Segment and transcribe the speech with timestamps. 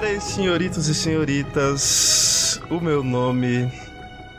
[0.00, 3.68] Caras senhoritos e senhoritas, o meu nome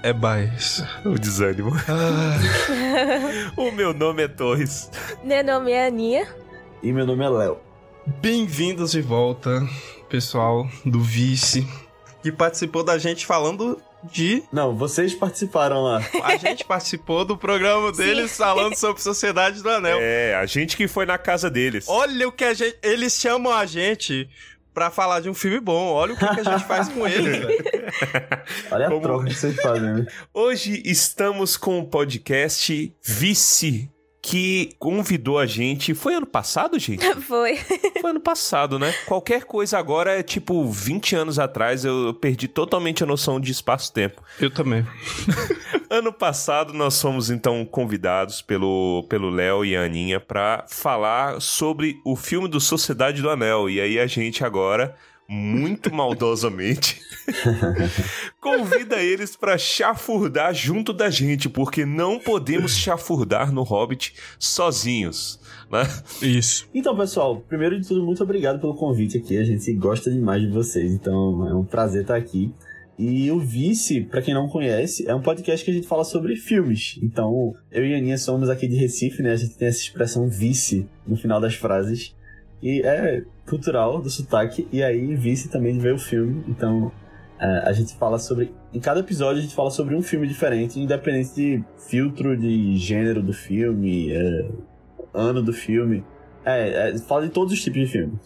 [0.01, 0.81] é Baez.
[1.03, 1.73] O desânimo.
[1.85, 2.39] Ah,
[3.57, 4.89] o meu nome é Torres.
[5.21, 6.33] Meu nome é Aninha.
[6.81, 7.57] E meu nome é Léo.
[8.21, 9.61] Bem-vindos de volta,
[10.07, 11.67] pessoal do Vice,
[12.23, 14.41] que participou da gente falando de.
[14.53, 16.01] Não, vocês participaram lá.
[16.23, 19.97] A gente participou do programa deles falando sobre Sociedade do Anel.
[19.99, 21.85] É, a gente que foi na casa deles.
[21.89, 22.77] Olha o que a gente.
[22.81, 24.29] Eles chamam a gente
[24.73, 25.93] pra falar de um filme bom.
[25.93, 27.47] Olha o que, que a gente faz com velho.
[28.71, 30.05] Olha a Como- troca que vocês fazem, né?
[30.33, 33.89] Hoje estamos com o podcast Vice,
[34.21, 35.93] que convidou a gente.
[35.93, 37.03] Foi ano passado, gente?
[37.21, 37.55] Foi.
[38.01, 38.93] Foi ano passado, né?
[39.05, 44.21] Qualquer coisa agora é tipo 20 anos atrás, eu perdi totalmente a noção de espaço-tempo.
[44.39, 44.85] Eu também.
[45.89, 51.99] Ano passado nós fomos então convidados pelo pelo Léo e a Aninha pra falar sobre
[52.05, 53.67] o filme do Sociedade do Anel.
[53.67, 54.95] E aí a gente agora,
[55.27, 57.01] muito maldosamente,
[58.39, 65.39] convida eles pra chafurdar junto da gente, porque não podemos chafurdar no Hobbit sozinhos,
[65.71, 65.81] né?
[66.21, 66.69] Isso.
[66.71, 69.39] Então, pessoal, primeiro de tudo, muito obrigado pelo convite aqui.
[69.39, 72.53] A gente gosta demais de vocês, então é um prazer estar aqui.
[72.99, 76.35] E o Vice, pra quem não conhece, é um podcast que a gente fala sobre
[76.35, 76.99] filmes.
[77.01, 79.31] Então, eu e a Aninha somos aqui de Recife, né?
[79.31, 82.13] A gente tem essa expressão vice no final das frases.
[82.61, 84.67] E é cultural do sotaque.
[84.69, 86.43] E aí, vice também veio o filme.
[86.49, 86.91] Então,
[87.39, 88.53] é, a gente fala sobre.
[88.73, 93.23] Em cada episódio, a gente fala sobre um filme diferente, independente de filtro de gênero
[93.23, 94.45] do filme, é,
[95.13, 96.03] ano do filme.
[96.43, 98.19] É, é, fala de todos os tipos de filme.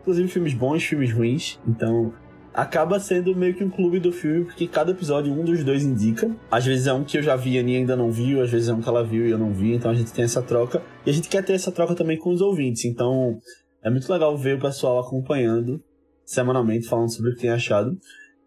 [0.00, 1.60] Inclusive filmes bons, filmes ruins.
[1.64, 2.12] Então,
[2.56, 6.34] acaba sendo meio que um clube do filme, porque cada episódio um dos dois indica.
[6.50, 8.72] Às vezes é um que eu já vi e ainda não viu, às vezes é
[8.72, 10.82] um que ela viu e eu não vi, então a gente tem essa troca.
[11.04, 12.86] E a gente quer ter essa troca também com os ouvintes.
[12.86, 13.38] Então,
[13.82, 15.84] é muito legal ver o pessoal acompanhando
[16.24, 17.96] semanalmente, falando sobre o que tem achado.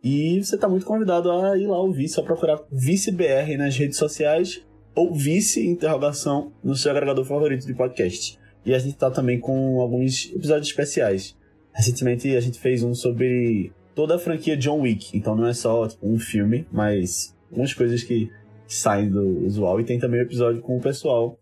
[0.04, 4.66] E você tá muito convidado a ir lá ouvir, só procurar ViceBR nas redes sociais
[4.96, 8.40] ou Vice interrogação no seu agregador favorito de podcast.
[8.66, 11.38] E a gente tá também com alguns episódios especiais.
[11.72, 15.86] Recentemente a gente fez um sobre toda a franquia John Wick, então não é só
[15.86, 18.32] tipo, um filme, mas algumas coisas que
[18.66, 19.82] saem do usual.
[19.82, 21.38] E tem também o episódio com o pessoal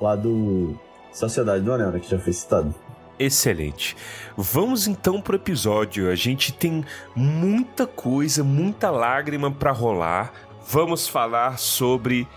[0.00, 0.78] lá do
[1.12, 2.72] Sociedade do Anel, né, que já foi citado.
[3.18, 3.96] Excelente.
[4.36, 6.08] Vamos então pro episódio.
[6.08, 6.84] A gente tem
[7.16, 10.32] muita coisa, muita lágrima pra rolar.
[10.70, 12.28] Vamos falar sobre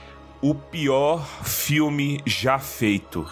[0.42, 3.28] o pior filme já feito.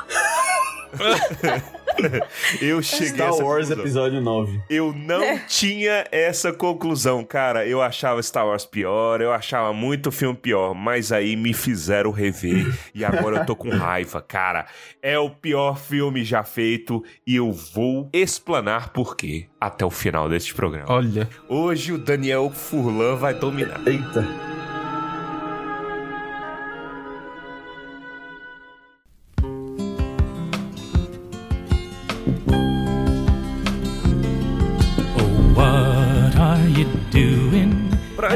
[2.61, 3.79] Eu cheguei a Star Wars conclusão.
[3.79, 4.61] episódio 9.
[4.69, 7.65] Eu não tinha essa conclusão, cara.
[7.65, 12.73] Eu achava Star Wars pior, eu achava muito filme pior, mas aí me fizeram rever
[12.93, 14.65] e agora eu tô com raiva, cara.
[15.01, 20.29] É o pior filme já feito e eu vou explanar por quê até o final
[20.29, 20.85] deste programa.
[20.87, 21.27] Olha.
[21.47, 23.81] Hoje o Daniel Furlan vai dominar.
[23.85, 24.58] Eita.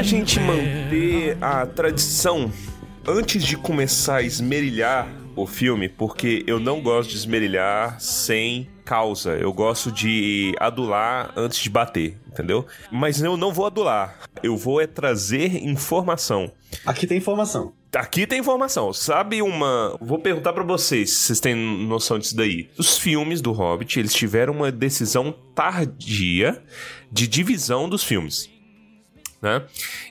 [0.03, 2.51] Gente manter a tradição,
[3.07, 9.31] antes de começar a esmerilhar o filme, porque eu não gosto de esmerilhar sem causa,
[9.31, 12.65] eu gosto de adular antes de bater, entendeu?
[12.91, 16.51] Mas eu não vou adular, eu vou é trazer informação.
[16.85, 17.73] Aqui tem informação.
[17.95, 18.91] Aqui tem informação.
[18.91, 19.95] Sabe uma.
[20.01, 22.69] Vou perguntar pra vocês se vocês têm noção disso daí.
[22.77, 26.61] Os filmes do Hobbit, eles tiveram uma decisão tardia
[27.11, 28.49] de divisão dos filmes.
[29.43, 29.61] Né?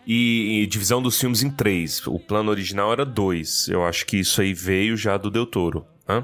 [0.06, 2.06] E, e divisão dos filmes em três.
[2.06, 3.66] O plano original era dois.
[3.66, 5.86] Eu acho que isso aí veio já do Del Toro.
[6.06, 6.22] Né?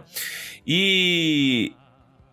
[0.66, 1.72] E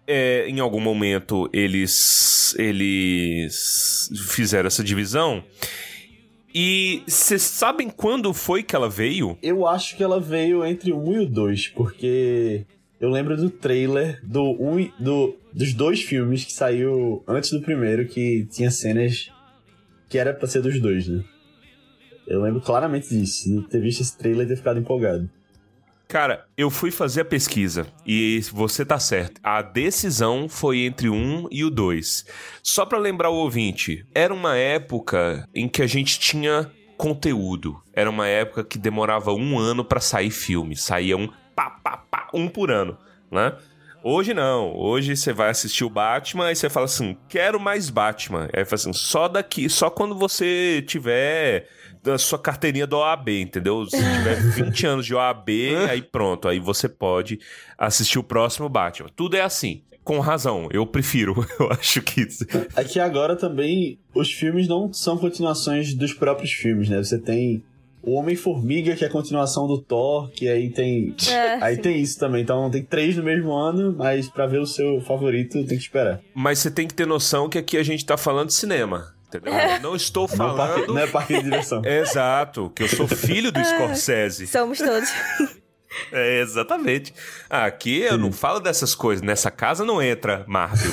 [0.06, 5.42] é, em algum momento eles eles fizeram essa divisão.
[6.54, 9.38] E vocês sabem quando foi que ela veio?
[9.42, 12.66] Eu acho que ela veio entre o 1 e o 2, porque
[13.00, 18.08] eu lembro do trailer do um, do, dos dois filmes que saiu antes do primeiro,
[18.08, 19.30] que tinha cenas
[20.10, 21.24] que era pra ser dos dois, né?
[22.28, 25.30] Eu lembro claramente disso, de ter visto esse trailer e ter ficado empolgado.
[26.08, 29.42] Cara, eu fui fazer a pesquisa e você tá certo.
[29.44, 32.26] A decisão foi entre o 1 e o 2.
[32.62, 37.82] Só pra lembrar o ouvinte, era uma época em que a gente tinha conteúdo.
[37.92, 40.76] Era uma época que demorava um ano pra sair filme.
[40.76, 42.98] Saía um pá, pá, pá, um por ano,
[43.32, 43.54] né?
[44.08, 44.72] Hoje não.
[44.78, 48.48] Hoje você vai assistir o Batman e você fala assim: quero mais Batman.
[48.54, 51.68] Aí fala assim: só daqui, só quando você tiver
[52.04, 53.84] da sua carteirinha do OAB, entendeu?
[53.88, 55.50] Se tiver 20 anos de OAB,
[55.90, 57.40] aí pronto, aí você pode
[57.76, 59.10] assistir o próximo Batman.
[59.16, 59.82] Tudo é assim.
[60.04, 60.70] com razão.
[60.72, 61.34] Eu prefiro.
[61.60, 62.28] Eu acho que.
[62.76, 66.98] É que agora também os filmes não são continuações dos próprios filmes, né?
[66.98, 67.64] Você tem
[68.06, 71.16] o Homem-Formiga, que é a continuação do Thor, que aí tem.
[71.30, 71.82] É, aí sim.
[71.82, 72.42] tem isso também.
[72.44, 76.20] Então tem três no mesmo ano, mas pra ver o seu favorito tem que esperar.
[76.34, 79.14] Mas você tem que ter noção que aqui a gente tá falando de cinema.
[79.28, 79.52] Entendeu?
[79.54, 80.94] Eu não estou Não, é parque, falando.
[80.94, 81.82] não é parque de diversão.
[81.86, 84.46] Exato, que eu sou filho do Scorsese.
[84.48, 85.10] Somos todos.
[86.12, 87.14] É, exatamente.
[87.50, 89.22] Ah, Aqui eu não falo dessas coisas.
[89.26, 90.92] Nessa casa não entra Marvel.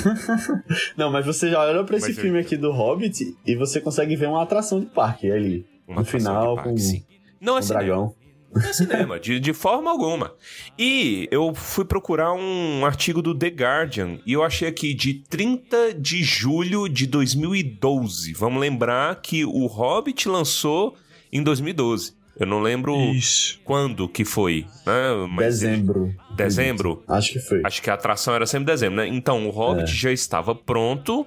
[0.97, 3.81] Não, mas você já olha pra esse Mas eu- filme aqui do Hobbit e você
[3.81, 5.65] consegue ver uma atração de parque ali.
[5.87, 7.03] Uma no final, com sim.
[7.41, 7.83] Não é o cinema.
[7.85, 8.15] dragão.
[8.55, 10.35] Não é cinema, de, de forma alguma.
[10.77, 15.95] E eu fui procurar um artigo do The Guardian e eu achei aqui de 30
[15.95, 18.33] de julho de 2012.
[18.33, 20.95] Vamos lembrar que o Hobbit lançou
[21.31, 22.13] em 2012.
[22.39, 23.59] Eu não lembro Isso.
[23.63, 25.27] quando que foi, né?
[25.29, 26.13] Mas- Dezembro.
[26.35, 27.03] Dezembro?
[27.07, 27.61] Acho que foi.
[27.63, 29.07] Acho que a atração era sempre dezembro, né?
[29.07, 29.95] Então, o Hobbit É.
[29.95, 31.25] já estava pronto,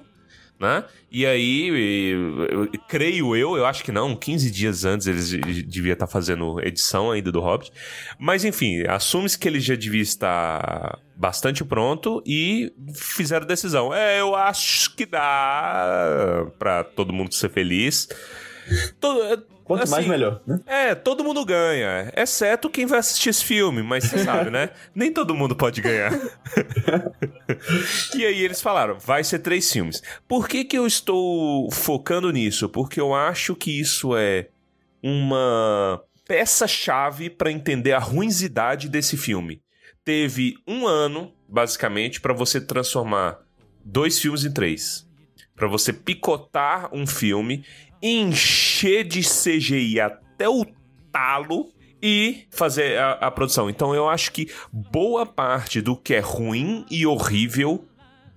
[0.59, 0.83] né?
[1.11, 1.71] E aí,
[2.89, 7.11] creio eu, eu acho que não, 15 dias antes eles de- devia estar fazendo edição
[7.11, 7.71] ainda do Hobbit.
[8.19, 13.93] Mas enfim, assume-se que ele já devia estar bastante pronto e fizeram decisão.
[13.93, 18.07] É, eu acho que dá pra todo mundo ser feliz.
[18.99, 20.61] Todo- Quanto mais, assim, melhor, né?
[20.65, 24.69] é, todo mundo ganha, exceto quem vai assistir esse filme, mas você sabe, né?
[24.95, 26.13] Nem todo mundo pode ganhar.
[28.15, 30.01] e aí eles falaram, vai ser três filmes.
[30.25, 32.69] Por que que eu estou focando nisso?
[32.69, 34.47] Porque eu acho que isso é
[35.03, 39.61] uma peça-chave para entender a ruinidade desse filme.
[40.05, 43.39] Teve um ano, basicamente, para você transformar
[43.83, 45.05] dois filmes em três.
[45.53, 47.65] Pra você picotar um filme,
[48.01, 50.65] encher de CGI até o
[51.11, 51.69] talo
[52.01, 53.69] e fazer a, a produção.
[53.69, 57.83] Então eu acho que boa parte do que é ruim e horrível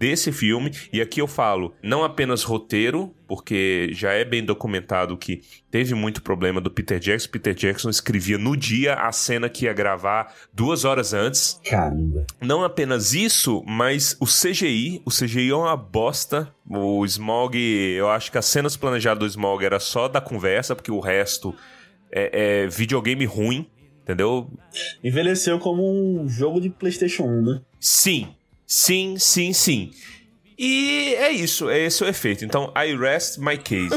[0.01, 5.43] desse filme, e aqui eu falo não apenas roteiro, porque já é bem documentado que
[5.71, 7.29] teve muito problema do Peter Jackson.
[7.29, 11.61] Peter Jackson escrevia no dia a cena que ia gravar duas horas antes.
[11.69, 12.25] Caramba.
[12.41, 16.51] Não apenas isso, mas o CGI, o CGI é uma bosta.
[16.67, 20.91] O Smog, eu acho que as cenas planejadas do Smog era só da conversa, porque
[20.91, 21.55] o resto
[22.11, 23.69] é, é videogame ruim,
[24.03, 24.51] entendeu?
[25.05, 27.61] Envelheceu como um jogo de PlayStation 1, né?
[27.79, 28.35] Sim,
[28.71, 29.91] sim, sim, sim.
[30.57, 32.45] E é isso, é esse o efeito.
[32.45, 33.89] Então, I rest my case.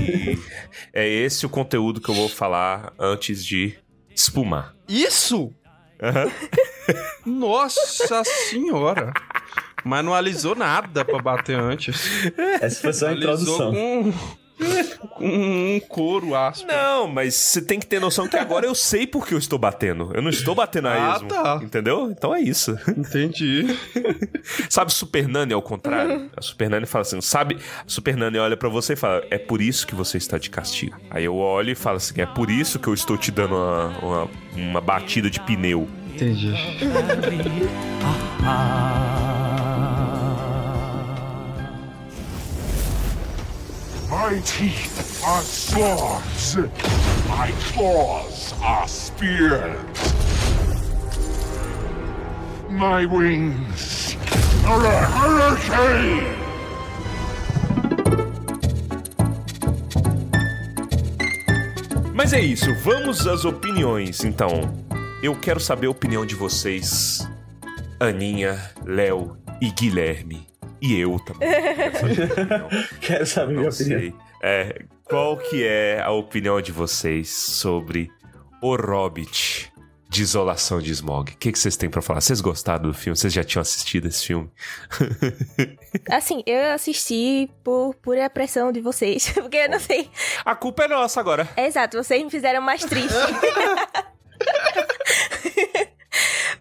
[0.00, 0.38] e
[0.92, 3.74] é esse o conteúdo que eu vou falar antes de
[4.14, 4.74] espumar.
[4.88, 5.52] Isso?
[6.02, 6.30] Aham.
[7.26, 9.12] Nossa senhora.
[9.84, 11.96] Mas não alisou nada pra bater antes.
[12.60, 13.72] Essa foi só a introdução.
[13.72, 14.12] com,
[15.14, 16.72] com um couro áspero.
[16.76, 19.58] Não, mas você tem que ter noção que agora eu sei por que eu estou
[19.58, 20.10] batendo.
[20.14, 21.28] Eu não estou batendo a Ah, esmo.
[21.28, 21.60] tá.
[21.62, 22.10] Entendeu?
[22.10, 22.76] Então é isso.
[22.96, 23.66] Entendi.
[24.68, 26.30] Sabe Super Nani ao contrário?
[26.36, 27.58] A Super Nani fala assim, sabe?
[27.80, 30.50] A Super Nani olha pra você e fala, é por isso que você está de
[30.50, 30.96] castigo.
[31.10, 33.88] Aí eu olho e falo assim, é por isso que eu estou te dando uma,
[34.02, 35.88] uma, uma batida de pneu.
[36.14, 36.52] Entendi.
[44.10, 46.56] My teeth are swords.
[47.28, 49.78] My claws are spears.
[52.70, 54.16] My wings
[54.64, 56.24] are a hurricane.
[62.14, 64.24] Mas é isso, vamos às opiniões.
[64.24, 64.74] Então,
[65.22, 67.28] eu quero saber a opinião de vocês,
[68.00, 70.47] Aninha, Léo e Guilherme.
[70.80, 71.48] E eu também.
[71.50, 72.26] Quero saber a
[72.66, 72.68] opinião.
[73.00, 74.00] Quero saber minha Não opinião.
[74.00, 74.14] sei.
[74.42, 78.10] É, qual que é a opinião de vocês sobre
[78.62, 79.72] O Hobbit
[80.08, 81.32] de Isolação de Smog?
[81.32, 82.20] O que, que vocês têm pra falar?
[82.20, 83.16] Vocês gostaram do filme?
[83.16, 84.48] Vocês já tinham assistido esse filme?
[86.10, 89.30] Assim, eu assisti por pura pressão de vocês.
[89.34, 90.08] Porque eu não sei.
[90.44, 91.48] A culpa é nossa agora.
[91.56, 93.08] É exato, vocês me fizeram mais triste.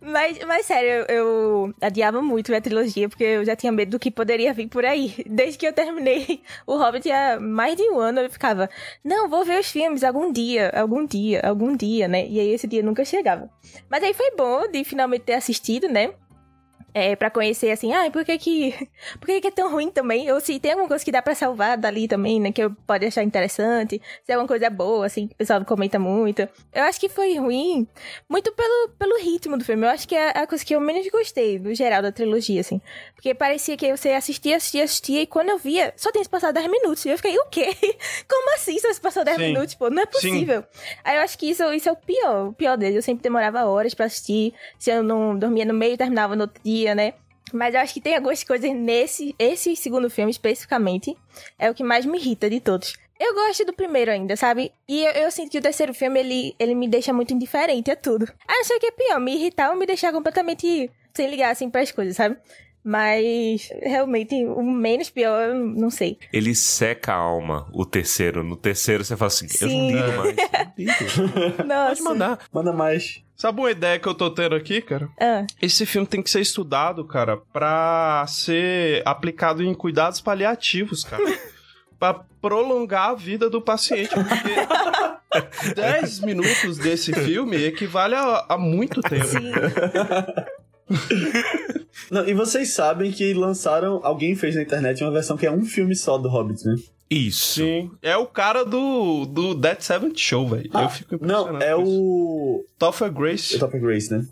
[0.07, 3.99] Mas, mas sério, eu, eu adiava muito a trilogia, porque eu já tinha medo do
[3.99, 5.13] que poderia vir por aí.
[5.27, 8.69] Desde que eu terminei o Hobbit há mais de um ano, eu ficava,
[9.03, 12.25] não, vou ver os filmes algum dia, algum dia, algum dia, né?
[12.25, 13.49] E aí esse dia nunca chegava.
[13.89, 16.13] Mas aí foi bom de finalmente ter assistido, né?
[16.93, 18.89] É, pra conhecer assim, ah, por que que,
[19.19, 20.31] por que que é tão ruim também?
[20.31, 23.05] Ou se tem alguma coisa que dá pra salvar dali também, né, que eu pode
[23.05, 26.47] achar interessante, se é alguma coisa boa, assim, que o pessoal comenta muito.
[26.73, 27.87] Eu acho que foi ruim,
[28.27, 29.85] muito pelo, pelo ritmo do filme.
[29.85, 32.81] Eu acho que é a coisa que eu menos gostei, do geral, da trilogia, assim.
[33.13, 36.55] Porque parecia que você assistia, assistia, assistia, e quando eu via, só tinha se passado
[36.55, 37.05] 10 minutos.
[37.05, 37.75] E eu fiquei, o quê?
[38.27, 39.43] Como assim só se passou 10 Sim.
[39.43, 39.75] minutos?
[39.75, 40.11] Pô, não é Sim.
[40.11, 40.63] possível.
[41.03, 42.95] Aí eu acho que isso, isso é o pior, o pior deles.
[42.95, 44.53] Eu sempre demorava horas pra assistir.
[44.79, 47.13] Se eu não dormia no meio, terminava no outro dia, né?
[47.53, 51.15] Mas eu acho que tem algumas coisas nesse esse segundo filme especificamente.
[51.57, 52.93] É o que mais me irrita de todos.
[53.19, 54.71] Eu gosto do primeiro ainda, sabe?
[54.87, 57.95] E eu, eu sinto que o terceiro filme, ele, ele me deixa muito indiferente a
[57.95, 58.27] tudo.
[58.47, 61.49] Ah, não sei o que é pior, me irritar ou me deixar completamente sem ligar,
[61.49, 62.37] assim, pras coisas, sabe?
[62.89, 66.17] Mas, realmente, o menos pior, eu não sei.
[66.31, 68.45] Ele seca a alma, o terceiro.
[68.45, 69.91] No terceiro você fala assim, eu não Sim.
[69.91, 70.35] ligo mais.
[70.37, 71.63] Não ligo.
[71.67, 71.87] Nossa.
[71.89, 72.39] Pode mandar.
[72.49, 73.21] Manda mais.
[73.35, 75.09] Sabe uma ideia que eu tô tendo aqui, cara?
[75.19, 81.21] Ah, Esse filme tem que ser estudado, cara, pra ser aplicado em cuidados paliativos, cara.
[81.99, 89.01] pra prolongar a vida do paciente, porque 10 minutos desse filme equivale a, a muito
[89.01, 89.25] tempo.
[89.27, 89.51] sim.
[92.11, 93.99] Não, e vocês sabem que lançaram.
[94.03, 96.75] Alguém fez na internet uma versão que é um filme só do Hobbit, né?
[97.09, 97.61] Isso.
[97.61, 97.91] Sim.
[98.01, 100.69] É o cara do, do Dead Seventh Show, velho.
[100.73, 101.53] eu fico impressionado.
[101.53, 101.91] Não, é com isso.
[101.91, 102.65] o.
[102.77, 103.59] Topher É Grace.
[103.59, 104.25] Topper Grace, né?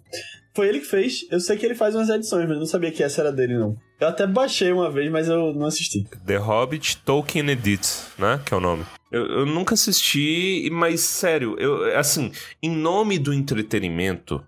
[0.54, 1.26] Foi ele que fez.
[1.30, 3.58] Eu sei que ele faz umas edições, mas eu não sabia que essa era dele,
[3.58, 3.76] não.
[4.00, 6.06] Eu até baixei uma vez, mas eu não assisti.
[6.26, 8.40] The Hobbit Tolkien Edit, né?
[8.46, 8.86] Que é o nome.
[9.12, 12.32] Eu, eu nunca assisti, mas sério, eu assim,
[12.62, 14.44] em nome do entretenimento,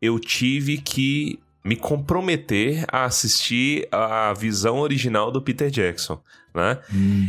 [0.00, 6.20] eu tive que me comprometer a assistir a visão original do Peter Jackson,
[6.54, 6.78] né?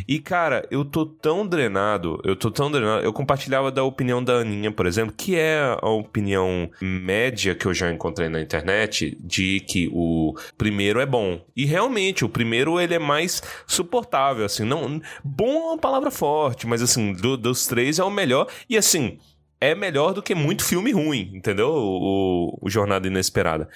[0.07, 3.03] E cara, eu tô tão drenado, eu tô tão drenado.
[3.03, 7.73] Eu compartilhava da opinião da Aninha, por exemplo, que é a opinião média que eu
[7.73, 11.39] já encontrei na internet de que o primeiro é bom.
[11.55, 16.67] E realmente, o primeiro ele é mais suportável, assim, não bom é uma palavra forte,
[16.67, 19.17] mas assim, do- dos três é o melhor e assim,
[19.61, 21.69] é melhor do que muito filme ruim, entendeu?
[21.73, 23.69] O, o Jornada Inesperada.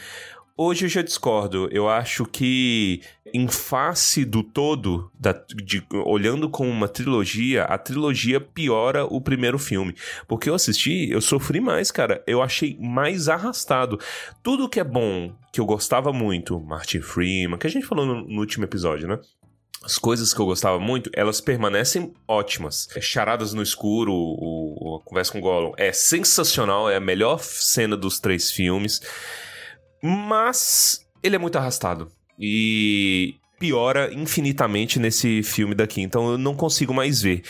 [0.61, 1.69] Hoje eu já discordo.
[1.71, 3.01] Eu acho que,
[3.33, 9.57] em face do todo, da- de- olhando como uma trilogia, a trilogia piora o primeiro
[9.57, 9.95] filme.
[10.27, 12.21] Porque eu assisti, eu sofri mais, cara.
[12.27, 13.97] Eu achei mais arrastado.
[14.43, 18.27] Tudo que é bom, que eu gostava muito, Martin Freeman, que a gente falou no,
[18.27, 19.17] no último episódio, né?
[19.81, 22.89] As coisas que eu gostava muito, elas permanecem ótimas.
[22.93, 26.99] É, Charadas no escuro, o, o- a conversa com o Gollum é sensacional, é a
[26.99, 28.99] melhor cena dos três filmes.
[30.01, 32.11] Mas ele é muito arrastado.
[32.39, 36.01] E piora infinitamente nesse filme daqui.
[36.01, 37.43] Então eu não consigo mais ver.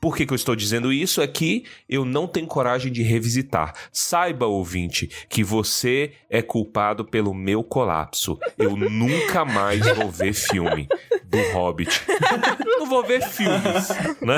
[0.00, 1.20] Por que, que eu estou dizendo isso?
[1.20, 3.74] É que eu não tenho coragem de revisitar.
[3.90, 8.38] Saiba, ouvinte, que você é culpado pelo meu colapso.
[8.56, 10.86] Eu nunca mais vou ver filme
[11.28, 12.02] do Hobbit.
[12.64, 13.88] não vou ver filmes,
[14.22, 14.36] né?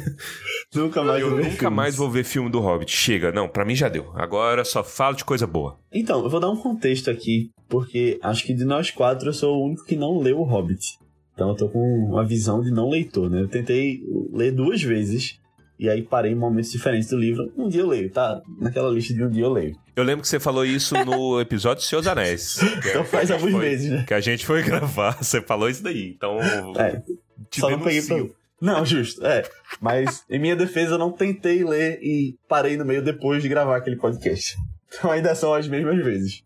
[0.74, 1.76] Nunca mais Eu vou ver nunca filmes.
[1.76, 2.90] mais vou ver filme do Hobbit.
[2.92, 4.10] Chega, não, pra mim já deu.
[4.14, 5.78] Agora só falo de coisa boa.
[5.92, 9.56] Então, eu vou dar um contexto aqui, porque acho que de nós quatro eu sou
[9.56, 10.98] o único que não leu o Hobbit.
[11.34, 11.78] Então eu tô com
[12.10, 13.40] uma visão de não leitor, né?
[13.40, 14.00] Eu tentei
[14.32, 15.38] ler duas vezes,
[15.80, 17.50] e aí parei em momentos diferentes do livro.
[17.56, 18.40] Um dia eu leio, tá?
[18.60, 19.74] Naquela lista de um dia eu leio.
[19.96, 22.58] Eu lembro que você falou isso no episódio de Seus Anéis.
[22.86, 24.04] Então faz alguns foi- meses, né?
[24.06, 25.16] Que a gente foi gravar.
[25.22, 26.12] Você falou isso daí.
[26.14, 26.38] Então.
[26.78, 27.02] É,
[27.50, 28.18] te só não peguei pra...
[28.60, 29.42] Não, justo, é.
[29.80, 33.78] Mas em minha defesa eu não tentei ler e parei no meio depois de gravar
[33.78, 34.54] aquele podcast.
[34.92, 36.42] Então ainda são as mesmas vezes.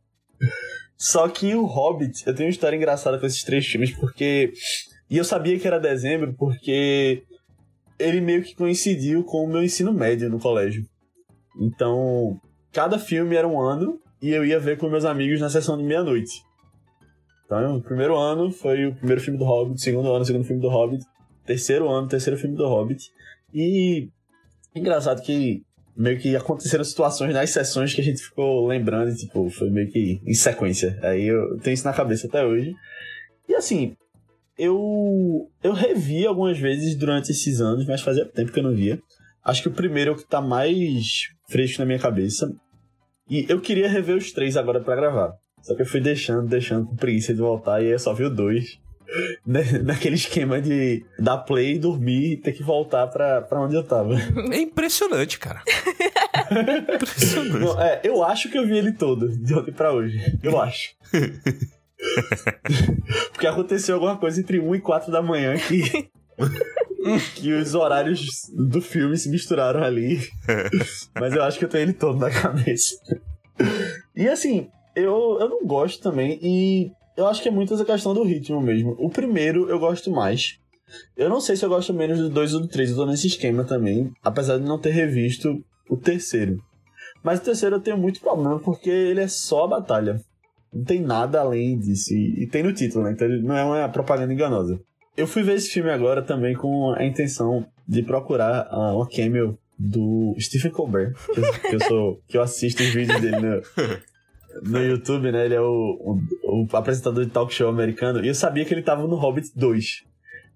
[0.97, 4.53] Só que o Hobbit, eu tenho uma história engraçada com esses três filmes, porque.
[5.11, 7.25] E eu sabia que era dezembro, porque
[7.99, 10.85] ele meio que coincidiu com o meu ensino médio no colégio.
[11.61, 12.41] Então,
[12.73, 15.85] cada filme era um ano e eu ia ver com meus amigos na sessão de
[15.85, 16.43] meia-noite.
[17.47, 20.69] Então, o primeiro ano foi o primeiro filme do Hobbit, segundo ano, segundo filme do
[20.69, 21.05] Hobbit,
[21.45, 23.11] terceiro ano, terceiro filme do Hobbit.
[23.53, 24.09] E
[24.75, 25.63] engraçado que
[25.97, 29.89] meio que aconteceram situações nas sessões que a gente ficou lembrando, e, tipo, foi meio
[29.91, 30.99] que em sequência.
[31.03, 32.75] Aí eu tenho isso na cabeça até hoje.
[33.49, 33.95] E assim,
[34.59, 38.99] eu eu revi algumas vezes durante esses anos, mas fazia tempo que eu não via.
[39.45, 42.51] Acho que o primeiro é o que tá mais fresco na minha cabeça.
[43.29, 45.33] E eu queria rever os três agora pra gravar.
[45.63, 48.25] Só que eu fui deixando, deixando com preguiça de voltar e aí eu só vi
[48.25, 48.79] o dois.
[49.47, 53.85] Né, Naquele esquema de dar play, dormir e ter que voltar pra, pra onde eu
[53.85, 54.15] tava.
[54.51, 55.63] É impressionante, cara.
[56.95, 57.59] impressionante.
[57.59, 60.19] Não, é, eu acho que eu vi ele todo, de ontem pra hoje.
[60.43, 60.95] Eu acho.
[63.33, 66.09] Porque aconteceu alguma coisa entre 1 e 4 da manhã que.
[67.37, 70.21] que os horários do filme se misturaram ali.
[71.15, 72.97] Mas eu acho que eu tenho ele todo na cabeça.
[74.17, 78.15] E assim, eu, eu não gosto também, e eu acho que é muito essa questão
[78.15, 78.97] do ritmo mesmo.
[78.99, 80.59] O primeiro eu gosto mais.
[81.17, 83.27] Eu não sei se eu gosto menos do 2 ou do 3, eu tô nesse
[83.27, 86.63] esquema também, apesar de não ter revisto o terceiro.
[87.23, 90.21] Mas o terceiro eu tenho muito problema porque ele é só a batalha.
[90.75, 92.13] Não tem nada além disso.
[92.13, 93.13] E, e tem no título, né?
[93.13, 94.81] Então não é uma propaganda enganosa.
[95.17, 99.57] Eu fui ver esse filme agora também com a intenção de procurar ah, uma cameo
[99.79, 101.15] do Stephen Colbert.
[101.33, 102.21] Que eu, que eu sou.
[102.27, 103.63] que eu assisto os vídeos dele no,
[104.71, 105.45] no YouTube, né?
[105.45, 108.25] Ele é o, o, o apresentador de talk show americano.
[108.25, 110.03] E eu sabia que ele tava no Hobbit 2.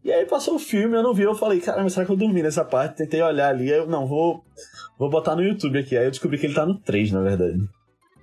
[0.04, 2.42] E aí passou o filme, eu não vi, eu falei, caramba, será que eu dormi
[2.42, 2.96] nessa parte?
[2.96, 4.44] Tentei olhar ali, eu, não, vou,
[4.98, 5.96] vou botar no YouTube aqui.
[5.96, 7.58] Aí eu descobri que ele tá no 3, na verdade.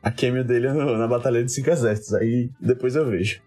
[0.06, 3.42] A cameo dele é no- na Batalha de Cinco Exércitos, aí depois eu vejo.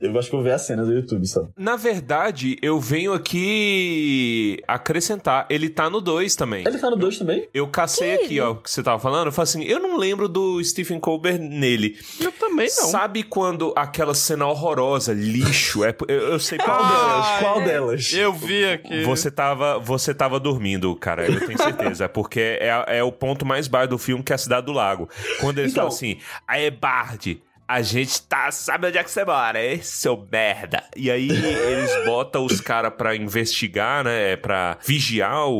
[0.00, 1.48] Eu acho que vou ver as cenas do YouTube só.
[1.56, 5.46] Na verdade, eu venho aqui acrescentar.
[5.50, 6.64] Ele tá no 2 também.
[6.66, 7.48] Ele tá no 2 também?
[7.52, 9.26] Eu cacei aqui, ó, o que você tava falando.
[9.26, 11.98] Eu falei assim, eu não lembro do Stephen Colbert nele.
[12.20, 12.86] Eu também não.
[12.86, 17.26] Sabe quando aquela cena horrorosa, lixo, é, eu, eu sei Qual delas?
[17.40, 18.12] Qual delas?
[18.12, 19.02] Eu vi aqui.
[19.04, 22.08] Você tava, você tava dormindo, cara, eu tenho certeza.
[22.08, 25.08] porque é, é o ponto mais baixo do filme, que é a Cidade do Lago.
[25.40, 27.42] Quando eles Então- falam assim, aí Bard,
[27.72, 30.82] a gente tá, sabe onde é que você mora, hein, seu merda?
[30.96, 35.52] E aí eles botam os caras pra investigar, né, pra vigiar o,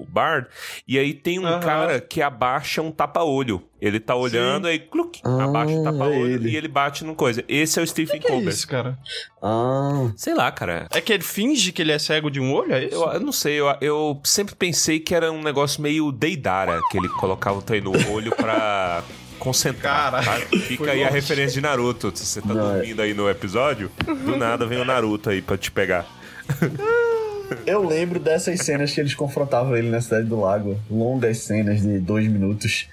[0.00, 0.48] o Bard.
[0.88, 1.60] E aí tem um Aham.
[1.60, 3.62] cara que abaixa um tapa-olho.
[3.80, 6.48] Ele tá olhando, aí cluc, Ah, abaixa o é tapa-olho ele.
[6.52, 7.44] e ele bate no coisa.
[7.46, 8.48] Esse é o Stephen que é Colbert.
[8.54, 8.98] isso, cara?
[9.42, 10.86] Ah, Sei lá, cara.
[10.90, 12.94] É que ele finge que ele é cego de um olho, é isso?
[12.94, 16.96] Eu, eu não sei, eu, eu sempre pensei que era um negócio meio Deidara, que
[16.96, 19.04] ele colocava o trem no olho pra
[19.44, 20.10] concentrar.
[20.10, 20.46] Cara, tá?
[20.66, 22.10] Fica aí a referência de Naruto.
[22.16, 22.76] Se você tá Não, é.
[22.78, 23.90] dormindo aí no episódio,
[24.24, 26.06] do nada vem o Naruto aí pra te pegar.
[27.66, 30.80] eu lembro dessas cenas que eles confrontavam ele na Cidade do Lago.
[30.90, 32.88] Longas cenas de dois minutos.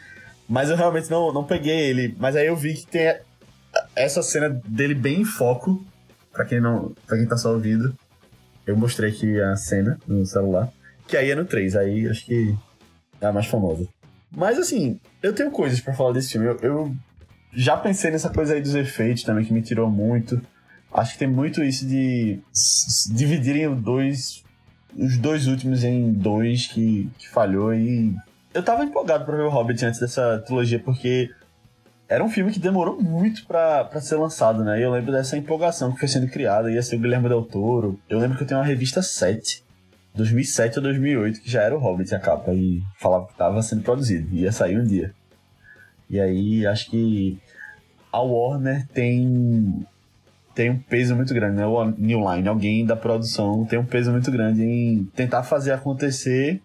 [0.47, 2.15] Mas eu realmente não, não peguei ele.
[2.19, 3.15] Mas aí eu vi que tem
[3.95, 5.83] essa cena dele bem em foco.
[6.33, 6.93] Pra quem não.
[7.07, 7.95] Pra quem tá só ouvindo.
[8.67, 10.69] Eu mostrei aqui a cena no celular.
[11.07, 11.75] Que aí é no 3.
[11.75, 12.53] Aí acho que
[13.19, 13.87] é a mais famosa.
[14.31, 16.47] Mas assim, eu tenho coisas pra falar desse filme.
[16.47, 16.95] Eu, eu
[17.53, 20.41] já pensei nessa coisa aí dos efeitos também, que me tirou muito.
[20.93, 22.39] Acho que tem muito isso de
[23.11, 24.43] dividirem os dois,
[24.97, 28.13] os dois últimos em dois que, que falhou e
[28.53, 31.29] eu tava empolgado pra ver o Hobbit antes dessa trilogia porque
[32.09, 34.79] era um filme que demorou muito pra ser lançado, né?
[34.79, 37.97] E eu lembro dessa empolgação que foi sendo criada, ia ser o Guilherme Del Toro.
[38.09, 39.63] Eu lembro que eu tenho uma revista 7,
[40.15, 43.83] 2007 ou 2008, que já era o Hobbit a capa e falava que tava sendo
[43.83, 45.13] produzido, ia sair um dia.
[46.09, 47.39] E aí acho que
[48.11, 49.85] a Warner tem
[50.53, 51.65] tem um peso muito grande, né?
[51.65, 56.61] O New Line, alguém da produção tem um peso muito grande em tentar fazer acontecer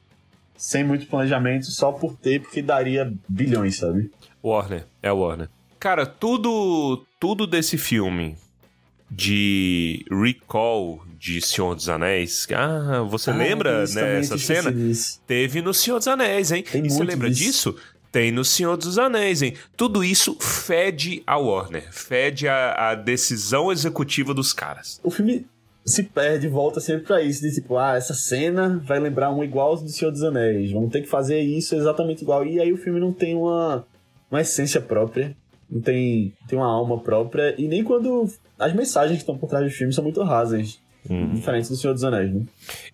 [0.57, 4.11] sem muito planejamento, só por ter, porque daria bilhões, sabe?
[4.43, 5.49] Warner, é Warner.
[5.79, 8.37] Cara, tudo, tudo desse filme
[9.11, 12.47] de recall de Senhor dos Anéis.
[12.55, 14.73] Ah, você lembra isso também, né, essa cena?
[15.27, 16.63] Teve no Senhor dos Anéis, hein?
[16.63, 17.73] Tem e você lembra disso.
[17.73, 17.77] disso?
[18.13, 19.55] Tem no Senhor dos Anéis, hein?
[19.77, 25.01] Tudo isso fede a Warner, fede a, a decisão executiva dos caras.
[25.03, 25.45] O filme
[25.85, 29.77] se perde, volta sempre pra isso, de tipo, ah, essa cena vai lembrar um igual
[29.77, 32.47] do Senhor dos Anéis, vamos ter que fazer isso exatamente igual.
[32.47, 33.85] E aí o filme não tem uma,
[34.31, 35.37] uma essência própria,
[35.69, 39.65] não tem, tem uma alma própria, e nem quando as mensagens que estão por trás
[39.65, 40.79] do filme são muito rasas,
[41.35, 42.43] diferentes do Senhor dos Anéis, né?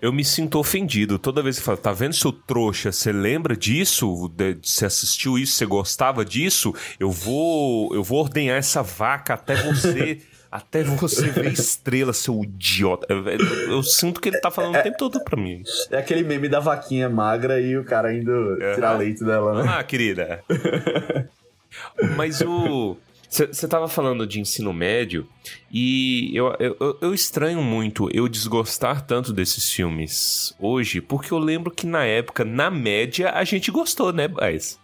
[0.00, 2.92] Eu me sinto ofendido toda vez que falo, tá vendo seu trouxa?
[2.92, 4.30] Você lembra disso?
[4.36, 5.54] De- Você assistiu isso?
[5.54, 6.74] Você gostava disso?
[6.98, 10.20] Eu vou, eu vou ordenhar essa vaca até você.
[10.52, 13.06] Até você ver estrela, seu idiota.
[13.08, 13.24] Eu,
[13.70, 15.62] eu- sinto que ele tá falando o tempo todo pra mim.
[15.90, 19.74] É aquele meme da vaquinha magra e o cara indo tirar leite dela, né?
[19.78, 20.44] Ah, querida.
[22.16, 22.98] Mas o.
[23.32, 25.26] Você tava falando de ensino médio
[25.72, 31.70] e eu, eu, eu- estranho muito eu desgostar tanto desses filmes hoje, porque eu lembro
[31.70, 34.78] que na época, na média, a gente gostou, né, Baz?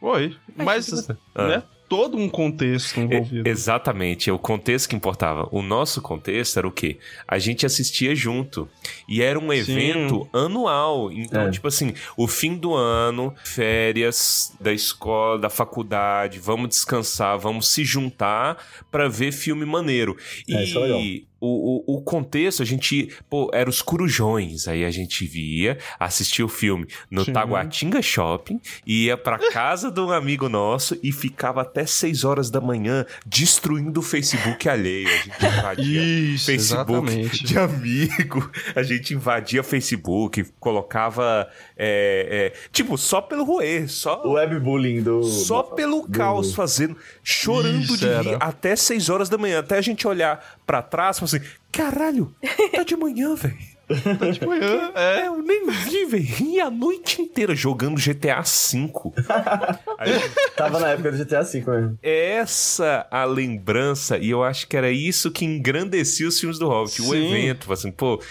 [0.00, 0.34] Oi.
[0.56, 1.46] Mas, Ah.
[1.48, 1.62] né?
[1.88, 3.46] Todo um contexto envolvido.
[3.46, 5.48] E- exatamente, é o contexto que importava.
[5.52, 6.98] O nosso contexto era o quê?
[7.28, 8.68] A gente assistia junto.
[9.08, 11.12] E era um evento anual.
[11.12, 11.50] Então, É.
[11.50, 17.84] tipo assim, o fim do ano, férias da escola, da faculdade, vamos descansar, vamos se
[17.84, 18.56] juntar
[18.90, 20.16] pra ver filme maneiro.
[20.48, 21.00] É, isso é legal.
[21.00, 24.66] E o, o, o contexto, a gente, pô, era os corujões.
[24.68, 27.32] Aí a gente via, assistia o filme no Sim.
[27.32, 32.60] Taguatinga Shopping, ia pra casa de um amigo nosso e ficava até 6 horas da
[32.60, 35.08] manhã destruindo o Facebook alheio.
[35.08, 37.44] A gente invadia Isso, Facebook exatamente.
[37.44, 38.50] de amigo.
[38.74, 41.48] A gente invadia Facebook, colocava.
[41.76, 44.22] é, é, tipo, só pelo roer, só.
[44.24, 45.22] O webbullying do...
[45.24, 48.36] Só do- pelo do- caos fazendo, chorando Isso, de rir era.
[48.38, 51.40] até 6 horas da manhã, até a gente olhar pra trás e assim:
[51.72, 52.34] caralho,
[52.72, 53.74] tá de manhã, velho.
[54.32, 55.20] Tipo, é, é.
[55.20, 56.24] É, eu nem vi, velho.
[56.24, 58.90] Ri a noite inteira jogando GTA V.
[59.98, 60.12] Aí,
[60.56, 61.98] Tava na época do GTA V mesmo.
[62.02, 67.02] essa a lembrança, e eu acho que era isso que engrandecia os filmes do Hobbit.
[67.02, 67.26] O Sim.
[67.28, 68.22] evento, assim, pô,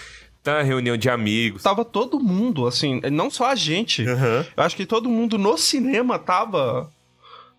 [0.42, 1.62] tá uma reunião de amigos.
[1.62, 4.04] Tava todo mundo, assim, não só a gente.
[4.08, 4.44] Aham.
[4.56, 6.90] Eu acho que todo mundo no cinema tava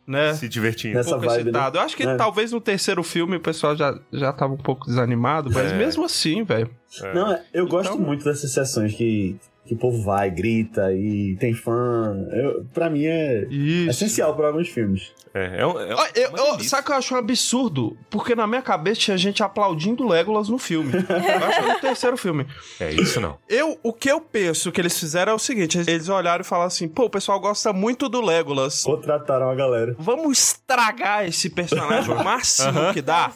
[0.08, 0.34] né?
[0.34, 0.96] Se divertindo.
[0.96, 1.50] Nessa pouco vibe, né?
[1.50, 1.78] excitado.
[1.78, 2.16] Eu acho que É.
[2.16, 5.78] talvez no terceiro filme o pessoal já, já tava um pouco desanimado, mas É.
[5.78, 6.70] mesmo assim, velho.
[7.14, 9.36] Não, é, eu gosto Então- muito dessas sessões que,
[9.66, 12.16] que o povo vai, grita e tem fã.
[12.32, 13.90] Eu, pra mim é Isso.
[13.90, 15.12] essencial pra alguns filmes.
[15.34, 17.98] É, é, um- é Ó, eu- uma eu- sabe o que eu acho um absurdo?
[18.10, 20.92] Porque na minha cabeça tinha gente aplaudindo Legolas no filme.
[20.96, 22.46] Eu acho que é no terceiro filme.
[22.80, 23.38] É isso não.
[23.50, 26.68] Eu, o que eu penso que eles fizeram é o seguinte: eles olharam e falaram
[26.68, 28.84] assim, pô, o pessoal gosta muito do Legolas.
[28.84, 29.94] Contrataram a galera.
[30.00, 33.32] Vamos estragar esse personagem o máximo que dá?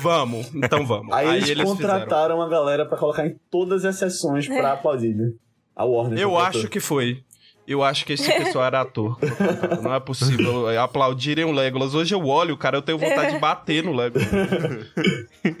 [0.00, 1.12] vamos, então vamos.
[1.12, 1.64] Aí, eles, fizeram.
[1.64, 5.21] contrataram a galera pra colocar em todas as sessões pra aplaudir, né?
[5.74, 6.18] A Warner.
[6.18, 7.22] Eu acho que foi.
[7.66, 9.18] Eu acho que esse pessoal era ator.
[9.82, 11.94] Não é possível aplaudirem o Legolas.
[11.94, 14.28] Hoje eu olho, cara, eu tenho vontade de bater no Legolas.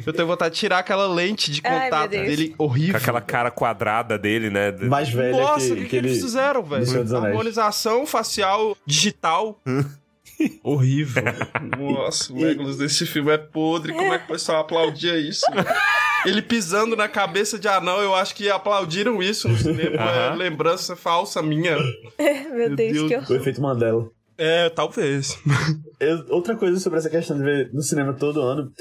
[0.06, 2.26] Eu tenho vontade de tirar aquela lente de Ai, contato Deus.
[2.26, 2.92] dele horrível.
[2.92, 4.70] Com aquela cara quadrada dele, né?
[4.82, 7.26] Mais velha Nossa, o que, que, que, eles fizeram, Senhor dos velho?
[7.26, 9.60] Harmonização facial digital.
[10.62, 11.22] Horrível.
[11.78, 13.92] Nossa, o Legolas desse filme é podre.
[13.92, 15.44] Como é que o pessoal aplaudia isso?
[16.24, 19.96] Ele pisando na cabeça de anão, eu acho que aplaudiram isso no cinema.
[20.02, 21.76] É lembrança falsa minha.
[22.18, 23.36] Meu, Meu Deus, Deus que O horror.
[23.36, 24.08] efeito Mandela.
[24.38, 25.38] É, talvez.
[26.00, 28.72] Eu- outra coisa sobre essa questão de ver no cinema todo ano,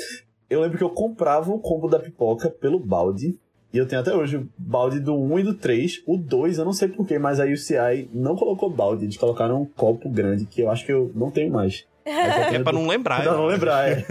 [0.50, 3.38] eu lembro que eu comprava o combo da pipoca pelo balde.
[3.74, 6.04] E eu tenho até hoje o balde do 1 e do 3.
[6.06, 9.06] O 2, eu não sei porquê, mas a UCI não colocou balde.
[9.06, 11.86] Eles colocaram um copo grande, que eu acho que eu não tenho mais.
[12.04, 13.22] É pra não lembrar.
[13.24, 13.54] Pra não né?
[13.54, 14.04] lembrar, é.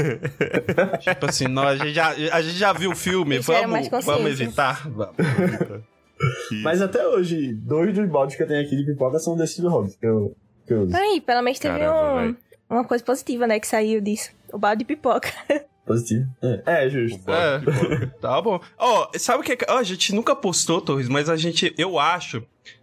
[1.01, 4.31] Tipo assim, não, a, gente já, a gente já viu o filme, Eles vamos, vamos
[4.41, 4.89] evitar.
[4.89, 5.15] Vamos.
[6.63, 9.69] Mas até hoje, dois dos baldes que eu tenho aqui de pipoca são desses do
[9.69, 10.97] Hobbit, que eu, que eu uso.
[10.97, 12.37] Aí, pelo menos teve Caramba,
[12.69, 14.31] um- uma coisa positiva, né, que saiu disso.
[14.53, 15.29] O balde de pipoca.
[15.87, 16.27] Positivo.
[16.43, 17.21] É, é justo.
[17.31, 18.61] É, tá bom.
[18.79, 19.53] Ó, sabe o que?
[19.53, 22.43] é- Ó, a gente nunca postou, Torres, mas a gente, eu acho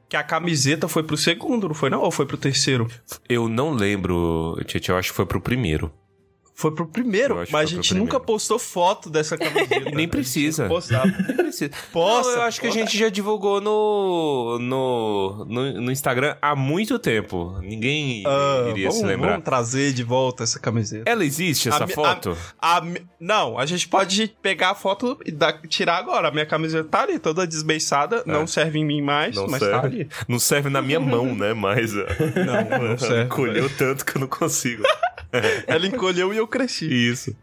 [0.10, 2.02] que a camiseta foi pro segundo, não foi não?
[2.02, 2.88] Ou foi pro terceiro?
[3.28, 5.92] Eu não lembro, Tietchan, eu acho que foi pro primeiro.
[6.60, 8.12] Foi pro primeiro, mas a gente primeiro.
[8.12, 9.92] nunca postou foto dessa camiseta.
[9.92, 10.66] Nem precisa.
[10.66, 11.06] A Postar.
[11.28, 11.70] Nem precisa.
[11.94, 12.84] Posta, Não, eu acho que a posta.
[12.84, 17.56] gente já divulgou no, no, no, no Instagram há muito tempo.
[17.62, 19.30] Ninguém Ah, iria vamos, se lembrar.
[19.34, 21.04] vamos trazer de volta essa camiseta.
[21.08, 22.36] Ela existe, essa A foto?
[22.60, 26.30] A mi- não, a gente pode pegar a foto e dar- tirar agora.
[26.30, 28.24] A minha camiseta tá ali, toda desbeiçada.
[28.26, 29.40] Não serve em mim mais, É.
[29.40, 29.76] Não mas serve.
[29.80, 30.10] tá ali.
[30.28, 31.54] Não serve na minha mão, né?
[31.54, 32.00] Mas uh,
[32.80, 33.26] Não, não serve.
[33.26, 34.82] encolheu tanto que eu não consigo.
[35.68, 36.86] Ela encolheu e eu cresci.
[36.86, 37.36] Isso.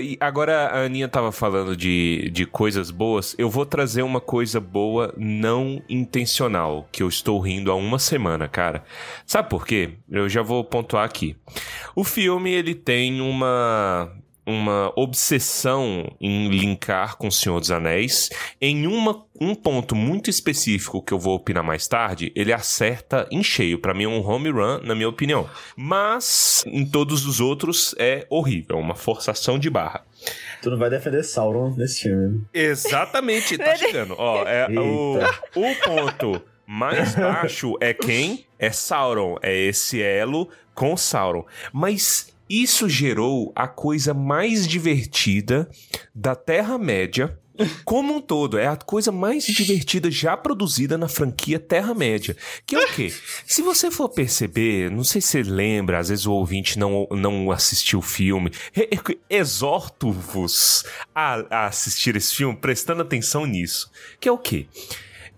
[0.00, 3.34] E agora a Aninha tava falando de, de coisas boas.
[3.38, 8.48] Eu vou trazer uma coisa boa não intencional, que eu estou rindo há uma semana,
[8.48, 8.84] cara.
[9.26, 9.94] Sabe por quê?
[10.10, 11.36] Eu já vou pontuar aqui.
[11.94, 14.12] O filme, ele tem uma
[14.46, 18.30] uma obsessão em linkar com o Senhor dos Anéis.
[18.60, 23.42] Em uma, um ponto muito específico que eu vou opinar mais tarde, ele acerta em
[23.42, 23.78] cheio.
[23.78, 25.48] Pra mim é um home run, na minha opinião.
[25.76, 30.04] Mas em todos os outros é horrível, uma forçação de barra.
[30.62, 32.38] Tu não vai defender Sauron nesse filme.
[32.38, 32.40] né?
[32.52, 34.14] Exatamente, tá chegando.
[34.18, 35.18] Ó, é o,
[35.54, 38.46] o ponto mais baixo é quem?
[38.58, 39.36] É Sauron.
[39.42, 41.44] É esse elo com Sauron.
[41.72, 45.68] Mas isso gerou a coisa mais divertida
[46.14, 47.38] da Terra-média.
[47.84, 52.36] Como um todo, é a coisa mais divertida já produzida na franquia Terra-média.
[52.66, 53.12] Que é o quê?
[53.46, 57.52] Se você for perceber, não sei se você lembra, às vezes o ouvinte não, não
[57.52, 58.50] assistiu o filme,
[59.30, 63.88] exorto-vos a, a assistir esse filme prestando atenção nisso.
[64.18, 64.66] Que é o quê?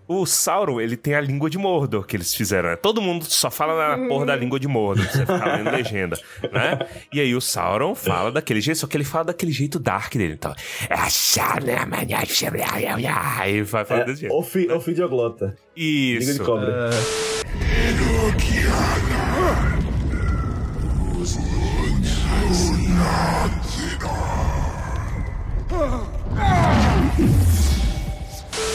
[0.07, 2.69] O Sauron, ele tem a língua de Mordor que eles fizeram.
[2.69, 2.75] né?
[2.77, 6.17] Todo mundo só fala na porra da língua de Mordor, você fica lendo legenda,
[6.51, 6.79] né?
[7.11, 10.33] E aí o Sauron fala daquele jeito, só que ele fala daquele jeito dark dele.
[10.33, 10.53] Então,
[13.41, 14.35] aí vai falar desse É, jeito.
[14.35, 15.57] ofi, ofidioglota.
[15.75, 16.43] Língua de Isso.
[16.45, 16.89] cobra.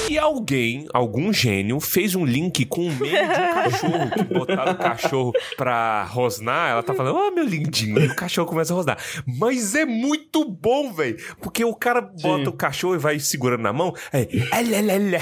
[0.08, 4.72] E alguém, algum gênio, fez um link com o meme de um cachorro que botaram
[4.72, 6.72] o cachorro pra rosnar.
[6.72, 7.98] Ela tá falando, oh, meu lindinho.
[7.98, 8.98] E o cachorro começa a rosnar.
[9.26, 11.16] Mas é muito bom, velho.
[11.40, 13.94] Porque o cara bota o cachorro e vai segurando na mão.
[14.12, 15.18] Aí, alelele,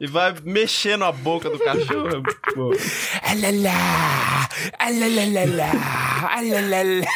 [0.00, 2.08] E vai mexendo a boca do cachorro.
[2.14, 2.70] é muito bom.
[3.22, 5.62] alelá, alelele,
[6.30, 7.06] alelele.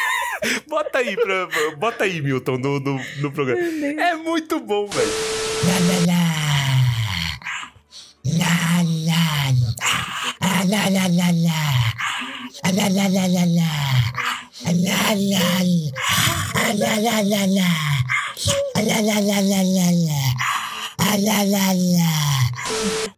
[0.67, 3.61] Bota aí, pra, bota aí, Milton, no, no, no programa.
[3.61, 5.36] É muito bom, velho.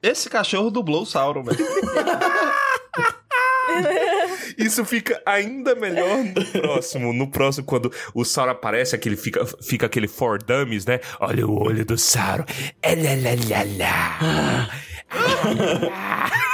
[0.01, 1.65] Esse cachorro dublou o Sauron, velho.
[4.59, 7.13] Isso fica ainda melhor no próximo.
[7.13, 10.99] No próximo, quando o Sauron aparece, aquele fica, fica aquele for dummies, né?
[11.19, 12.43] Olha o olho do Sauron.
[12.81, 14.69] É lá, lá, lá, lá.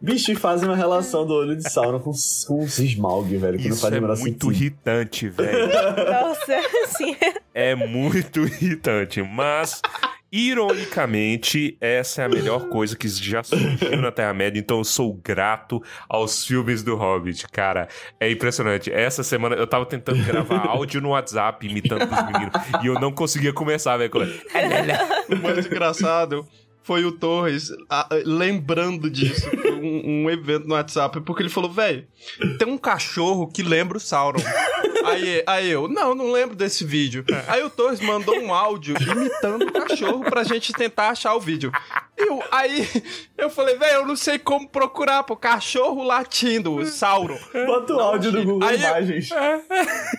[0.00, 2.10] Bicho, e fazem uma relação do olho de Sauron com,
[2.46, 3.56] com os Smaug, velho.
[3.56, 4.52] Que não Isso faz é lembrar muito sentido.
[4.52, 5.68] irritante, velho.
[5.68, 6.60] Nossa,
[6.96, 7.16] sim.
[7.54, 9.80] É muito irritante, mas
[10.32, 15.82] ironicamente, essa é a melhor coisa que já surgiu na Terra-média, então eu sou grato
[16.08, 17.86] aos filmes do Hobbit, cara.
[18.18, 18.90] É impressionante.
[18.90, 23.12] Essa semana eu tava tentando gravar áudio no WhatsApp imitando os meninos e eu não
[23.12, 24.12] conseguia começar, velho.
[25.28, 26.48] O mais engraçado
[26.82, 29.48] foi o Torres ah, lembrando disso.
[29.82, 32.06] Um, um evento no WhatsApp, porque ele falou, velho,
[32.58, 34.40] tem um cachorro que lembra o Sauron.
[35.12, 37.24] Aí, aí eu, não, não lembro desse vídeo.
[37.48, 41.70] Aí o Torres mandou um áudio imitando o cachorro pra gente tentar achar o vídeo.
[42.16, 42.86] Eu, aí
[43.36, 47.38] eu falei, velho, eu não sei como procurar, pô, cachorro latindo, o Sauron.
[47.66, 49.28] Bota o áudio do Google Aí- Imagens.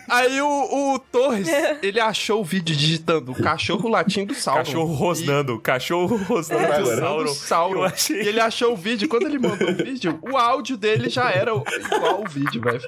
[0.08, 1.48] Aí o, o Torres,
[1.82, 4.64] ele achou o vídeo digitando o cachorro latindo Sauron.
[4.64, 7.26] Cachorro rosnando, cachorro rosnando É.
[7.34, 7.80] Sauron.
[7.80, 9.08] Eu achei- E ele achou o vídeo.
[9.08, 12.80] Quando ele mandou o vídeo, o áudio dele já era o- igual o vídeo, velho.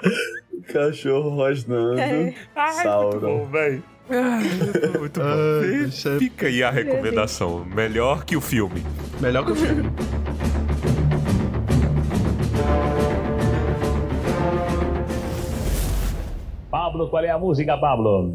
[0.73, 2.01] Cachorro rosnando.
[2.01, 2.35] É.
[2.55, 3.21] Ai, muito Sauron.
[3.21, 3.83] bom, velho.
[4.09, 5.27] Muito, muito bom.
[5.27, 7.65] É Fica aí a recomendação.
[7.65, 8.83] Melhor que o filme.
[9.21, 9.91] melhor que o filme.
[16.71, 18.33] Pablo, qual é a música, Pablo?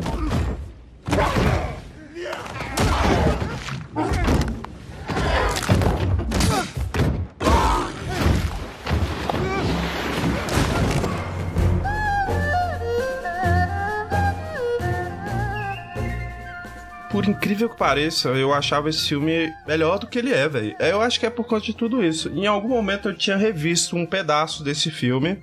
[17.12, 20.76] Por incrível que pareça, eu achava esse filme melhor do que ele é, velho.
[20.80, 22.30] Eu acho que é por conta de tudo isso.
[22.30, 25.38] Em algum momento eu tinha revisto um pedaço desse filme.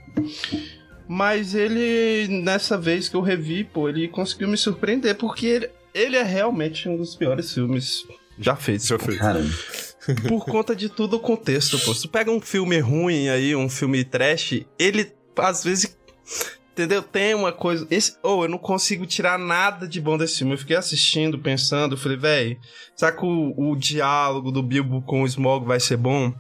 [1.07, 6.17] Mas ele, nessa vez que eu revi, pô, ele conseguiu me surpreender, porque ele, ele
[6.17, 8.07] é realmente um dos piores filmes
[8.39, 8.87] já feitos.
[8.87, 9.19] Já feitos.
[9.19, 9.55] Caramba.
[10.27, 11.95] Por conta de todo o contexto, pô.
[11.95, 15.97] Se tu pega um filme ruim aí, um filme trash, ele às vezes.
[16.79, 17.03] Entendeu?
[17.03, 17.87] Tem uma coisa.
[17.91, 20.53] Esse, ou eu não consigo tirar nada de bom desse filme.
[20.55, 22.59] Eu fiquei assistindo, pensando, eu falei, véi,
[22.95, 26.33] será que o, o diálogo do Bilbo com o Smog vai ser bom?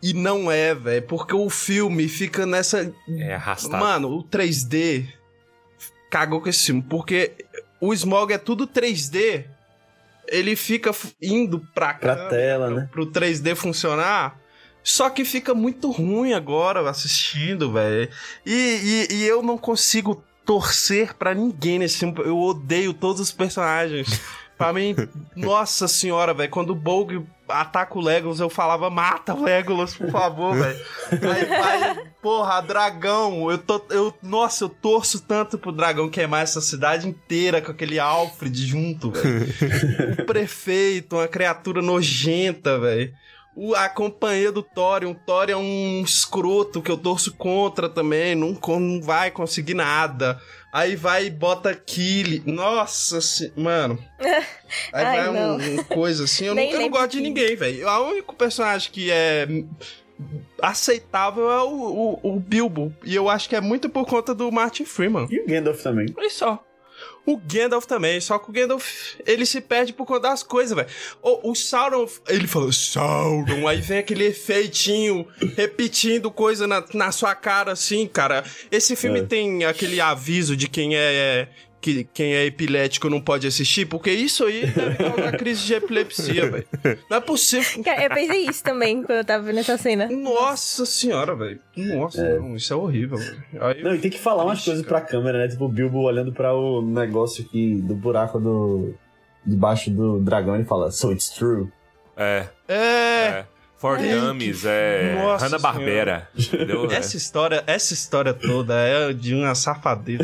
[0.00, 3.82] E não é, velho, porque o filme fica nessa É arrastado.
[3.84, 5.06] Mano, o 3D
[6.10, 7.32] cagou com esse filme, porque
[7.80, 9.44] o Smog é tudo 3D.
[10.28, 12.88] Ele fica indo pra, Pra câmera, tela, pro- né?
[12.92, 14.38] Pro 3D funcionar.
[14.82, 18.08] Só que fica muito ruim agora assistindo, velho.
[18.44, 22.14] E, e, e eu não consigo torcer pra ninguém nesse filme.
[22.18, 24.08] Eu odeio todos os personagens.
[24.62, 24.94] Pra mim,
[25.34, 26.48] nossa senhora, velho.
[26.48, 30.78] Quando o Bolg ataca o Legolas, eu falava, mata o Legolas, por favor, velho.
[31.10, 33.50] Aí vai, porra, dragão.
[33.50, 33.82] Eu tô.
[33.90, 39.10] Eu, nossa, eu torço tanto pro dragão queimar essa cidade inteira com aquele Alfred junto,
[39.10, 39.48] velho.
[40.20, 43.12] o prefeito, uma criatura nojenta, velho.
[43.54, 48.34] O- A companhia do Thorin, o Thorin é um escroto que eu torço contra também,
[48.34, 50.40] não, não vai conseguir nada.
[50.72, 52.42] Aí vai e bota Killy.
[52.46, 53.52] Nossa, se...
[53.54, 53.98] mano.
[54.92, 55.58] Aí Ai, vai não.
[55.58, 56.46] um, um coisa assim.
[56.46, 57.86] Eu não, eu não gosto de ninguém, velho.
[57.86, 59.46] O único personagem que é
[60.60, 62.94] aceitável é o, o, o Bilbo.
[63.04, 65.26] E eu acho que é muito por conta do Martin Freeman.
[65.30, 66.06] E o Gandalf também.
[66.18, 66.62] E só.
[67.24, 70.88] O Gandalf também, só que o Gandalf, ele se perde por conta das coisas, velho.
[71.22, 77.34] O, o Sauron, ele falou Sauron, aí vem aquele efeitinho repetindo coisa na, na sua
[77.34, 78.42] cara, assim, cara.
[78.72, 79.22] Esse filme É.
[79.22, 81.48] tem aquele aviso de quem é...
[81.82, 86.48] Que quem é epilético não pode assistir, porque isso aí deve causar crise de epilepsia,
[86.48, 86.66] velho.
[87.10, 87.82] Não é possível.
[87.82, 90.08] Cara, eu pensei isso também quando eu tava vendo essa cena.
[90.08, 91.58] Nossa senhora, velho.
[91.76, 93.42] Nossa, não, isso é horrível, velho.
[93.82, 95.00] Não, e tem que falar umas Ixi, coisas cara.
[95.00, 95.48] pra câmera, né?
[95.48, 98.94] Tipo o Bilbo olhando pra o negócio aqui do buraco do.
[99.44, 101.66] debaixo do dragão e fala, so it's true.
[102.16, 102.74] É, É.
[102.76, 103.46] é.
[103.82, 106.28] For Tem Dummies, que- é Nossa Hanna-Barbera.
[106.38, 106.88] Entendeu?
[106.88, 106.94] É.
[107.02, 110.22] Essa história, essa história toda é de uma safadeza.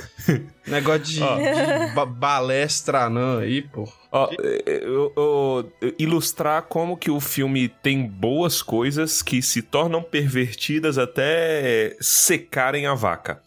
[0.66, 1.36] Negócio de, Ó.
[1.36, 3.86] de ba balestra anã aí, pô.
[4.10, 4.30] Ó,
[4.66, 10.96] eu- eu- eu- ilustrar como que o filme tem boas coisas que se tornam pervertidas
[10.96, 13.40] até secarem a vaca.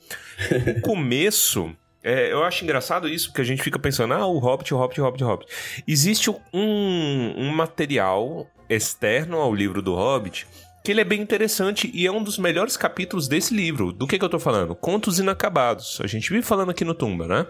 [0.78, 1.72] O começo,
[2.04, 5.02] é, eu acho engraçado isso, porque a gente fica pensando, ah, o Hobbit, o Hobbit,
[5.02, 5.52] o Hobbit, o Hobbit.
[5.88, 10.48] Existe um, um material externo ao livro do Hobbit
[10.84, 13.92] que ele é bem interessante e é um dos melhores capítulos desse livro.
[13.92, 14.74] Do que, que eu tô falando?
[14.74, 16.00] Contos inacabados.
[16.04, 17.46] A gente vive falando aqui no Tumba, né?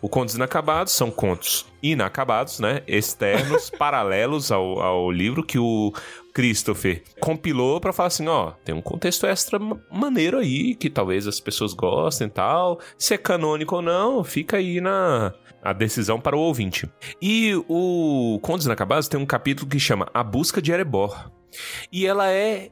[0.00, 2.82] O Contos Inacabados são contos inacabados, né?
[2.86, 5.92] Externos, paralelos ao, ao livro que o
[6.32, 11.26] Christopher compilou pra falar assim, ó, tem um contexto extra ma- maneiro aí que talvez
[11.26, 12.78] as pessoas gostem e tal.
[12.96, 16.88] Se é canônico ou não, fica aí na a decisão para o ouvinte.
[17.20, 21.30] E o Contos Inacabados tem um capítulo que chama A Busca de Erebor.
[21.90, 22.70] E ela é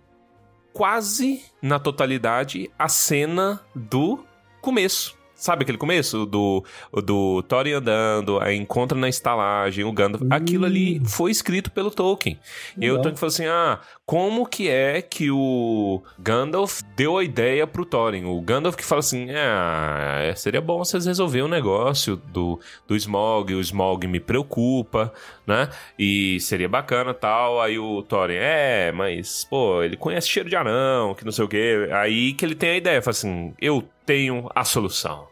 [0.72, 4.24] quase na totalidade a cena do
[4.60, 5.16] começo.
[5.36, 6.64] Sabe aquele começo do,
[7.04, 10.22] do Thorin andando, aí encontra na estalagem o Gandalf?
[10.30, 12.40] Aquilo ali foi escrito pelo Tolkien.
[12.78, 12.94] E aí o.
[12.94, 18.24] Tolkien falou assim: ah, como que é que o Gandalf deu a ideia pro Thorin?
[18.24, 23.52] O Gandalf que fala assim: ah, seria bom vocês resolverem o negócio do, do Smog,
[23.52, 25.12] o Smog me preocupa,
[25.44, 25.68] né?
[25.98, 27.60] E seria bacana tal.
[27.60, 31.48] Aí o Thorin, é, mas, pô, ele conhece cheiro de anão, que não sei o
[31.48, 31.88] quê.
[31.92, 35.26] Aí que ele tem a ideia, fala assim: eu tenho a solução.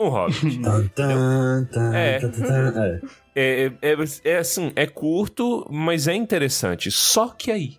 [0.00, 0.60] Um hobbit.
[1.94, 2.20] É.
[2.22, 3.00] É.
[3.34, 6.90] É, é, é, é assim, é curto, mas é interessante.
[6.90, 7.76] Só que aí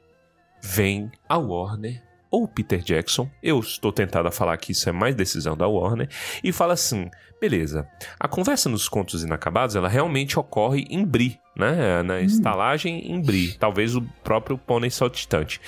[0.62, 5.16] vem a Warner ou Peter Jackson, eu estou tentado a falar que isso é mais
[5.16, 6.08] decisão da Warner,
[6.44, 7.10] e fala assim:
[7.42, 7.88] beleza,
[8.20, 12.04] a conversa nos contos inacabados ela realmente ocorre em Bri, né?
[12.04, 15.60] Na estalagem em Bri, talvez o próprio pônei saltitante.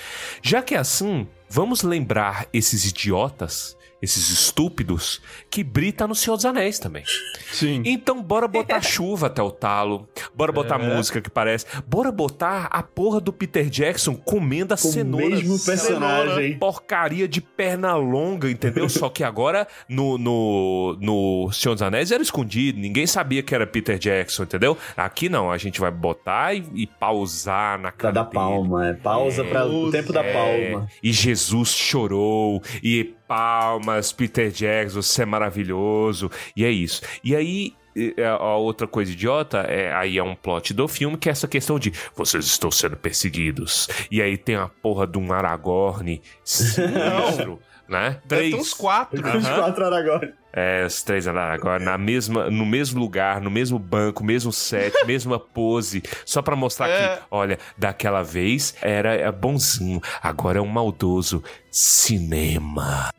[0.42, 6.36] Já que é assim, vamos lembrar esses idiotas, esses estúpidos, que Bri tá no Senhor
[6.36, 7.04] dos Anéis também.
[7.52, 7.82] Sim.
[7.86, 10.08] Então, bora botar chuva até o talo.
[10.34, 10.96] Bora botar É.
[10.96, 11.66] música que parece.
[11.86, 15.28] Bora botar a porra do Peter Jackson comendo a Com o cenoura.
[15.30, 16.58] mesmo personagem.
[16.58, 18.88] Porcaria de perna longa, entendeu?
[18.90, 22.80] Só que agora no, no, no Senhor dos Anéis era escondido.
[22.80, 24.78] Ninguém sabia que era Peter Jackson, entendeu?
[24.96, 25.52] Aqui não.
[25.52, 28.34] A gente vai botar e, e pausar na Pra cara dar dele.
[28.34, 28.94] palma, é.
[28.94, 30.34] Pausa para o tempo da É,
[30.72, 30.88] palma.
[31.04, 37.02] E Jesus chorou, e palmas, Peter Jackson, você é maravilhoso, e é isso.
[37.24, 41.30] E aí, e, a outra coisa idiota, é, aí é um plot do filme, que
[41.30, 43.88] é essa questão de vocês estão sendo perseguidos.
[44.12, 48.20] E aí tem a porra de um Aragorn sinistro, né?
[48.28, 48.54] Três.
[48.54, 49.26] uns quatro.
[49.26, 50.42] Uns quatro horas agora.
[50.54, 55.40] É, os três agora na mesma, no mesmo lugar, no mesmo banco, mesmo set, mesma
[55.40, 57.16] pose, só pra mostrar É.
[57.16, 61.42] que, olha, daquela vez era é bonzinho, agora é um maldoso.
[61.72, 63.10] Cinema.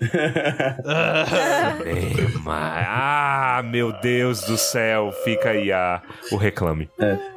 [1.82, 2.84] Cinema.
[2.86, 6.86] Ah, meu Deus do céu, fica aí a, o reclame.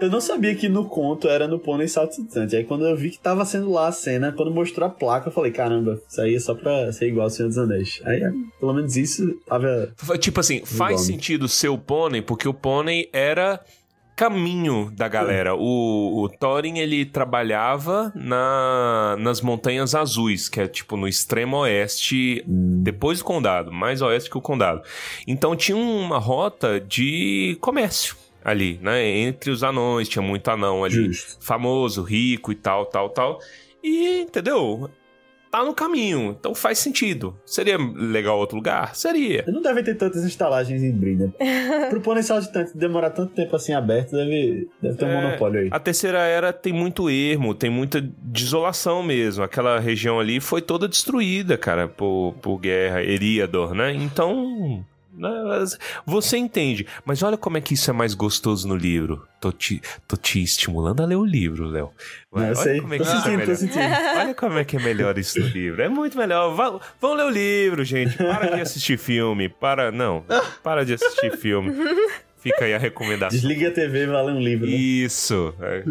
[0.01, 2.57] Eu não sabia que no conto era no pônei saltitante.
[2.57, 5.33] Aí quando eu vi que tava sendo lá a cena, quando mostrou a placa, eu
[5.33, 8.01] falei, caramba, isso aí é só pra ser igual ao Senhor dos Anéis.
[8.03, 9.93] Aí, é, pelo menos isso tava...
[10.19, 13.61] Tipo assim, faz sentido ser o pônei, porque o pônei era
[14.15, 15.55] caminho da galera.
[15.55, 22.43] O, o Thorin, ele trabalhava na, nas Montanhas Azuis, que é tipo no extremo oeste,
[22.47, 24.81] depois do condado, mais oeste que o condado.
[25.27, 29.03] Então tinha uma rota de comércio ali, né?
[29.03, 31.43] Entre os anões, tinha muito anão ali Justo.
[31.43, 33.39] famoso, rico e tal, tal, tal.
[33.83, 34.89] E, entendeu?
[35.55, 37.33] Tá no caminho, então faz sentido.
[37.45, 38.93] Seria legal outro lugar?
[38.93, 39.45] Seria.
[39.47, 41.31] Não deve ter tantas instalagens em Bri, né?
[41.89, 45.69] Pro pônei saltitante demorar tanto tempo assim aberto, deve, deve ter um É, monopólio aí.
[45.71, 49.45] A terceira era tem muito ermo, tem muita desolação mesmo.
[49.45, 53.93] Aquela região ali foi toda destruída, cara, por, por guerra, Eriador, né?
[53.93, 54.83] Então.
[55.17, 59.25] Né, mas Você entende, mas olha como é que isso é mais gostoso no livro.
[59.39, 61.91] Tô te, tô te estimulando a ler o livro, Léo.
[62.33, 62.81] Não, eu Olha sei.
[62.81, 64.17] como é Tô que isso é sentindo, melhor.
[64.17, 65.81] Olha como é que é melhor isso no livro.
[65.81, 66.81] É muito melhor.
[66.99, 68.17] Vão ler o livro, gente.
[68.17, 69.47] Para de assistir filme.
[69.47, 69.91] Para.
[69.91, 70.25] Não.
[70.63, 71.71] Para de assistir filme.
[72.45, 73.39] Fica aí a recomendação.
[73.39, 74.67] Desliga a TV, vale um livro.
[74.67, 74.73] Né?
[74.73, 75.51] Isso.
[75.59, 75.83] É,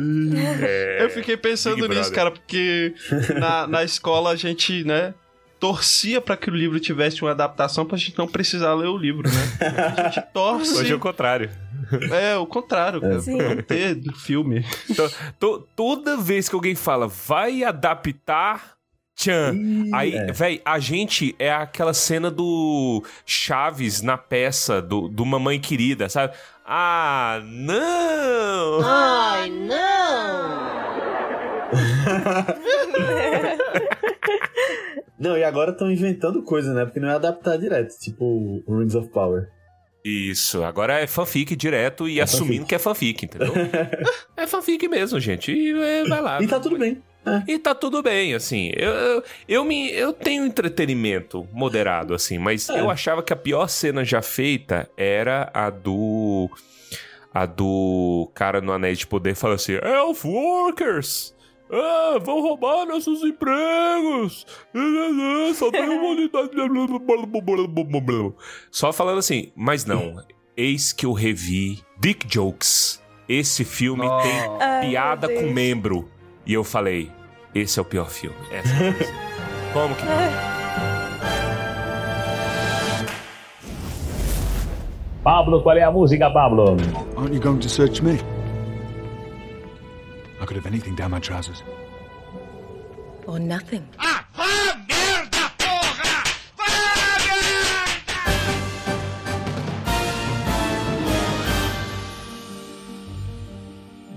[0.63, 2.95] é, Eu fiquei pensando nisso, cara, porque
[3.41, 5.15] na, na escola a gente, né,
[5.65, 9.27] torcia pra que o livro tivesse uma adaptação pra gente não precisar ler o livro,
[9.31, 9.95] né?
[9.99, 10.75] A gente torce.
[10.77, 11.51] Hoje é o contrário.
[12.13, 13.19] É, o contrário, cara.
[13.21, 13.39] Sim.
[13.39, 14.63] Não ter do filme.
[14.91, 15.09] Então,
[15.41, 18.75] to- toda vez que alguém fala, vai adaptar.
[19.17, 19.55] Tchan.
[19.55, 20.33] Ih, Aí, é.
[20.33, 26.35] véi, a gente é aquela cena do Chaves na peça do, do Mamãe Querida, sabe?
[26.67, 28.81] Ah, não!
[28.85, 30.65] Ai, não!
[35.25, 36.85] Não, e agora estão inventando coisa, né?
[36.85, 38.25] Porque não é adaptar direto, tipo
[38.67, 39.49] o Rings of Power.
[40.05, 42.69] Isso, agora é fanfic direto e É assumindo fanfic.
[42.69, 43.53] que é fanfic, entendeu?
[44.37, 45.51] é fanfic mesmo, gente.
[45.51, 46.43] E é, vai lá.
[46.43, 47.03] E tá tudo bem.
[47.49, 48.71] E tá tudo bem, assim.
[48.77, 52.79] Eu, eu, eu me, eu tenho entretenimento moderado, assim, mas É.
[52.79, 56.51] eu achava que a pior cena já feita era a do.
[57.33, 61.34] A do cara no Anéis de Poder falando assim: Elf Workers!
[61.75, 64.47] Ah, vão roubar nossos empregos.
[65.57, 66.51] Só tem uma unidade.
[68.71, 70.23] Só falando assim, mas não.
[70.57, 73.03] Eis que eu revi Dick Jokes.
[73.29, 74.29] Esse filme Nossa.
[74.29, 76.09] tem Ai, piada com membro.
[76.47, 77.11] E eu falei,
[77.55, 78.37] esse é o pior filme.
[78.53, 79.35] Essa é a.
[79.73, 80.05] Como que
[85.25, 86.77] Pablo, qual é a música, Pablo?
[87.17, 88.19] Aren't you going to search me?
[90.45, 91.65] I could have anything down my trousers.
[93.27, 93.89] Or nothing.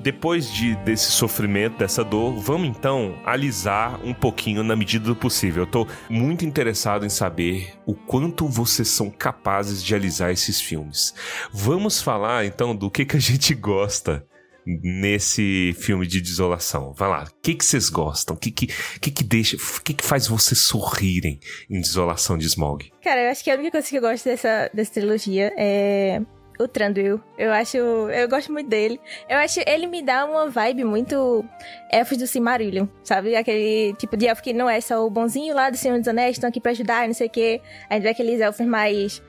[0.04, 5.64] Depois de, desse sofrimento, dessa dor, vamos então alisar um pouquinho na medida do possível.
[5.64, 11.14] Eu tô muito interessado em saber o quanto vocês são capazes de alisar esses filmes.
[11.54, 14.26] Vamos falar então do que, que a gente gosta
[14.68, 16.94] nesse filme de desolação.
[16.94, 18.36] Vai lá, o que, que vocês gostam?
[18.36, 18.68] O que, que,
[19.00, 19.56] que, que deixa.
[19.56, 21.40] O que, que faz vocês sorrirem
[21.70, 22.92] em Desolação de Smog?
[23.02, 26.22] Cara, eu acho que a única coisa que eu gosto dessa, dessa trilogia é
[26.60, 27.22] o Tranduil.
[27.38, 27.78] Eu acho.
[27.78, 29.00] Eu gosto muito dele.
[29.30, 31.46] Eu acho ele me dá uma vibe muito
[31.92, 33.36] elfos do Silmarillion, sabe?
[33.36, 36.36] Aquele tipo de elfo que não é só o bonzinho lá do Senhor dos Anéis,
[36.36, 37.62] estão aqui pra ajudar, não sei o quê.
[37.90, 39.22] A gente vê aqueles elfos mais.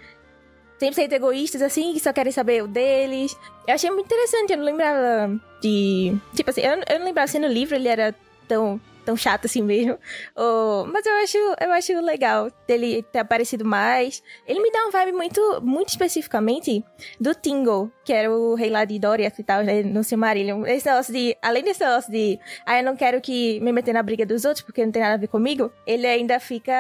[0.81, 3.37] 100% egoístas, assim, que só querem saber o deles.
[3.66, 6.16] Eu achei muito interessante, eu não lembrava de.
[6.35, 8.14] Tipo assim, eu, eu não lembrava se no livro ele era
[8.47, 9.99] tão, tão chato assim mesmo.
[10.37, 14.22] Ou- mas eu acho, eu acho legal dele ter aparecido mais.
[14.47, 16.85] Ele me dá uma vibe muito, muito especificamente
[17.20, 20.64] do Tingle, que era o rei lá de Doriath e tal, né, no Silmarillion.
[20.64, 24.03] Esse negócio de, além desse negócio de, ah, eu não quero que me meter na
[24.03, 26.72] briga dos outros porque não tem nada a ver comigo, ele ainda fica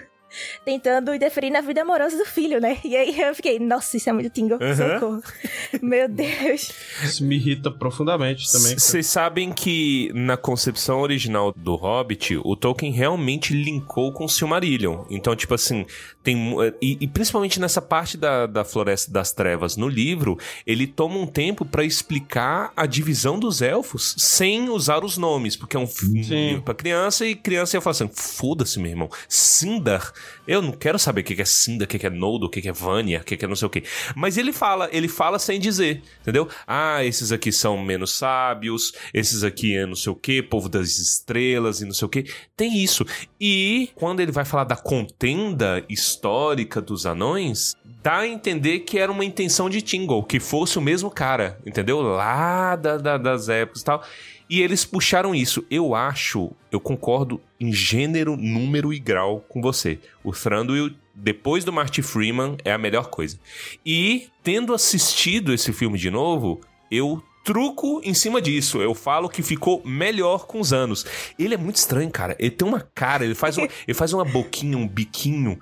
[0.64, 2.78] tentando interferir na vida amorosa do filho, né?
[2.84, 4.74] E aí eu fiquei, nossa, isso é muito Tingle, Aham.
[5.00, 5.22] socorro.
[5.82, 6.72] Meu Deus.
[7.02, 8.78] Isso me irrita profundamente também.
[8.78, 15.04] Vocês sabem que na concepção original do Hobbit, o Tolkien realmente linkou com o Silmarillion.
[15.10, 15.84] Então, tipo assim,
[16.22, 16.36] tem.
[16.36, 21.16] mu- E, e principalmente nessa parte da, da Floresta das Trevas no livro, ele toma
[21.16, 25.86] um tempo pra explicar a divisão dos elfos sem usar os nomes, porque é um
[25.86, 26.48] fi- Sim.
[26.48, 29.10] livro pra criança e criança ia falar assim: foda-se, meu irmão.
[29.28, 30.12] Sindar,
[30.46, 32.72] eu não quero saber o que é Sindar, o que é Noldo, o que é
[32.72, 33.82] Vanya, o que é não sei o que.
[34.14, 36.48] Mas ele fala, ele fala sem dizer, entendeu?
[36.66, 40.98] Ah, esses aqui são menos sábios, esses aqui é não sei o que, povo das
[40.98, 42.24] estrelas e não sei o que.
[42.56, 43.04] Tem isso.
[43.40, 49.10] E quando ele vai falar da contenda histórica dos anões, dá a entender que era
[49.10, 52.00] uma intenção de Tingle, que fosse o mesmo cara, entendeu?
[52.00, 54.02] Lá da- da- das épocas e tal.
[54.48, 55.64] E eles puxaram isso.
[55.70, 59.98] Eu acho, eu concordo em gênero, número e grau com você.
[60.22, 63.38] O Thranduil, depois do Marty Freeman, é a melhor coisa.
[63.84, 68.82] E, tendo assistido esse filme de novo, eu truco em cima disso.
[68.82, 71.06] Eu falo que ficou melhor com os anos.
[71.38, 72.36] Ele é muito estranho, cara.
[72.38, 75.58] Ele tem uma cara, ele faz, uma, ele faz uma boquinha, um biquinho,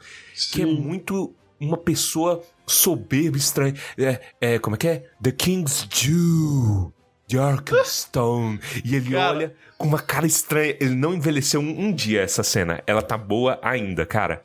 [0.51, 0.81] que é Sim.
[0.81, 3.75] muito uma pessoa soberba, estranha.
[3.99, 5.07] É, é, como é que é?
[5.23, 6.93] The King's Jew.
[7.35, 8.61] De Arkenstone.
[8.85, 9.35] E ele Cara.
[9.35, 10.76] olha com uma cara estranha.
[10.80, 12.80] Ele não envelheceu um, um dia essa cena.
[12.87, 14.45] Ela tá boa ainda, cara.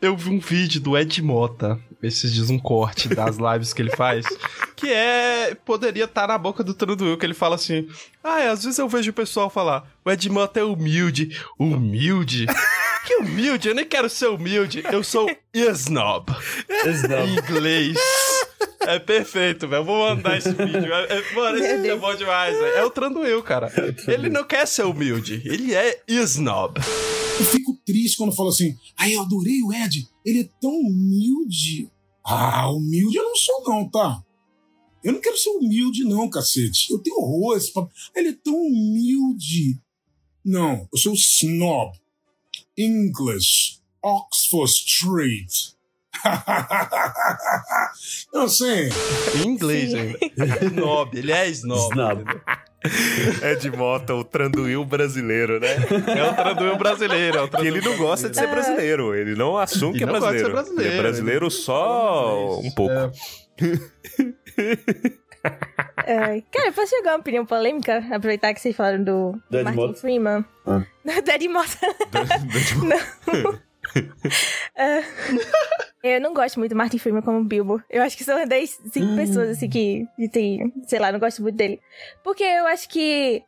[0.00, 3.94] Eu vi um vídeo do Ed Mota, esses dias um corte das lives que ele
[3.94, 4.26] faz,
[4.74, 5.54] que é.
[5.64, 7.88] Poderia estar na boca do Tranduil, que ele fala assim:
[8.24, 11.40] Ah, é, às vezes eu vejo o pessoal falar, o Ed Mota é humilde.
[11.56, 12.46] Humilde?
[13.04, 13.68] Que humilde?
[13.68, 16.32] Eu nem quero ser humilde, eu sou snob.
[16.70, 17.98] Em inglês.
[18.80, 19.80] É perfeito, velho.
[19.80, 20.92] Eu vou mandar esse vídeo.
[20.92, 22.76] É, é- mano, esse vídeo é bom demais, velho.
[22.76, 23.72] É o Tranduil, cara.
[24.08, 26.80] Ele não quer ser humilde, ele é snob.
[27.38, 31.90] Eu fico triste quando falo assim, ai, eu adorei o Ed, ele é tão humilde.
[32.24, 34.22] Ah, humilde eu não sou não, tá?
[35.02, 36.92] Eu não quero ser humilde não, cacete.
[36.92, 37.90] Eu tenho horror a esse papo.
[38.14, 39.80] Ele é tão humilde.
[40.44, 41.92] Não, eu sou snob.
[42.78, 43.80] English.
[44.02, 45.71] Oxford Street.
[48.32, 48.88] não sei.
[49.36, 50.18] Em inglês ainda.
[50.66, 51.90] Snob, ele é snob.
[51.92, 52.24] Snob.
[53.42, 55.68] É de Mota, o Tranduil brasileiro, né?
[56.16, 57.38] É o Tranduil brasileiro.
[57.38, 59.14] É o Que Tranduil ele não gosta de ser brasileiro.
[59.14, 60.52] Ele não assume Ele que é não gosta de ser brasileiro.
[60.52, 62.92] brasileiro, Ele é brasileiro só um pouco.
[66.06, 67.98] Ai, cara, eu posso jogar uma opinião polêmica?
[68.10, 70.00] Aproveitar que vocês falaram do, Do Ed Martin Mota?
[70.00, 70.44] Freeman.
[70.66, 70.82] Ah.
[71.04, 71.78] do Ed Mota.
[74.76, 75.02] Ah,
[76.02, 77.82] eu não gosto muito do Martin Freeman como Bilbo.
[77.88, 80.72] Eu acho que são das cinco pessoas, assim, que, que tem...
[80.86, 81.80] Sei lá, não gosto muito dele.
[82.24, 83.42] Porque eu acho que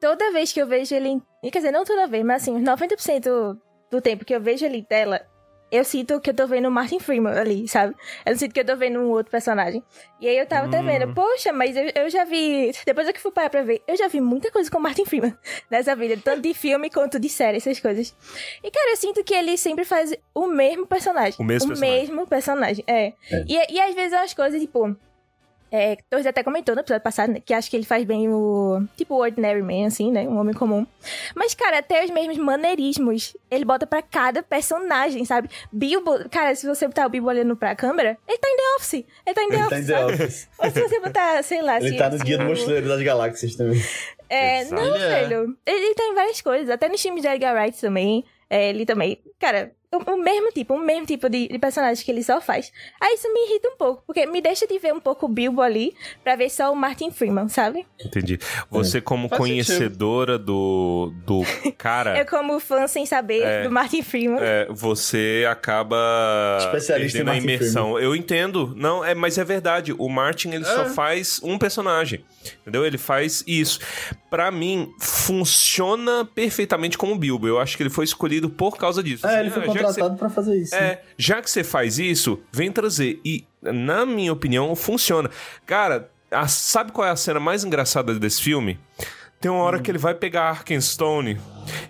[0.00, 1.20] toda vez que eu vejo ele...
[1.42, 3.58] Quer dizer, não toda vez, mas assim, uns 90%
[3.90, 5.22] do tempo que eu vejo ele em tela,
[5.70, 7.94] eu sinto que eu tô vendo o Martin Freeman ali, sabe?
[8.24, 9.82] Eu não sinto que eu tô vendo um outro personagem.
[10.20, 12.72] E aí eu tava até vendo, poxa, mas eu, eu já vi.
[12.84, 15.04] Depois eu que fui parar pra ver, eu já vi muita coisa com o Martin
[15.04, 15.36] Freeman
[15.70, 18.14] nessa vida, tanto de filme quanto de série, essas coisas.
[18.62, 21.34] E, cara, eu sinto que ele sempre faz o mesmo personagem.
[21.38, 22.00] O mesmo personagem.
[22.00, 23.12] mesmo personagem, é.
[23.30, 23.44] É.
[23.46, 24.96] E, e às vezes umas coisas, tipo.
[25.70, 28.82] É, Torres até comentou no episódio passado, né, que acho que ele faz bem o.
[28.96, 30.22] Tipo, o Ordinary Man, assim, né?
[30.28, 30.86] Um homem comum.
[31.34, 35.48] Mas, cara, até os mesmos maneirismos ele bota pra cada personagem, sabe?
[35.72, 39.04] Bilbo, cara, se você botar o Bilbo olhando pra câmera, ele tá em The Office.
[39.26, 39.70] Ele tá em The Ele Office.
[39.70, 40.06] tá em The?
[40.06, 40.48] Office.
[40.58, 43.54] Ou se você botar, sei lá, Ele se, tá no Guia do Mochileiro das Galáxias
[43.54, 43.82] também.
[44.30, 44.82] É, Exato.
[44.82, 45.56] não, velho.
[45.66, 46.68] Ele, ele tá em várias coisas.
[46.70, 48.24] Até nos filmes de Edgar Wright também.
[48.50, 49.20] É, ele também.
[49.38, 52.70] Cara, o, o mesmo tipo, o mesmo tipo de, de personagem que ele só faz.
[53.00, 55.62] Aí isso me irrita um pouco, porque me deixa de ver um pouco o Bilbo
[55.62, 57.86] ali pra ver só o Martin Freeman, sabe?
[58.04, 58.38] Entendi.
[58.70, 61.40] Você, como Faz conhecedora do, do
[61.78, 63.62] cara, Eu, como fã sem saber É.
[63.64, 64.38] do Martin Freeman.
[64.40, 65.96] é, você acaba
[66.60, 67.98] Especialista em Martin imersão.
[67.98, 68.74] Eu entendo.
[68.76, 69.94] Não, é, mas é verdade.
[69.98, 70.88] O Martin, ele só É.
[70.90, 72.24] faz um personagem.
[72.62, 72.84] Entendeu?
[72.86, 73.80] Ele faz isso.
[74.30, 77.46] Pra mim, funciona perfeitamente como Bilbo.
[77.48, 79.26] Eu acho que ele foi escolhido por causa disso.
[79.26, 80.74] É, Assim, ele foi contratado pra fazer isso.
[80.74, 80.80] né?
[80.92, 83.20] É, já que você faz isso, vem trazer.
[83.24, 85.30] E, na minha opinião, funciona.
[85.66, 88.78] Cara, a- sabe qual é a cena mais engraçada desse filme?
[89.40, 91.38] Tem uma hora que ele vai pegar Arkenstone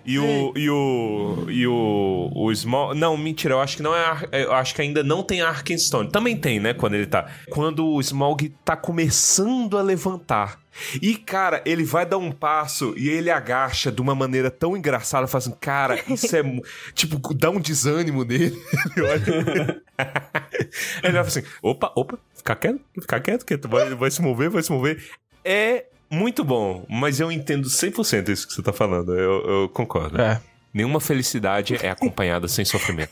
[0.05, 0.53] e o.
[0.55, 1.45] E o.
[1.49, 2.31] E o.
[2.35, 2.93] O Small.
[2.93, 4.05] Não, mentira, eu acho que não é.
[4.05, 6.11] Ar- Eu acho que ainda não tem Arkenstone.
[6.11, 6.73] Também tem, né?
[6.75, 7.27] Quando ele tá.
[7.49, 10.59] Quando o Smaug tá começando a levantar.
[11.01, 15.27] E, cara, ele vai dar um passo e ele agacha de uma maneira tão engraçada,
[15.27, 16.41] faz assim, cara, isso é.
[16.93, 18.57] tipo, dá um desânimo nele.
[18.95, 19.81] Ele olha.
[21.03, 24.49] ele vai assim: opa, opa, fica quieto, fica quieto, que tu vai, vai se mover,
[24.49, 25.03] vai se mover.
[25.43, 29.13] É muito bom, mas eu entendo 100% isso que você tá falando.
[29.13, 30.19] Eu, eu concordo.
[30.21, 30.41] É.
[30.73, 33.09] Nenhuma felicidade é acompanhada sem sofrimento.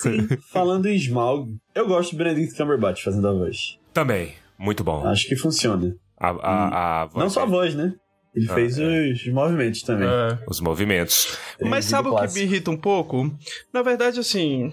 [0.00, 0.38] sem dor.
[0.52, 3.78] Falando em Smaug, eu gosto de Benedict Cumberbatch fazendo a voz.
[3.92, 5.04] Também, muito bom.
[5.06, 5.96] Acho que funciona.
[6.16, 7.94] A, a, a voz Não só a voz, né?
[8.34, 9.10] Ele Ah, fez é.
[9.12, 10.06] os movimentos também.
[10.08, 10.38] É.
[10.48, 11.36] Os movimentos.
[11.60, 13.28] Mas vídeo sabe o que me irrita um pouco?
[13.72, 14.72] Na verdade, assim.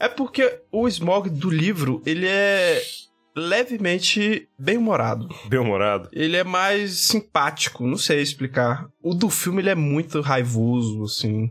[0.00, 2.80] É porque o Smog do livro, ele é
[3.36, 5.28] levemente bem-humorado.
[5.48, 6.08] Bem-humorado.
[6.12, 8.86] Ele é mais simpático, não sei explicar.
[9.02, 11.50] O do filme, ele é muito raivoso, assim.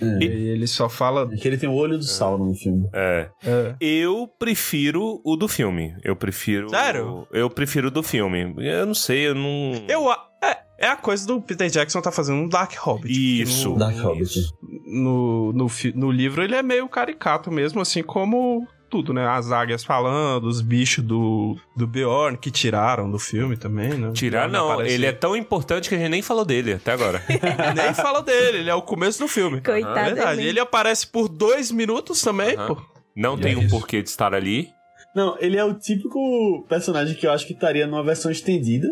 [0.00, 0.24] É.
[0.24, 1.28] E ele só fala.
[1.32, 2.88] É que ele tem o olho do Sauron no filme.
[2.92, 3.28] É.
[3.44, 3.76] É.
[3.80, 5.94] Eu prefiro o do filme.
[6.02, 6.70] Eu prefiro.
[6.70, 7.26] Sério?
[7.30, 8.54] Eu prefiro o do filme.
[8.58, 9.84] Eu não sei, eu não.
[9.88, 10.08] Eu.
[10.10, 13.42] a- É, é a coisa do Peter Jackson tá fazendo um Dark Hobbit.
[13.42, 13.70] Isso.
[13.70, 14.40] No, Dark Hobbit.
[14.86, 19.26] no, no, fi- no livro, ele é meio caricato mesmo, assim como tudo, né?
[19.26, 24.12] As águias falando, os bichos do, do Bjorn que tiraram do filme também, né?
[24.12, 27.20] Tirar não, ele é tão importante que a gente nem falou dele até agora.
[27.74, 29.60] Nem fala dele, ele é o começo do filme.
[29.60, 30.42] Coitado É verdade.
[30.46, 32.80] Ele aparece por dois minutos também, pô.
[33.16, 33.70] Não E tem é um isso.
[33.70, 34.68] porquê de estar ali.
[35.12, 38.88] Não, ele é o típico personagem que eu acho que estaria numa versão estendida.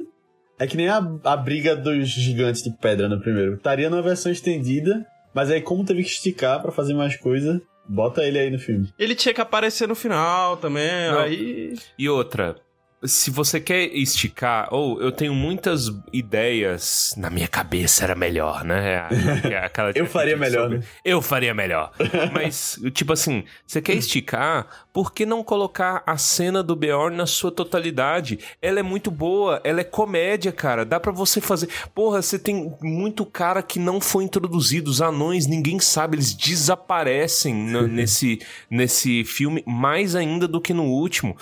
[0.59, 3.55] É que nem a, a briga dos gigantes de pedra no primeiro.
[3.55, 8.22] Estaria numa versão estendida, mas aí como teve que esticar pra fazer mais coisa, bota
[8.22, 8.93] ele aí no filme.
[8.99, 11.18] Ele tinha que aparecer no final também, Não.
[11.20, 11.74] aí...
[11.99, 12.57] E outra,
[13.05, 19.07] se você quer esticar, ou eu tenho muitas ideias na minha cabeça era melhor, né?
[19.51, 20.85] É Aquela Eu faria melhor, sobre- né?
[21.05, 21.93] Eu faria melhor.
[22.33, 27.26] Mas, tipo assim, você quer esticar, por que não colocar a cena do Bjorn na
[27.26, 28.38] sua totalidade?
[28.61, 30.84] Ela é muito boa, ela é comédia, cara.
[30.84, 31.68] Dá pra você fazer.
[31.95, 34.90] Porra, você tem muito cara que não foi introduzido.
[34.90, 38.40] Os anões, ninguém sabe, eles desaparecem no- nesse,
[38.70, 41.36] nesse filme, mais ainda do que no último.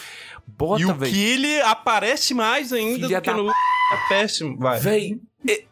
[0.46, 1.12] Bota, e o velho.
[1.12, 3.50] Killy aparece mais ainda Filha do que da no...
[3.50, 4.78] É péssimo, vai.
[4.78, 5.20] Véi,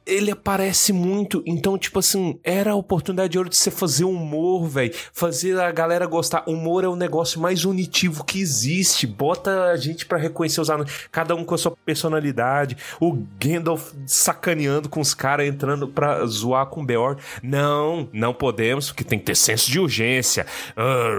[0.09, 1.43] ele aparece muito.
[1.47, 4.91] Então, tipo assim, era a oportunidade de ouro de você fazer humor, véi.
[5.13, 6.45] Fazer a galera gostar.
[6.47, 9.07] Humor é o negócio mais unitivo que existe.
[9.07, 10.91] Bota a gente pra reconhecer os anões.
[11.13, 12.77] Cada um com a sua personalidade.
[12.99, 17.21] O Gandalf sacaneando com os caras, entrando pra zoar com o Beorn.
[17.43, 20.47] Não, não podemos, porque tem que ter senso de urgência.
[20.75, 21.13] Ah,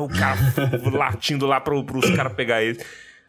[0.00, 0.38] o cara
[0.96, 2.78] latindo lá pro, pros caras pegar ele.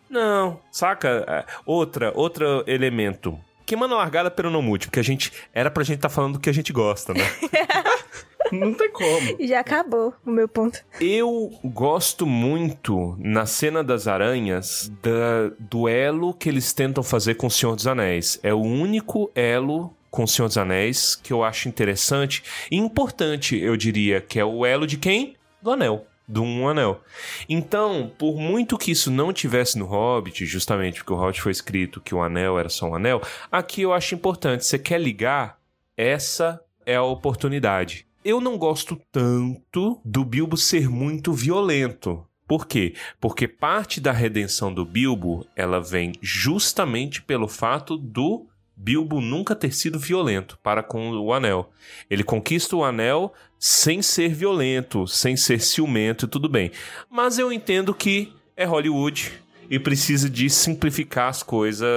[0.10, 1.26] Não, saca?
[1.28, 3.38] É, Outra, outro elemento.
[3.66, 5.32] Queimando a largada pelo não múltiplo, porque a gente.
[5.53, 7.24] Era pra gente estar falando do que a gente gosta, né?
[8.51, 9.45] Não tem como.
[9.45, 10.80] Já acabou o meu ponto.
[11.01, 17.47] Eu gosto muito, na cena das aranhas, da, do elo que eles tentam fazer com
[17.47, 18.39] o Senhor dos Anéis.
[18.41, 22.41] É o único elo com o Senhor dos Anéis que eu acho interessante
[22.72, 25.36] e importante, eu diria, que é o elo de quem?
[25.62, 26.05] Do anel.
[26.28, 27.01] Do um anel.
[27.47, 32.01] Então, por muito que isso não tivesse no Hobbit, justamente porque o Hobbit foi escrito
[32.01, 34.65] que o anel era só um anel, aqui eu acho importante.
[34.65, 35.57] Você quer ligar?
[35.95, 38.05] Essa é a oportunidade.
[38.28, 42.28] eu não gosto tanto do Bilbo ser muito violento.
[42.45, 42.93] Por quê?
[43.21, 49.73] Porque parte da redenção do Bilbo, ela vem justamente pelo fato do Bilbo nunca ter
[49.73, 51.71] sido violento para com o anel.
[52.09, 56.72] Ele conquista o anel sem ser violento, sem ser ciumento e tudo bem.
[57.10, 59.34] Mas eu entendo que é Hollywood
[59.70, 61.89] e precisa de simplificar as coisas,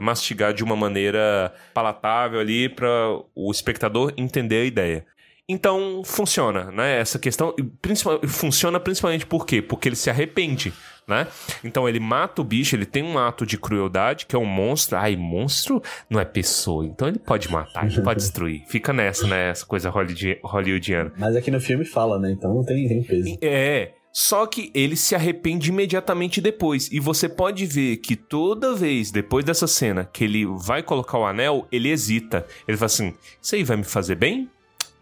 [0.00, 5.06] mastigar de uma maneira palatável ali para o espectador entender a ideia.
[5.48, 6.98] Então funciona, né?
[6.98, 9.62] Essa questão principal, funciona principalmente por quê?
[9.62, 10.72] Porque ele se arrepende,
[11.06, 11.26] né?
[11.62, 14.96] Então ele mata o bicho, ele tem um ato de crueldade, que é um monstro.
[14.98, 15.80] Ai, monstro
[16.10, 18.64] não é pessoa, então ele pode matar, ele pode destruir.
[18.66, 19.50] Fica nessa, né?
[19.50, 21.12] Essa coisa hollywoodi- hollywoodiana.
[21.16, 22.30] Mas aqui no filme fala, né?
[22.32, 23.38] Então não tem, tem peso.
[23.40, 23.92] É.
[24.12, 26.90] Só que ele se arrepende imediatamente depois.
[26.90, 31.26] E você pode ver que toda vez depois dessa cena que ele vai colocar o
[31.26, 32.46] anel, ele hesita.
[32.66, 34.50] Ele fala assim: Isso aí vai me fazer bem?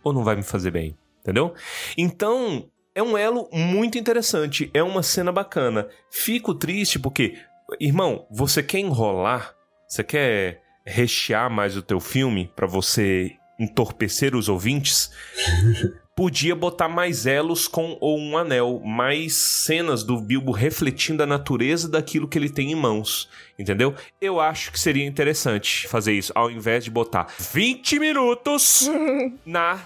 [0.02, 0.96] Ou não vai me fazer bem?
[1.22, 1.54] Entendeu?
[1.96, 4.70] Então, é um elo muito interessante.
[4.72, 5.88] É uma cena bacana.
[6.10, 7.36] Fico triste porque,
[7.80, 9.54] irmão, você quer enrolar?
[9.88, 15.10] Você quer rechear mais o teu filme pra você entorpecer os ouvintes?
[16.14, 21.88] podia botar mais elos com ou um anel, mais cenas do Bilbo refletindo a natureza
[21.88, 23.28] daquilo que ele tem em mãos,
[23.58, 23.94] entendeu?
[24.20, 28.88] Eu acho que seria interessante fazer isso, ao invés de botar 20 minutos
[29.44, 29.80] na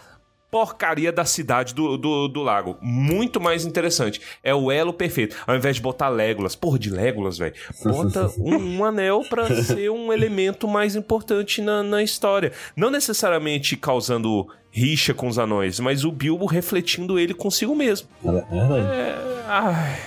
[0.51, 2.77] porcaria da cidade do, do, do lago.
[2.81, 4.21] Muito mais interessante.
[4.43, 5.37] É o elo perfeito.
[5.47, 9.91] Ao invés de botar Legolas, porra de Legolas, velho, bota um, um anel pra ser
[9.91, 12.53] um elemento mais importante na, na história.
[12.77, 18.09] Não necessariamente causando rixa com os anões, mas o Bilbo refletindo ele consigo mesmo.
[18.25, 18.87] É verdade.
[18.87, 19.99] É, ai,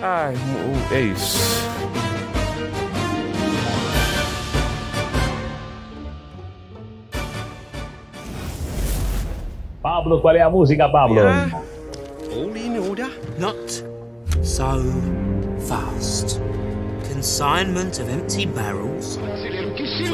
[0.00, 0.34] ai,
[0.90, 2.01] é isso.
[9.82, 11.20] Pablo, qual é a música, Pablo?
[11.20, 13.10] All in order.
[13.38, 13.82] Not
[14.42, 14.80] so
[15.58, 16.40] fast.
[17.12, 19.26] Consignment of empty barrels from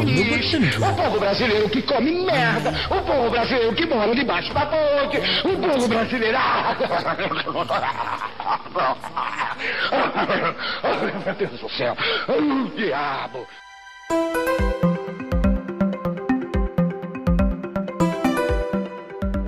[0.07, 0.83] the Wittenberg.
[0.83, 2.73] O povo brasileiro que come merda.
[2.91, 5.19] O povo brasileiro que mora debaixo da ponte.
[5.45, 6.37] O povo brasileiro.
[6.39, 6.77] Ah,
[11.25, 11.97] Meu Deus do céu.
[12.29, 13.47] O diabo.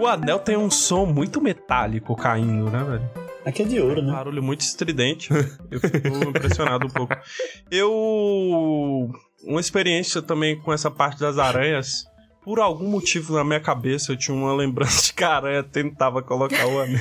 [0.01, 3.11] O anel tem um som muito metálico caindo, né, velho?
[3.45, 4.11] Aqui é de ouro, né?
[4.11, 5.29] Barulho muito estridente.
[5.71, 7.15] Eu fico impressionado um pouco.
[7.71, 9.11] Eu.
[9.45, 12.07] Uma experiência também com essa parte das aranhas.
[12.43, 16.23] Por algum motivo na minha cabeça eu tinha uma lembrança de que a aranha tentava
[16.23, 17.01] colocar o anel.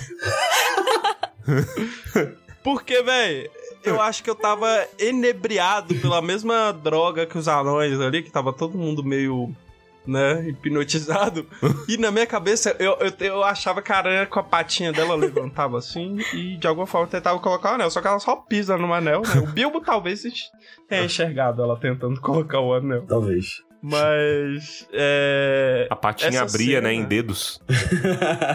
[2.62, 3.50] Porque, velho,
[3.82, 8.52] eu acho que eu tava enebriado pela mesma droga que os anões ali, que tava
[8.52, 9.56] todo mundo meio,
[10.10, 11.46] né, hipnotizado.
[11.88, 15.16] E na minha cabeça eu, eu, eu achava que a aranha com a patinha dela
[15.16, 17.92] levantava assim e de alguma forma tentava colocar o anel.
[17.92, 19.42] Só que ela só pisa no anel, né?
[19.42, 20.24] O Bilbo talvez
[20.88, 23.06] tenha enxergado ela tentando colocar o anel.
[23.08, 23.69] Talvez.
[23.82, 24.88] Mas.
[24.92, 25.88] É...
[25.90, 27.62] A patinha essa abria, cena- né, em dedos.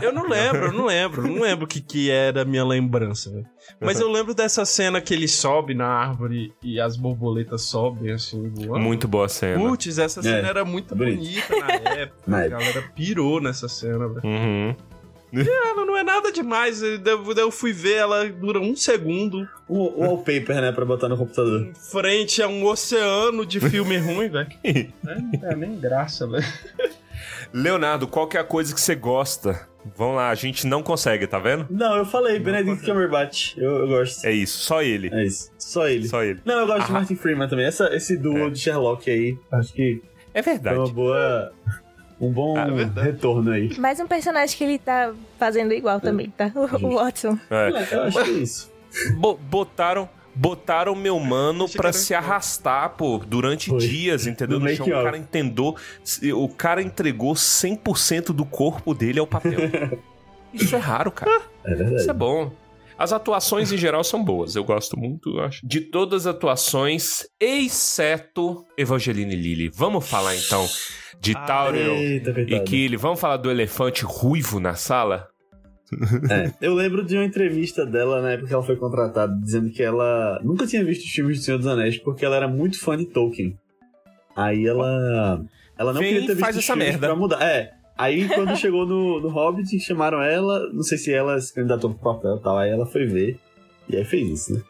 [0.02, 1.22] Eu não lembro, eu não lembro.
[1.26, 3.46] Não lembro o que, que era a minha lembrança, velho.
[3.80, 8.50] Mas eu lembro dessa cena que ele sobe na árvore e as borboletas sobem assim,
[8.50, 8.80] voando.
[8.80, 9.58] Muito boa cena.
[9.58, 11.18] Putz, essa cena É, era muito bonito.
[11.18, 12.14] bonita na época.
[12.44, 14.20] A galera pirou nessa cena, velho.
[14.24, 14.76] Uhum.
[15.40, 16.82] Ela não é nada demais.
[16.82, 17.00] Eu,
[17.36, 20.70] eu fui ver, ela dura um segundo O, o wallpaper, né?
[20.72, 21.62] Pra botar no computador.
[21.66, 24.48] em frente a um oceano de filme ruim, velho.
[24.64, 24.88] É,
[25.40, 26.44] Não é nem graça, velho.
[27.52, 29.68] Leonardo, qual que é a coisa que você gosta?
[29.96, 31.66] Vamos lá, a gente não consegue, tá vendo?
[31.70, 33.56] Não, eu falei, Benedict Cumberbatch.
[33.56, 34.24] Eu, eu gosto.
[34.24, 35.10] É isso, só ele.
[35.12, 35.50] É isso.
[35.58, 36.08] Só ele.
[36.08, 36.40] Só ele.
[36.44, 36.94] Não, eu gosto de Ah.
[36.94, 37.66] Martin Freeman também.
[37.66, 38.50] Essa, esse duo É.
[38.50, 40.78] de Sherlock aí, acho que É verdade.
[40.78, 41.52] uma boa.
[42.20, 43.76] Um bom Ah, é retorno aí.
[43.78, 46.50] Mais um personagem que ele tá fazendo igual também, tá?
[46.54, 47.38] O, o Watson.
[47.50, 47.68] É.
[47.94, 48.72] Eu acho que é isso.
[49.18, 53.78] Bo- botaram botaram meu mano era se arrastar, pô, durante Foi.
[53.78, 54.58] dias, entendeu?
[54.58, 55.76] No No chão, o cara entendeu,
[56.34, 59.60] o cara entregou 100% do corpo dele ao papel.
[60.52, 61.40] Isso é raro, cara.
[61.64, 62.10] É Isso verdade.
[62.10, 62.52] é bom.
[62.98, 65.60] As atuações em geral são boas, eu gosto muito, eu acho.
[65.64, 69.68] De todas as atuações, exceto Evangeline Lilly.
[69.68, 70.66] Vamos falar então
[71.24, 72.60] de Ah, Eita, e.
[72.60, 72.96] Killy.
[72.96, 75.28] Vamos falar do elefante ruivo na sala?
[76.30, 79.82] É, eu lembro de uma entrevista dela na época que ela foi contratada, dizendo que
[79.82, 82.96] ela nunca tinha visto os filmes do Senhor dos Anéis porque ela era muito fã
[82.96, 83.56] de Tolkien.
[84.36, 85.40] Aí ela.
[85.78, 87.06] Ela não Vem queria ter visto faz os essa merda.
[87.06, 87.42] pra mudar.
[87.42, 87.70] É.
[87.96, 92.14] Aí quando chegou no, no Hobbit, chamaram ela, não sei se ela se candidatou pro
[92.14, 93.38] papel e tal, aí ela foi ver.
[93.88, 94.62] E aí fez isso, né?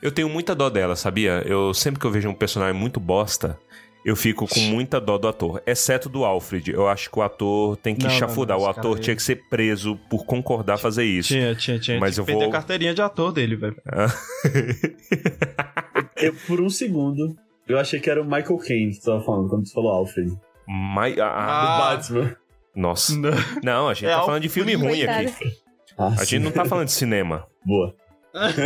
[0.00, 1.42] Eu tenho muita dó dela, sabia?
[1.44, 3.58] Eu sempre que eu vejo um personagem muito bosta,
[4.04, 5.62] eu fico com muita dó do ator.
[5.66, 6.70] Exceto do Alfred.
[6.72, 8.58] Eu acho que o ator tem que Não, chafurdar.
[8.58, 11.28] não, o ator tinha que ser preso por concordar fazer isso.
[11.28, 12.00] Tinha, tinha, tinha.
[12.00, 12.48] Mas tinha eu vou.
[12.48, 13.76] a carteirinha de ator dele, velho.
[16.16, 17.34] Eu, por um segundo,
[17.68, 20.32] eu achei que era o Michael Caine que tu tava falando quando tu falou Alfred.
[20.66, 21.78] Mas, Do Ah.
[21.96, 22.36] Batman.
[22.74, 23.12] Nossa.
[23.62, 25.28] Não, a gente É tá falando de filme ruim Coitado.
[25.28, 25.50] aqui.
[25.98, 26.26] Ah, A sim.
[26.26, 27.46] gente não tá falando de cinema.
[27.66, 27.94] Boa.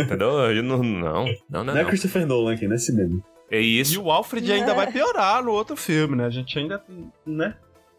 [0.05, 0.37] Entendeu?
[0.39, 0.77] A gente não.
[0.77, 1.63] Não, não, não.
[1.65, 1.89] Não é não.
[1.89, 3.21] Christopher Nolan aqui, não é cinema.
[3.49, 4.01] É E isso.
[4.01, 6.25] o Alfred ainda vai piorar no outro filme, né?
[6.25, 6.83] A gente ainda,
[7.25, 7.55] né?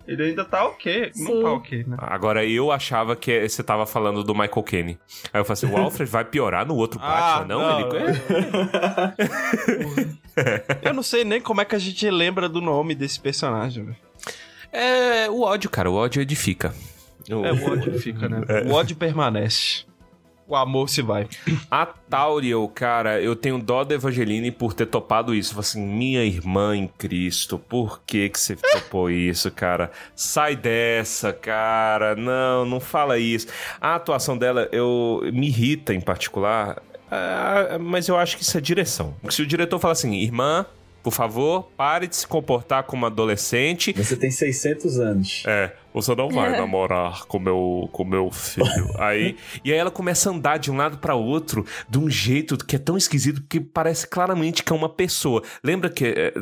[0.07, 1.13] Ele ainda tá ok.
[1.17, 1.43] Não Sim.
[1.43, 1.97] tá ok, né?
[2.01, 4.99] Agora eu achava que você tava falando do Michael Caine.
[5.33, 7.81] Aí eu falei assim: o Alfred vai piorar no outro Ah, Batman, não?
[7.81, 7.91] não.
[7.97, 8.19] Ele...
[10.83, 13.97] Eu não sei nem como é que a gente lembra do nome desse personagem, velho.
[14.73, 15.91] É o ódio, cara.
[15.91, 16.75] O ódio edifica.
[17.31, 18.41] O- É, o ódio fica, né?
[18.67, 19.85] O ódio permanece.
[20.49, 21.29] O amor se vai.
[21.71, 25.61] A Tauriel, cara, eu tenho dó da Evangeline por ter topado isso.
[25.61, 29.91] Assim, minha irmã em Cristo, por que que você topou isso, cara?
[30.17, 32.17] Sai dessa, cara.
[32.17, 33.47] Não, não fala isso.
[33.79, 38.61] A atuação dela, eu me irrita em particular, ah, mas eu acho que isso é
[38.61, 39.15] direção.
[39.29, 40.65] Se o diretor fala assim, irmã,
[41.09, 43.95] por favor, pare de se comportar como adolescente.
[43.97, 45.43] Você tem 600 anos.
[45.47, 48.67] É, você não vai namorar com meu, com meu filho.
[49.01, 49.35] Aí,
[49.65, 52.77] e aí ela começa a andar de um lado pra outro de um jeito que
[52.77, 55.43] é tão esquisito que parece claramente que é uma pessoa.
[55.65, 56.35] Lembra que é,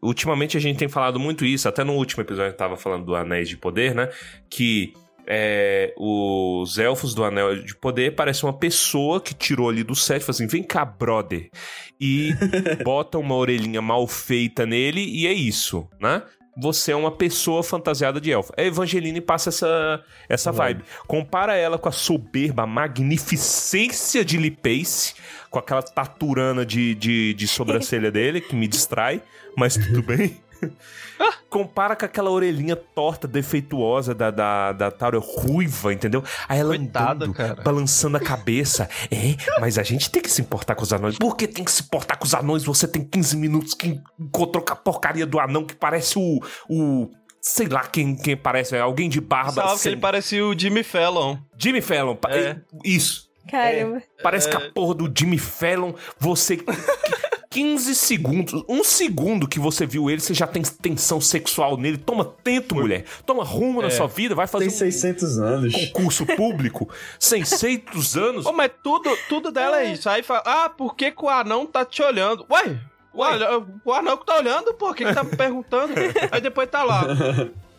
[0.00, 3.16] ultimamente a gente tem falado muito isso, até no último episódio eu tava falando do
[3.16, 4.08] Anéis de Poder, né?
[4.48, 4.92] Que
[5.26, 10.20] é, os elfos do Anel de Poder parecem uma pessoa que tirou ali do set
[10.20, 11.50] e falou assim: vem cá, brother.
[12.00, 12.32] E
[12.84, 16.22] bota uma orelhinha mal feita nele e é isso, né?
[16.54, 18.52] Você é uma pessoa fantasiada de elfo.
[18.58, 20.84] A Evangeline passa essa, essa vibe.
[21.06, 25.14] Compara ela com a soberba, magnificência de Lee Pace,
[25.48, 29.22] com aquela taturana de, de, de sobrancelha dele, que me distrai,
[29.56, 30.36] mas tudo bem.
[31.48, 36.24] Compara com aquela orelhinha torta, defeituosa da, da, da Tauro ruiva, entendeu?
[36.48, 37.62] Aí ela Coitada, andando, cara.
[37.62, 38.88] balançando a cabeça.
[39.10, 41.18] É, mas a gente tem que se importar com os anões.
[41.18, 42.64] Por que tem que se importar com os anões?
[42.64, 46.40] Você tem 15 minutos que encontrou com a porcaria do anão que parece o.
[46.68, 47.10] o
[47.40, 49.52] sei lá quem, quem parece, é alguém de barba.
[49.52, 51.36] Sabe que sem- ele parecia o Jimmy Fallon.
[51.58, 52.16] Jimmy Fallon.
[52.28, 52.56] É.
[52.84, 53.28] Isso.
[53.50, 54.00] Caramba.
[54.22, 56.58] Parece que a porra do Jimmy Fallon, você.
[57.52, 61.98] 15 segundos, um segundo que você viu ele, você já tem tensão sexual nele.
[61.98, 63.04] Toma tento, mulher.
[63.26, 63.90] Toma rumo na É.
[63.90, 65.74] sua vida, vai fazer Tem 600 anos.
[65.74, 66.88] um concurso público.
[67.20, 68.46] 600 anos.
[68.46, 70.08] Ô, mas tudo, tudo dela é isso.
[70.08, 72.46] Aí fala, ah, por que, que o anão tá te olhando?
[72.50, 72.78] Ué,
[73.12, 75.92] o, anão- o anão que tá olhando, pô, quem que tá perguntando?
[76.30, 77.04] Aí depois tá lá.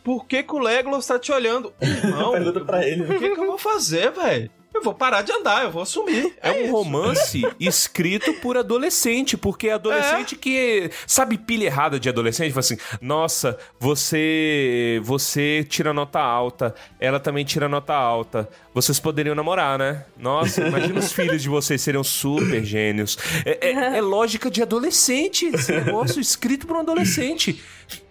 [0.03, 1.74] Por que, que o Legolas tá te olhando?
[1.82, 3.03] Irmão, Pergunta pra ele.
[3.03, 4.51] o que, que eu vou fazer, velho?
[4.74, 6.34] Eu vou parar de andar, eu vou sumir.
[6.41, 6.71] É um isso.
[6.71, 12.78] romance escrito por adolescente, porque é adolescente que sabe pilha errada de adolescente, fala assim:
[13.01, 18.49] "Nossa, você você tira nota alta, ela também tira nota alta.
[18.74, 20.05] Vocês poderiam namorar, né?
[20.17, 23.17] Nossa, imagina os filhos de vocês seriam super gênios.
[23.45, 27.61] É, é- é lógica de adolescente, esse negócio escrito por um adolescente.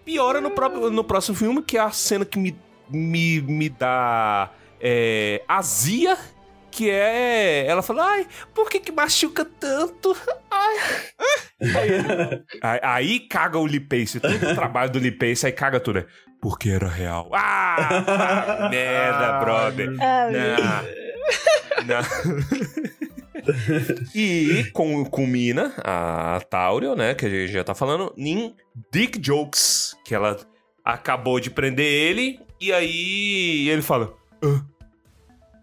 [0.05, 2.55] Piora no, próprio, no próximo filme, que é a cena que me,
[2.89, 6.17] me, me dá é, azia
[6.73, 7.65] que é.
[7.67, 10.17] Ela fala, ai, por que que machuca tanto?
[10.49, 10.75] Ai.
[12.61, 15.99] aí, aí caga o Lipace, todo o trabalho do Lipace, aí caga tudo.
[15.99, 16.05] né?
[16.41, 17.29] Porque era real.
[17.31, 17.77] Ah!
[18.07, 19.95] ah, merda, brother.
[20.01, 20.27] Ah,
[21.85, 22.01] Não.
[22.01, 22.03] Não.
[24.15, 27.13] e com, culmina a Tauriel, né?
[27.13, 28.55] Que a gente já tá falando, em
[28.91, 29.95] Dick Jokes.
[30.03, 30.37] Que ela
[30.83, 32.39] acabou de prender ele.
[32.59, 34.13] E aí ele fala:
[34.43, 34.61] "Ah,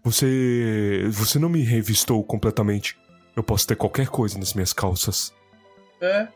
[0.03, 1.05] Você.
[1.11, 2.97] Você não me revistou completamente.
[3.35, 5.33] Eu posso ter qualquer coisa nas minhas calças.
[6.01, 6.27] É.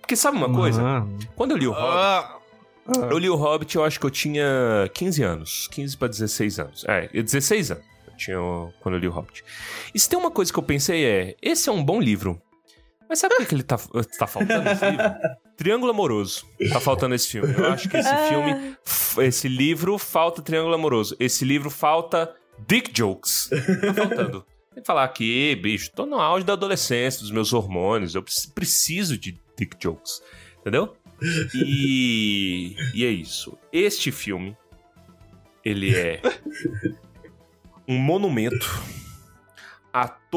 [0.00, 0.80] Porque sabe uma coisa?
[0.82, 1.18] Mano.
[1.34, 1.92] Quando eu li o Hobbit.
[1.96, 2.38] Ah,
[3.10, 4.44] Eu li o Hobbit, eu acho que eu tinha
[4.94, 5.68] 15 anos.
[5.72, 6.84] 15 pra 16 anos.
[6.86, 7.84] É, 16 anos.
[8.06, 8.38] Eu tinha
[8.80, 9.44] quando eu li o Hobbit.
[9.94, 12.40] E se tem uma coisa que eu pensei é: esse é um bom livro.
[13.08, 13.78] Mas sabe o que, que ele tá,
[14.18, 15.04] tá faltando nesse livro?
[15.56, 16.44] Triângulo Amoroso.
[16.72, 17.54] Tá faltando esse filme.
[17.56, 18.26] Eu acho que esse Ah.
[18.28, 18.76] filme,
[19.26, 21.16] esse livro falta Triângulo Amoroso.
[21.20, 22.34] Esse livro falta
[22.68, 23.48] Dick Jokes.
[23.50, 24.46] Tá faltando.
[24.74, 28.14] Tem que falar aqui, bicho, tô no auge da adolescência, dos meus hormônios.
[28.14, 30.20] Eu preci- preciso de Dick Jokes.
[30.60, 30.94] Entendeu?
[31.54, 33.56] E, e é isso.
[33.72, 34.54] Este filme,
[35.64, 36.20] ele é
[37.88, 38.66] um monumento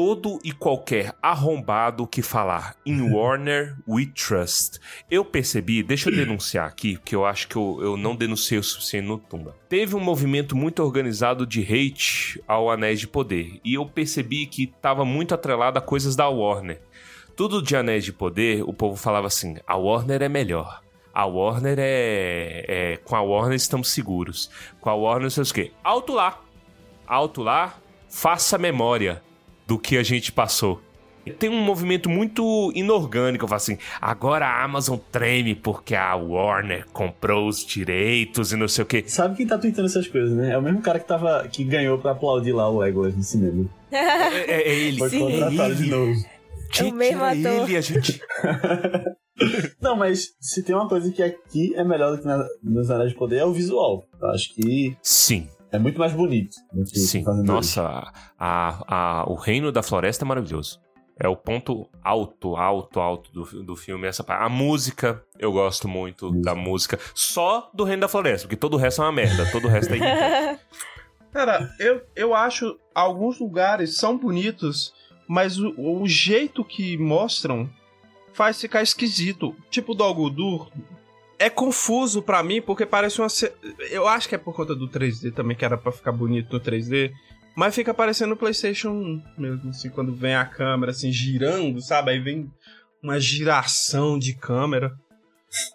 [0.00, 4.80] todo e qualquer arrombado que falar em Warner We Trust.
[5.10, 8.62] Eu percebi, deixa eu denunciar aqui, porque eu acho que eu, eu não denunciei o
[8.62, 9.54] suficiente no Tumba.
[9.68, 14.72] Teve um movimento muito organizado de hate ao Anéis de Poder, e eu percebi que
[14.74, 16.80] estava muito atrelado a coisas da Warner.
[17.36, 20.80] Tudo de Anéis de Poder, o povo falava assim: a Warner é melhor.
[21.12, 22.96] A Warner é, é.
[23.04, 24.50] Com a Warner estamos seguros.
[24.80, 25.72] Com a Warner, não sei o quê.
[25.84, 26.40] Alto lá.
[27.06, 27.74] Alto lá.
[28.08, 29.22] Faça memória
[29.70, 30.80] do que a gente passou.
[31.38, 33.44] Tem um movimento muito inorgânico.
[33.44, 38.66] Eu falo assim: agora a Amazon treme porque a Warner comprou os direitos e não
[38.66, 39.04] sei o quê.
[39.06, 40.50] Sabe quem tá tweetando essas coisas, né?
[40.50, 43.64] É o mesmo cara que, tava, que ganhou pra aplaudir lá o Legolas no cinema.
[43.92, 44.98] É, é- é ele.
[44.98, 45.20] Foi Sim.
[45.20, 46.12] contratado de novo.
[46.78, 47.68] É o mesmo Tira ator.
[47.68, 48.20] ele, a gente.
[49.80, 53.10] Não, mas se tem uma coisa que aqui é melhor do que na, nos Anéis
[53.12, 54.04] de Poder é o visual.
[54.20, 55.48] Eu acho que Sim.
[55.72, 60.26] É muito mais bonito do que Sim, nossa, a, a- o reino da floresta é
[60.28, 60.80] maravilhoso.
[61.22, 64.06] É o ponto alto, alto, alto do, do filme.
[64.06, 64.42] Essa parte.
[64.42, 66.98] A música, eu gosto muito da música.
[67.14, 69.44] Só do reino da floresta, porque todo o resto é uma merda.
[69.52, 70.58] Todo o resto é.
[71.30, 74.94] Cara, eu, eu acho alguns lugares são bonitos,
[75.28, 77.68] mas o, o jeito que mostram
[78.32, 79.54] faz ficar esquisito.
[79.70, 80.70] Tipo do Algodur.
[81.40, 83.28] É confuso pra mim, porque parece uma.
[83.90, 86.60] Eu acho que é por conta do 3D também, que era pra ficar bonito no
[86.60, 87.10] 3D.
[87.56, 92.10] Mas fica parecendo o PlayStation 1 mesmo, assim, quando vem a câmera assim girando, sabe?
[92.10, 92.50] Aí vem
[93.02, 94.94] uma giração de câmera.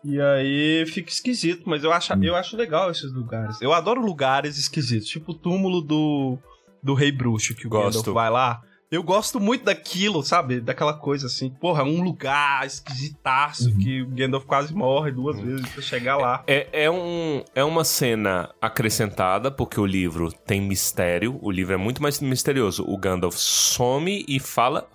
[0.03, 3.59] E aí fica esquisito, mas eu acho, eu acho legal esses lugares.
[3.59, 6.37] Eu adoro lugares esquisitos, tipo o túmulo do,
[6.81, 7.97] do Rei Bruxo, que o Gosto.
[7.97, 8.61] Gandalf vai lá.
[8.95, 10.61] Eu gosto muito daquilo, sabe?
[10.61, 15.81] Daquela coisa assim, porra, um lugar esquisitaço que o Gandalf quase morre duas vezes pra
[15.81, 16.43] chegar lá.
[16.47, 21.37] É, é, um, é uma cena acrescentada, porque o livro tem mistério.
[21.41, 22.85] O livro é muito mais misterioso.
[22.87, 24.87] O Gandalf some e fala.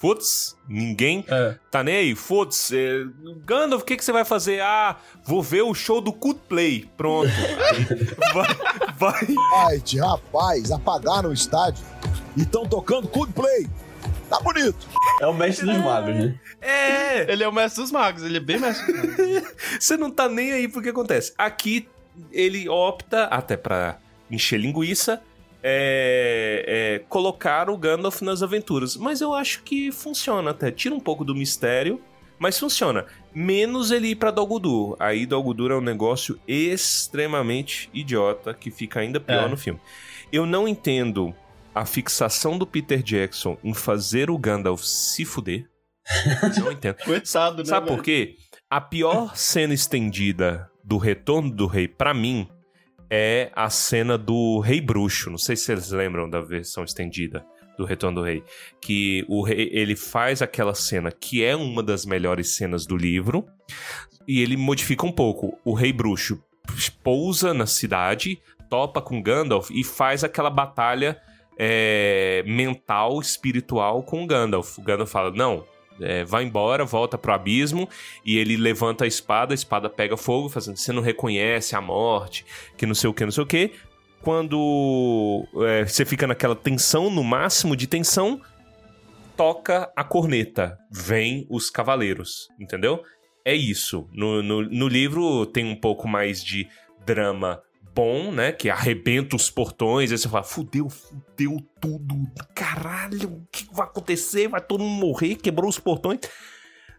[0.00, 1.56] Foda-se, ninguém É.
[1.70, 2.10] tá nem aí.
[2.12, 3.04] É,
[3.44, 4.60] Gandalf, o que, que você vai fazer?
[4.60, 6.90] Ah, vou ver o show do Coldplay.
[6.96, 7.28] Pronto.
[8.34, 8.48] Vai,
[8.98, 9.34] vai.
[9.66, 11.84] Ai, de rapaz, apagaram o estádio
[12.36, 13.66] e estão tocando Coldplay.
[14.28, 14.88] Tá bonito.
[15.20, 16.34] É o mestre dos magos, né?
[16.60, 17.30] É!
[17.32, 19.52] Ele é o mestre dos magos, ele é bem mestre dos magos.
[19.78, 21.32] Você não tá nem aí porque acontece.
[21.36, 21.88] Aqui
[22.32, 23.98] ele opta, até pra
[24.30, 25.22] encher linguiça,
[25.62, 28.96] é, é, colocar o Gandalf nas aventuras.
[28.96, 30.70] Mas eu acho que funciona até.
[30.70, 32.00] Tira um pouco do mistério,
[32.38, 33.06] mas funciona.
[33.34, 34.96] Menos ele ir pra Dol Guldur.
[34.98, 39.48] Aí Dol Guldur é um negócio extremamente idiota que fica ainda pior É.
[39.48, 39.80] no filme.
[40.32, 41.34] Eu não entendo
[41.74, 45.68] a fixação do Peter Jackson em fazer o Gandalf se fuder.
[46.58, 46.96] Não entendo.
[47.04, 47.64] Coitado, né?
[47.64, 47.96] Sabe velho?
[47.96, 48.36] por quê?
[48.68, 52.48] A pior cena estendida do Retorno do Rei, pra mim,
[53.10, 55.30] é a cena do Rei Bruxo.
[55.30, 57.44] Não sei se vocês lembram da versão estendida
[57.76, 58.42] do Retorno do Rei.
[58.80, 63.46] Que o rei, ele faz aquela cena que é uma das melhores cenas do livro.
[64.26, 65.58] E ele modifica um pouco.
[65.64, 66.42] O Rei Bruxo
[67.02, 71.20] pousa na cidade, topa com Gandalf e faz aquela batalha
[71.64, 74.78] é, mental, espiritual com o Gandalf.
[74.78, 75.64] O Gandalf fala: Não,
[76.00, 77.88] é, vai embora, volta pro abismo,
[78.26, 82.44] e ele levanta a espada, a espada pega fogo, fazendo você não reconhece a morte,
[82.76, 83.70] que não sei o que, não sei o que.
[84.20, 88.40] Quando é, você fica naquela tensão, no máximo de tensão,
[89.36, 93.04] toca a corneta, vem os cavaleiros, entendeu?
[93.44, 94.08] É isso.
[94.12, 96.68] No, no, no livro tem um pouco mais de
[97.04, 97.62] drama
[97.94, 98.52] bom, né?
[98.52, 102.14] Que arrebenta os portões, aí você fala, fudeu, fudeu tudo,
[102.54, 104.48] caralho, o que vai acontecer?
[104.48, 106.20] Vai todo mundo morrer, quebrou os portões.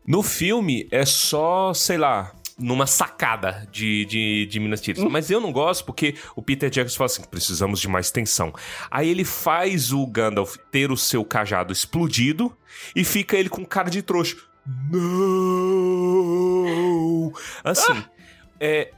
[0.05, 5.09] No filme é só, sei lá, numa sacada de, de, de Minas Tirith.
[5.09, 8.53] Mas eu não gosto porque o Peter Jackson fala assim: precisamos de mais tensão.
[8.91, 12.55] Aí ele faz o Gandalf ter o seu cajado explodido
[12.95, 14.35] e fica ele com cara de trouxa.
[14.91, 15.03] Não!
[17.63, 18.03] Assim,
[18.59, 18.91] é.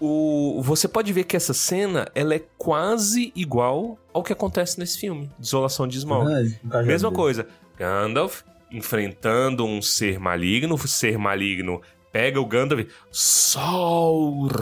[0.00, 4.98] O, você pode ver que essa cena ela é quase igual ao que acontece nesse
[4.98, 6.26] filme, Desolação de Smaug.
[6.64, 7.46] O cajado Mesma coisa.
[7.78, 11.80] Gandalf enfrentando um ser maligno, o ser maligno
[12.12, 14.56] pega o Gandalf Sauron.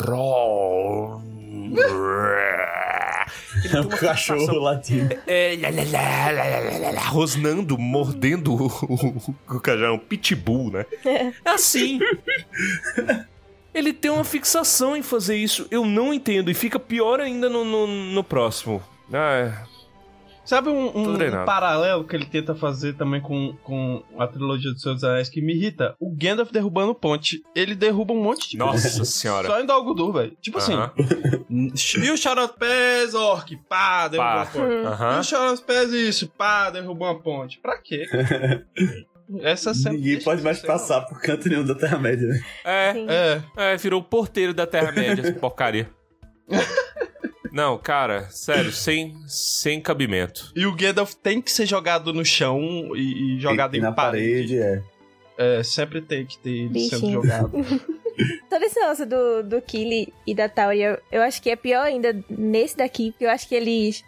[3.73, 5.17] É um cachorro latindo.
[5.27, 9.93] É, lá, lá, lá, lá, lá, lá, lá, rosnando, mordendo o, o, o cajado, é
[9.93, 10.85] um pitbull, né?
[11.05, 11.99] É assim.
[13.75, 15.67] Ele tem uma fixação em fazer isso.
[15.71, 16.51] Eu não entendo.
[16.51, 18.83] E fica pior ainda no, no, no próximo.
[19.13, 19.67] Ah,
[20.45, 21.47] Sabe um, um treinado.
[21.47, 25.55] paralelo que ele tenta fazer também com, com a trilogia dos Seus Anéis que me
[25.55, 25.97] irrita?
[25.99, 27.43] O Gandalf derrubando ponte.
[27.55, 29.05] Ele derruba um monte de Nossa coisa.
[29.07, 29.49] senhora.
[29.49, 30.37] Só em Dol Guldur, velho.
[30.43, 30.93] Tipo Aham.
[30.95, 32.01] assim.
[32.05, 34.37] E o Charlotte Pés, Orc, pá, derrubou Pá.
[34.37, 34.87] uma ponte.
[34.87, 35.17] Aham.
[35.17, 37.59] E o Charlotte Pés, isso, pá, derrubou uma ponte.
[37.59, 38.05] Pra quê?
[39.41, 39.95] Essa cena.
[39.95, 42.41] Ninguém pode mais passar por canto nenhum da Terra-média, né?
[42.65, 42.95] É,
[43.57, 43.73] É.
[43.73, 45.89] é, virou o porteiro da Terra-média, essa porcaria.
[47.53, 50.53] Não, cara, sério, sem, sem cabimento.
[50.57, 52.61] E o Gandalf tem que ser jogado no chão
[52.97, 54.57] e, e jogado E em na parede.
[54.57, 54.83] parede, é.
[55.37, 57.23] É, sempre tem que ter ele sendo Bichinho.
[57.23, 57.51] jogado.
[58.51, 61.83] todo esse negócio do, do Killy e da Tauri, eu, eu acho que é pior
[61.85, 64.05] ainda nesse daqui, porque eu acho que eles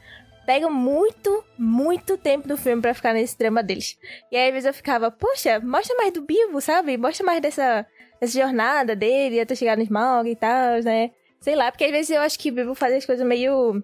[0.46, 3.98] pegam muito, muito tempo do filme pra ficar nesse drama deles.
[4.30, 6.96] E aí, às vezes eu ficava, poxa, mostra mais do Bilbo, sabe?
[6.96, 7.84] Mostra mais dessa,
[8.20, 11.10] dessa jornada dele até chegar no Smaug e tal, né?
[11.40, 13.82] Sei lá, porque às vezes eu acho que o Bilbo faz as coisas meio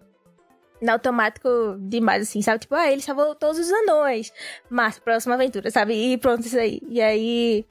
[0.81, 1.49] no automático
[1.81, 2.61] demais, assim, sabe?
[2.61, 4.33] Tipo, ah, ele salvou todos os anões.
[4.71, 5.95] Mas, próxima aventura, sabe?
[5.95, 6.81] E pronto, isso aí.
[6.89, 7.65] E aí,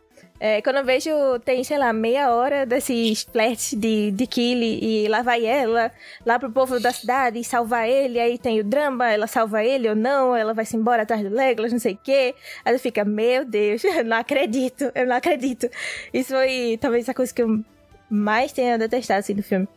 [0.44, 1.12] é, quando eu vejo,
[1.46, 5.92] tem, sei lá, meia hora desses flertes de, de Killy e lá vai ela,
[6.26, 9.88] lá pro povo da cidade e salvar ele, aí tem o drama, ela salva ele
[9.88, 12.34] ou não, ela vai se embora atrás do Legolas, não sei o quê.
[12.66, 15.70] Aí fica, meu Deus, eu não acredito, eu não acredito.
[16.12, 17.64] Isso foi talvez a coisa que eu
[18.10, 19.68] mais tenha detestado, assim, do filme.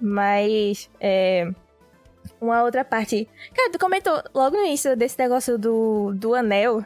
[0.00, 1.46] Mas, é
[2.40, 3.28] uma outra parte.
[3.54, 6.82] Cara, tu comentou logo no início desse negócio do, do anel.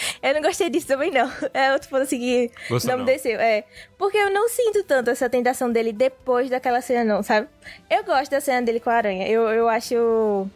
[0.22, 1.30] Eu não gostei disso também, não.
[1.52, 3.12] É outro ponto assim que Gostou não me não?
[3.12, 3.38] desceu.
[3.40, 3.64] É.
[3.98, 7.48] Porque eu não sinto tanto essa tentação dele depois daquela cena, não, sabe?
[7.88, 9.28] Eu gosto da cena dele com a aranha.
[9.28, 10.48] Eu, eu acho.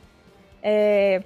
[0.62, 1.22] É.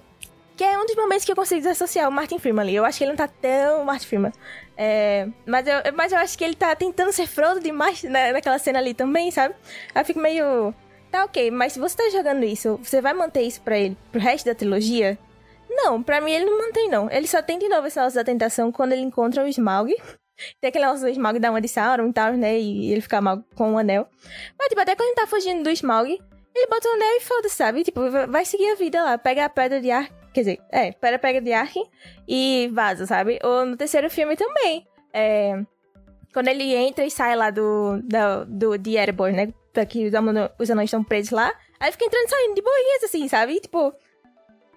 [0.56, 2.74] Que é um dos momentos que eu consigo desassociar o Martin Freeman ali.
[2.74, 4.32] Eu acho que ele não tá tão Martin Freeman.
[4.76, 8.58] É, mas, eu, mas eu acho que ele tá tentando ser Frodo demais na, naquela
[8.58, 9.54] cena ali também, sabe?
[9.94, 10.74] Aí eu fico meio.
[11.10, 14.20] Tá ok, mas se você tá jogando isso, você vai manter isso pra ele pro
[14.20, 15.16] resto da trilogia?
[15.84, 17.10] Não, pra mim ele não mantém, não.
[17.10, 19.94] Ele só tem de novo esse negócio da tentação quando ele encontra o Smaug.
[20.60, 22.58] Tem aquele negócio do Smaug dar uma de Sauron e tal, né?
[22.58, 24.06] E ele ficar mal com o anel.
[24.58, 27.54] Mas, tipo, até quando ele tá fugindo do Smaug, ele bota o anel e foda-se,
[27.56, 27.82] sabe?
[27.84, 29.18] Tipo, vai- seguir a vida lá.
[29.18, 30.08] Pega a pedra de ar.
[30.32, 31.84] Quer dizer, é, pega a pedra de Arkin
[32.28, 33.38] e vaza, sabe?
[33.42, 34.86] Ou no terceiro filme também.
[35.12, 35.60] É.
[36.32, 38.00] Quando ele entra e sai lá do.
[38.04, 39.52] da- do de Erebor, né?
[39.88, 40.06] Que
[40.58, 41.52] os anões estão presos lá.
[41.80, 43.54] Aí fica entrando e saindo de boinhas, assim, sabe?
[43.54, 43.92] E, tipo.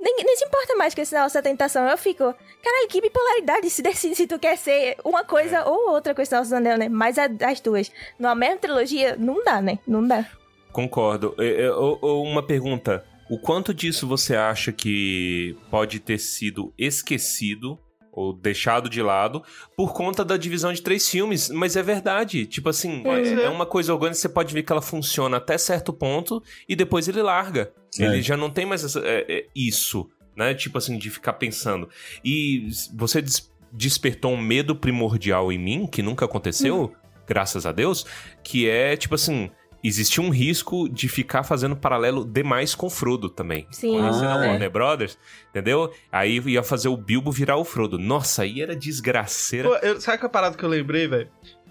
[0.02, 1.88] Nem, nem se importa mais com esse negócio da tentação.
[1.88, 6.16] Eu fico, caralho, que bipolaridade se decide se tu quer ser uma coisa ou outra
[6.16, 6.90] com esse negócio do anel, né?
[6.90, 9.78] Mas as duas, numa mesma trilogia, não dá, né?
[9.88, 10.26] Não dá.
[10.72, 11.36] Concordo.
[11.38, 13.06] É, é, ô, uma pergunta.
[13.30, 17.80] O quanto disso você acha que pode ter sido esquecido
[18.12, 19.42] ou deixado de lado
[19.78, 21.50] por conta da divisão de três filmes?
[21.50, 22.46] Mas é verdade.
[22.46, 23.40] Tipo assim, é, ser.
[23.40, 27.08] é uma coisa orgânica, você pode ver que ela funciona até certo ponto e depois
[27.08, 27.72] ele larga.
[28.00, 28.04] É.
[28.04, 30.54] Ele já não tem mais essa- é, é, isso, né?
[30.54, 31.90] Tipo assim, de ficar pensando.
[32.24, 36.94] E você des- despertou um medo primordial em mim, que nunca aconteceu,
[37.28, 38.06] graças a Deus,
[38.44, 39.50] que é, tipo assim,
[39.84, 43.66] existia um risco de ficar fazendo paralelo demais com Frodo também.
[43.72, 43.98] Sim.
[43.98, 44.50] Conhecendo a Ah, é.
[44.50, 45.18] Warner Brothers,
[45.50, 45.92] entendeu?
[46.12, 47.98] Aí ia fazer o Bilbo virar o Frodo.
[47.98, 49.70] Nossa, aí era desgraceira.
[49.70, 51.30] Pô, eu- sabe que a parada que eu lembrei, velho?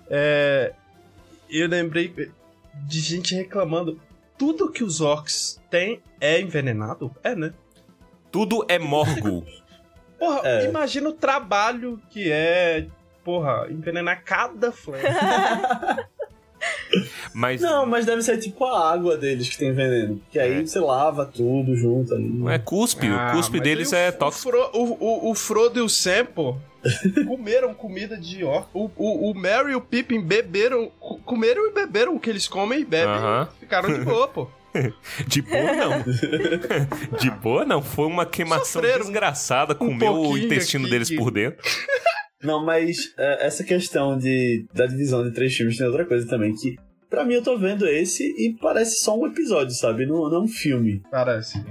[0.09, 0.73] É.
[1.49, 2.13] Eu lembrei
[2.87, 4.01] de gente reclamando.
[4.39, 7.15] Tudo que os orcs têm é envenenado?
[7.23, 7.53] É, né?
[8.33, 9.45] Tudo é morgo.
[10.19, 10.65] Porra, É.
[10.69, 12.87] imagina o trabalho que é,
[13.25, 15.09] porra, envenenar cada flecha.
[17.33, 20.21] Mas Não, mas deve ser tipo a água deles que tem veneno.
[20.31, 22.29] Que aí você lava tudo junto ali.
[22.29, 23.07] não é cuspe.
[23.09, 24.51] Ah, o cuspe deles o- é o tóxico.
[24.51, 24.97] Fro- O,
[25.29, 26.57] o, o Frodo e o Sam, pô,
[27.27, 28.67] comeram comida de orc.
[28.75, 32.49] O, o, o Merry e o Pippin beberam, co- comeram e beberam o que eles
[32.49, 33.15] comem e bebem.
[33.15, 33.49] Aham.
[33.61, 34.49] Ficaram de boa, pô.
[35.27, 36.05] De boa, não.
[37.19, 37.83] De boa, não.
[37.83, 39.75] Foi uma queimação Sofreram desgraçada.
[39.75, 41.59] Comeu o intestino aqui deles que- por dentro.
[42.43, 46.55] Não, mas é, essa questão de, da divisão de três filmes tem outra coisa também,
[46.55, 46.77] que
[47.09, 50.07] pra mim eu tô vendo esse e parece só um episódio, sabe?
[50.07, 51.03] Não, não é um filme.
[51.11, 51.63] Parece.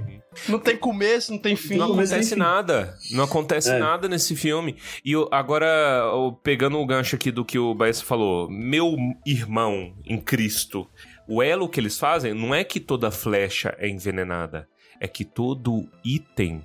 [0.48, 1.76] Não tem começo, não tem fim.
[1.76, 2.94] Não acontece nada.
[3.10, 3.78] Não acontece É.
[3.80, 4.76] nada nesse filme.
[5.04, 5.66] E eu- agora,
[6.12, 8.96] eu- pegando o gancho aqui do que o Baez falou, meu
[9.26, 10.86] irmão em Cristo,
[11.26, 14.68] o elo que eles fazem não é que toda flecha é envenenada,
[15.00, 16.62] é que todo item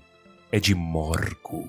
[0.52, 1.68] é de morgo.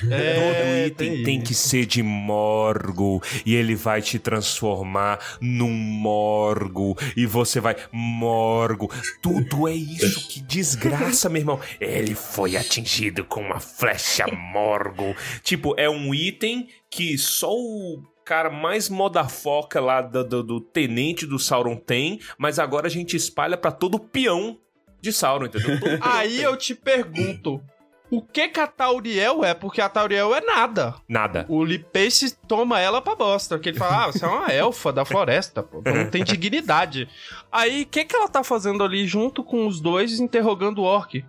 [0.00, 7.26] Todo item tem, que ser de morgo e ele vai te transformar num morgo e
[7.26, 8.90] você vai morgo.
[9.20, 11.60] Tudo é isso, que desgraça, meu irmão.
[11.80, 15.14] Ele foi atingido com uma flecha morgo.
[15.42, 21.26] Tipo, é um item que só o cara mais modafoca lá do, do, do tenente
[21.26, 24.58] do Sauron tem, mas agora a gente espalha pra todo peão
[25.00, 25.78] de Sauron, entendeu?
[26.00, 26.44] Aí tem.
[26.44, 27.60] eu te pergunto.
[28.10, 29.54] O que que a Tauriel é?
[29.54, 30.94] Porque a Tauriel é nada.
[31.08, 31.46] Nada.
[31.48, 33.56] O Lipace toma ela pra bosta.
[33.56, 35.82] Porque ele fala, ah, você é uma elfa da floresta, pô.
[35.84, 37.08] Não tem dignidade.
[37.50, 41.24] Aí, o que que ela tá fazendo ali junto com os dois interrogando o Orc?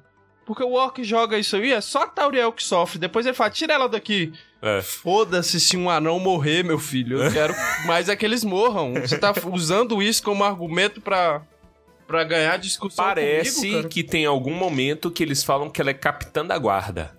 [0.46, 3.00] Porque o Orc joga isso aí, é só a Tauriel que sofre.
[3.00, 4.32] Depois ele fala, tira ela daqui.
[4.62, 4.82] É.
[4.82, 7.22] Foda-se se um anão morrer, meu filho.
[7.22, 7.56] Eu quero
[7.86, 8.94] mais é que eles morram.
[8.94, 11.42] Você tá usando isso como argumento pra,
[12.08, 13.90] pra ganhar discussão Parece comigo, cara?
[13.90, 17.16] que tem algum momento que eles falam que ela é capitã da guarda.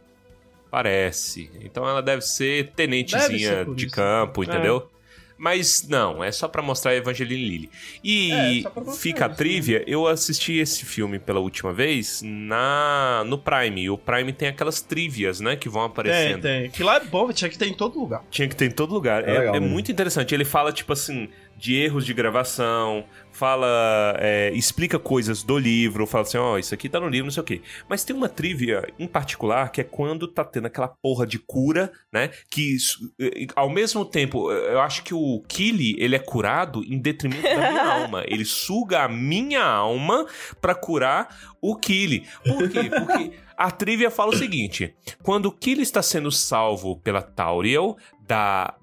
[0.70, 1.50] Parece.
[1.62, 3.94] Então ela deve ser Deve tenentezinha ser por de isso.
[3.94, 4.46] campo, É.
[4.46, 4.90] entendeu?
[5.38, 7.70] Mas não, é só pra mostrar a Evangeline Lilly.
[8.02, 8.32] E
[8.64, 13.82] É, fica a isso, trivia, eu assisti esse filme pela última vez na no Prime.
[13.82, 16.40] E o Prime tem aquelas trivias, né, que vão Tem, aparecendo.
[16.40, 16.70] tem.
[16.70, 18.24] Que lá é bom, tinha que ter em todo lugar.
[18.30, 19.28] Tinha que ter em todo lugar.
[19.28, 20.34] É É, legal é muito interessante.
[20.34, 24.16] Ele fala, tipo assim, de erros de gravação, fala.
[24.18, 27.42] é, explica coisas do livro, fala assim, ó, isso aqui tá no livro, não sei
[27.42, 27.62] o quê.
[27.88, 31.90] Mas tem uma trivia em particular que é quando tá tendo aquela porra de cura,
[32.12, 32.30] né?
[32.50, 32.76] Que
[33.20, 37.42] eh, ao mesmo tempo, eh, eu acho que o Killy, ele é curado em detrimento
[37.42, 38.24] da minha alma.
[38.26, 40.26] Ele suga a minha alma
[40.60, 42.26] pra curar o Killy.
[42.44, 42.90] Por quê?
[42.90, 47.96] Porque a trivia fala o seguinte: quando o Killy está sendo salvo pela Tauriel
[48.26, 48.74] da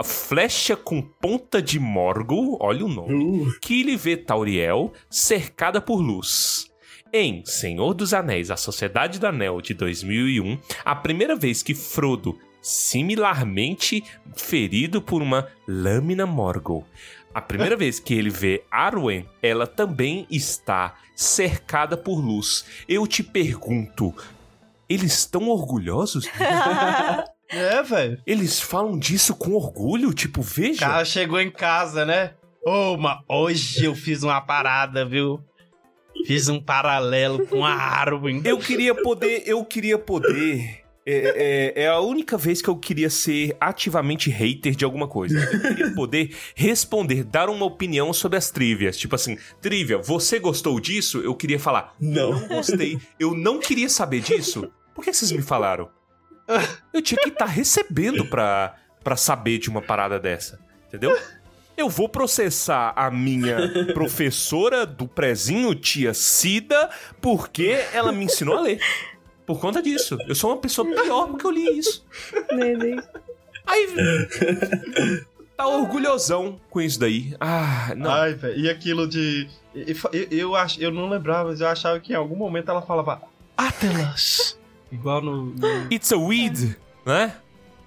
[0.00, 6.70] a flecha com ponta de Morgul, olha o nome, Killy vê Tauriel cercada por luz.
[7.12, 12.38] Em Senhor dos Anéis, A Sociedade do Anel de 2001, a primeira vez que Frodo,
[12.62, 14.02] similarmente
[14.34, 16.86] ferido por uma lâmina Morgul,
[17.34, 22.64] a primeira vez que ele vê Arwen, ela também está cercada por luz.
[22.88, 24.14] Eu te pergunto,
[24.88, 26.26] eles estão orgulhosos?
[27.50, 28.18] É, velho.
[28.26, 30.14] Eles falam disso com orgulho?
[30.14, 30.80] Tipo, O veja.
[30.80, 32.34] cara chegou em casa, né?
[32.64, 35.40] Ô, mas hoje eu fiz uma parada, viu?
[36.26, 38.42] Fiz um paralelo com a Arwen.
[38.44, 40.80] Eu queria poder, eu queria poder.
[41.06, 45.38] É, é- é a única vez que eu queria ser ativamente hater de alguma coisa.
[45.40, 48.98] Eu queria poder responder, dar uma opinião sobre as trivias.
[48.98, 51.18] Tipo assim, trivia, você gostou disso?
[51.20, 52.32] Eu queria falar, Não.
[52.32, 52.98] não gostei.
[53.18, 54.70] Eu não queria saber disso.
[54.94, 55.88] Por que vocês me falaram?
[56.92, 58.74] Eu tinha que estar recebendo pra,
[59.04, 60.58] pra saber de uma parada dessa.
[60.88, 61.16] Entendeu?
[61.76, 63.56] Eu vou processar a minha
[63.94, 66.90] professora do prezinho, tia Cida,
[67.20, 68.80] porque ela me ensinou a ler.
[69.46, 70.18] Por conta disso.
[70.28, 72.04] Eu sou uma pessoa pior porque eu li isso.
[72.50, 73.04] Deus.
[73.66, 73.86] Aí.
[75.56, 77.34] Tá orgulhosão com isso daí.
[77.40, 78.10] Ah, não.
[78.10, 78.58] Ai, velho.
[78.58, 79.48] E aquilo de.
[79.74, 82.36] e- e fa- Eu, eu, ach- eu não lembrava, mas eu achava que em algum
[82.36, 83.22] momento ela falava
[83.56, 84.58] Atlas.
[84.92, 85.46] Igual no.
[85.46, 86.76] no- It's a weed,
[87.06, 87.34] né?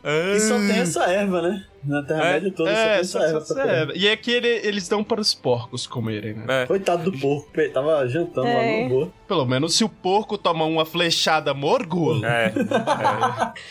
[0.06, 1.66] E só tem essa erva, né?
[1.82, 3.72] Na Terra-média toda É, só tem essa só, erva.
[3.72, 3.98] é, comer.
[3.98, 6.64] E é que ele- eles dão para os porcos comerem, né?
[6.64, 6.66] É.
[6.66, 8.84] Coitado do porco, ele tava jantando lá É.
[8.84, 9.12] no boa.
[9.28, 12.54] Pelo menos se o porco toma uma flechada morgul, É.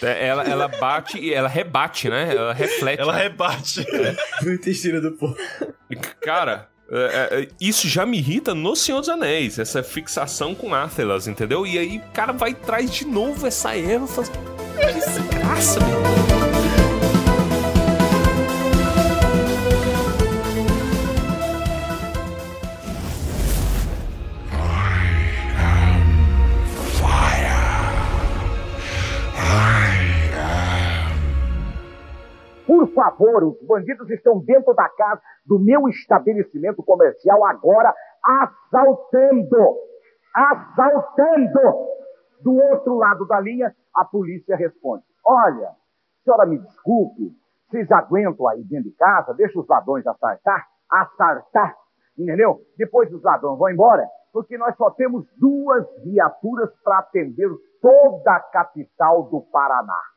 [0.03, 0.07] é.
[0.07, 2.35] É, Ela, ela bate e ela rebate, né?
[2.35, 3.01] Ela reflete.
[3.01, 3.85] ela rebate.
[4.43, 5.37] No intestino do porco.
[6.23, 11.27] Cara, é, é, isso já me irrita no Senhor dos Anéis, essa fixação com Athelas,
[11.27, 11.67] entendeu?
[11.67, 16.42] E aí o cara vai traz de novo essa erva que desgraça, meu
[32.67, 37.93] Por favor, os bandidos estão dentro da casa do meu estabelecimento comercial agora,
[38.25, 39.77] assaltando!
[40.35, 41.61] Assaltando!
[42.43, 45.71] Do outro lado da linha, a polícia responde: Olha,
[46.25, 47.33] senhora me desculpe,
[47.69, 51.75] vocês aguentam aí dentro de casa, deixa os ladrões assaltar, assaltar,
[52.19, 52.61] entendeu?
[52.77, 57.49] Depois os ladrões vão embora, porque nós só temos duas viaturas para atender
[57.81, 60.12] toda a capital do Paraná.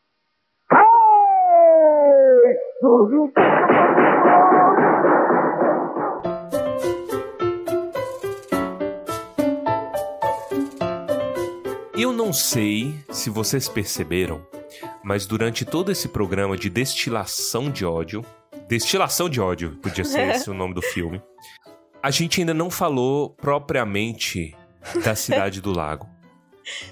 [11.97, 14.45] Eu não sei se vocês perceberam,
[15.03, 18.23] mas durante todo esse programa de destilação de ódio,
[18.67, 21.21] destilação de ódio, podia ser esse o nome do filme,
[22.03, 24.55] a gente ainda não falou propriamente
[25.03, 26.07] da Cidade do Lago.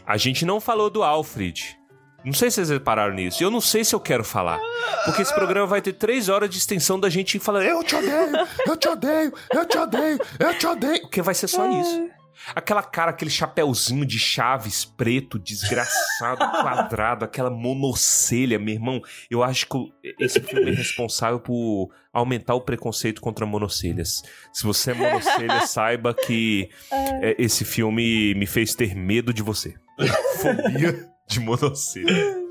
[0.06, 1.78] A gente não falou do Alfred.
[2.24, 3.44] Não sei se vocês repararam nisso.
[3.44, 4.60] Eu não sei se eu quero falar.
[5.06, 8.48] Porque esse programa vai ter três horas de extensão da gente falando Eu te odeio,
[8.66, 11.02] eu te odeio, eu te odeio, eu te odeio.
[11.02, 12.10] Porque vai ser só isso.
[12.56, 19.02] Aquela cara, aquele chapéuzinho de chaves preto, desgraçado, quadrado, aquela monocelha, meu irmão.
[19.30, 24.24] Eu acho que esse filme é responsável por aumentar o preconceito contra monocelhas.
[24.52, 29.74] Se você é monocelha, saiba que é, esse filme me fez ter medo de você.
[30.42, 32.44] Fobia de monocelha.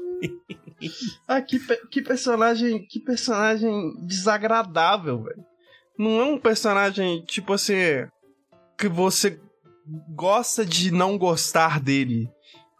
[1.26, 1.58] Ah, que,
[1.90, 2.84] que personagem.
[2.86, 5.44] Que personagem desagradável, velho.
[5.98, 7.74] Não é um personagem, tipo assim.
[8.78, 9.40] Que você
[10.14, 12.28] gosta de não gostar dele.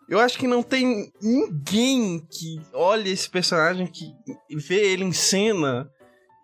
[0.09, 4.13] Eu acho que não tem ninguém que olha esse personagem, que
[4.51, 5.91] vê ele em cena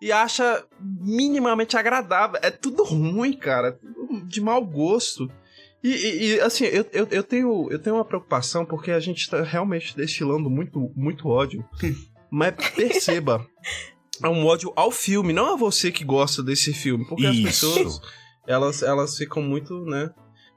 [0.01, 2.39] e acha minimamente agradável.
[2.41, 3.67] É tudo ruim, cara.
[3.67, 5.29] é tudo De mau gosto.
[5.83, 9.29] E, e- e, assim, eu, eu, eu tenho, eu tenho uma preocupação porque a gente
[9.29, 11.63] tá realmente destilando muito, muito ódio.
[12.31, 13.45] Mas perceba,
[14.23, 17.05] É um ódio ao filme, não a você que gosta desse filme.
[17.07, 17.45] Porque as Isso.
[17.73, 18.01] pessoas,
[18.45, 20.09] elas, elas ficam muito, né?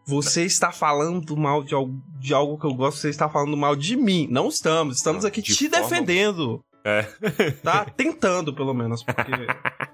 [0.05, 3.77] Você está falando mal de algo, de algo que eu gosto, você está falando mal
[3.77, 4.27] de mim.
[4.31, 6.61] Não estamos, estamos aqui de te forma- defendendo.
[6.85, 7.03] É.
[7.63, 9.31] Tá tentando, pelo menos, porque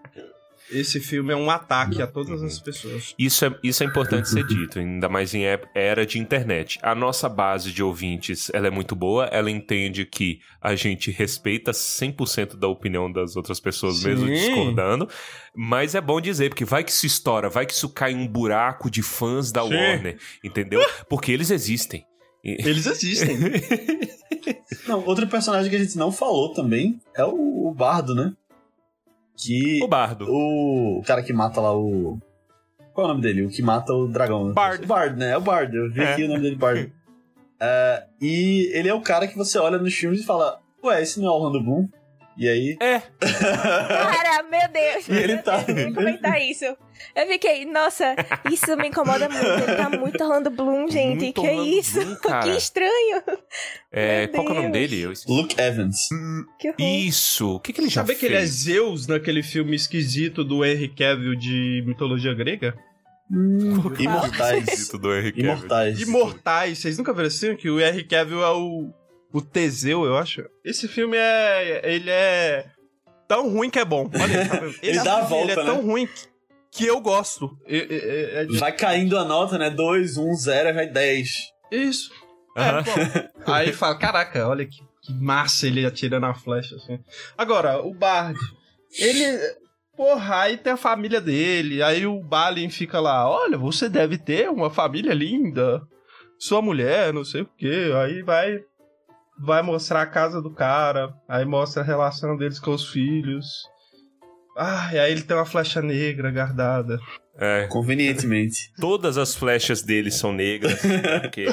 [0.70, 3.14] esse filme é um ataque a todas as pessoas.
[3.18, 6.78] Isso é, isso é importante ser dito, ainda mais em era de internet.
[6.82, 11.70] A nossa base de ouvintes, ela é muito boa, ela entende que a gente respeita
[11.70, 14.32] 100% da opinião das outras pessoas, mesmo Sim.
[14.32, 15.08] discordando,
[15.54, 18.26] mas é bom dizer, porque vai que isso estoura, vai que isso cai em um
[18.26, 19.74] buraco de fãs da Sim.
[19.74, 20.80] Warner, entendeu?
[21.08, 22.04] Porque eles existem.
[22.44, 23.36] Eles existem.
[24.86, 28.32] Não, outro personagem que a gente não falou também é o, o Bardo, né?
[29.38, 29.80] Que.
[29.82, 30.26] O Bardo.
[30.28, 32.18] O cara que mata lá o.
[32.92, 33.42] Qual é o nome dele?
[33.46, 34.52] O que mata o dragão.
[34.52, 34.84] Bard.
[34.84, 35.30] O Bard, né?
[35.30, 35.74] É o Bard.
[35.76, 36.12] Eu vi É.
[36.12, 36.92] aqui o nome dele, Bard.
[37.60, 41.18] É, e ele é o cara que você olha nos filmes e fala: Ué, esse
[41.18, 41.88] não é o Orlando Bloom?
[42.38, 42.76] E aí.
[42.80, 43.00] É.
[43.00, 45.08] Cara, meu Deus.
[45.08, 46.64] E ele tá- comentar isso.
[46.64, 48.14] Eu fiquei, nossa,
[48.50, 49.44] isso me incomoda muito.
[49.44, 51.16] Ele tá muito Orlando Bloom, gente.
[51.24, 52.00] Muito que Orlando isso?
[52.00, 52.16] Bloom.
[52.44, 53.22] Que estranho.
[53.90, 55.00] É, Meu qual que é o nome dele?
[55.00, 55.32] Eu esqueci.
[55.36, 56.08] Luke Evans.
[56.60, 56.80] Que horror.
[56.80, 57.54] Isso.
[57.56, 58.20] O que, que ele já Sabe fez?
[58.20, 62.74] que ele é Zeus naquele filme esquisito do Henry Cavill de mitologia grega?
[63.98, 64.64] Imortais.
[64.68, 65.50] Esquisito do Henry Cavill.
[65.52, 66.00] Imortais.
[66.00, 66.78] Imortais.
[66.78, 67.56] Vocês nunca viram assim?
[67.56, 68.90] Que o Henry Cavill é o,
[69.32, 70.42] o Teseu, eu acho.
[70.64, 71.80] Esse filme é...
[71.84, 72.66] Ele é
[73.26, 74.10] tão ruim que é bom.
[74.20, 74.56] Olha tá?
[74.82, 75.82] Ele Esse dá a filme, Ele volta, é tão né?
[75.82, 76.28] ruim que,
[76.72, 77.50] que eu gosto.
[77.66, 79.68] É, é- é- é Vai caindo a nota, né?
[79.70, 81.30] 2, 1, 0, vai 10.
[81.70, 82.10] Isso.
[82.56, 82.78] Aham.
[82.80, 83.52] É, bom.
[83.52, 86.98] Aí fala, caraca, olha que, que massa ele atirando a flecha, assim.
[87.36, 88.38] Agora, o Bard,
[88.98, 89.24] ele...
[89.96, 94.48] Porra, aí tem a família dele, aí o Balin fica lá, olha, você deve ter
[94.48, 95.82] uma família linda,
[96.38, 98.60] sua mulher, não sei o quê, aí vai...
[99.40, 103.46] Vai mostrar a casa do cara, aí mostra a relação deles com os filhos.
[104.56, 106.98] Ah, e aí ele tem uma flecha negra guardada.
[107.38, 107.68] É.
[107.68, 108.72] Convenientemente.
[108.80, 110.80] Todas as flechas dele são negras.
[111.22, 111.46] porque...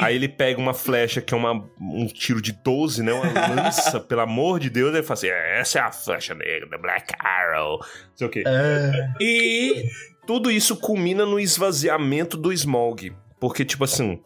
[0.00, 3.12] Aí ele pega uma flecha que é uma, um tiro de 12, né?
[3.12, 4.92] Uma lança, pelo amor de Deus.
[4.92, 7.78] Ele fala assim: essa é a flecha negra, da Black Arrow.
[7.78, 8.42] Não sei o quê.
[8.46, 9.12] É...
[9.20, 9.84] E
[10.26, 13.12] tudo isso culmina no esvaziamento do Smog.
[13.38, 14.20] Porque, tipo assim,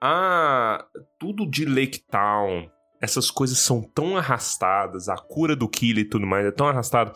[0.00, 0.84] a...
[1.18, 2.68] tudo de Lake Town,
[3.00, 7.12] essas coisas são tão arrastadas, a cura do Killer e tudo mais é tão arrastado.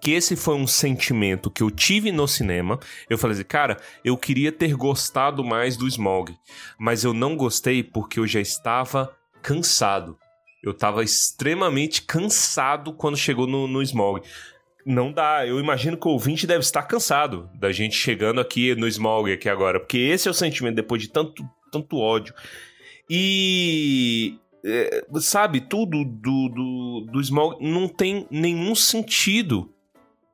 [0.00, 2.80] Que esse foi um sentimento que eu tive no cinema.
[3.08, 6.34] Eu falei assim, cara, eu queria ter gostado mais do Smog,
[6.78, 10.18] mas eu não gostei porque eu já estava cansado.
[10.62, 14.22] Eu estava extremamente cansado quando chegou no, no Smog.
[14.86, 18.88] Não dá, eu imagino que o ouvinte deve estar cansado da gente chegando aqui no
[18.88, 21.42] Smog aqui agora, porque esse é o sentimento depois de tanto,
[21.74, 22.34] tanto ódio.
[23.08, 29.73] E é, sabe, tudo do, do, do Smog não tem nenhum sentido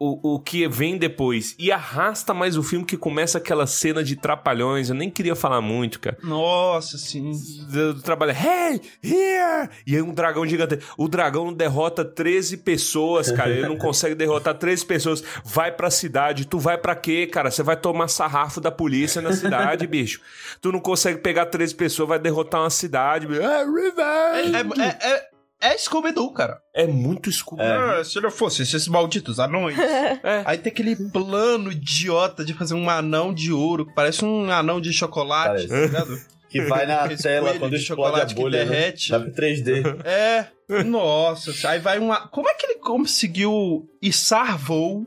[0.03, 1.55] o, o que vem depois.
[1.59, 4.89] E arrasta mais o filme que começa aquela cena de trapalhões.
[4.89, 6.17] Eu nem queria falar muito, cara.
[6.23, 7.33] Nossa, sim.
[7.71, 8.33] Do, trabalho.
[8.33, 9.69] Hey, here!
[9.87, 10.79] E aí um dragão gigante.
[10.97, 13.51] O dragão derrota 13 pessoas, cara.
[13.51, 15.23] Ele não consegue derrotar 13 pessoas.
[15.45, 16.47] Vai pra cidade.
[16.47, 17.51] Tu vai pra quê, cara?
[17.51, 20.23] Você vai tomar sarrafo da polícia na cidade, bicho.
[20.63, 23.27] Tu não consegue pegar 13 pessoas, vai derrotar uma cidade.
[23.27, 23.43] bicho.
[23.43, 24.81] Ah, revenge!
[24.81, 25.30] É, é, é,
[25.61, 26.59] é Scooby-Doo, cara.
[26.75, 27.63] É muito Scooby.
[27.63, 29.77] Ah, se não fosse esses malditos anões.
[30.23, 30.43] É.
[30.45, 34.81] Aí tem aquele plano idiota de fazer um anão de ouro, que parece um anão
[34.81, 35.69] de chocolate, Parece.
[35.69, 36.21] tá ligado?
[36.51, 38.71] Que vai na tela quando de explode a chocolate que bolha, né?
[38.71, 39.09] derrete.
[39.11, 40.03] Pro 3D.
[40.05, 40.47] É,
[40.83, 42.27] nossa, aí vai uma.
[42.27, 45.07] Como é que ele conseguiu içar voo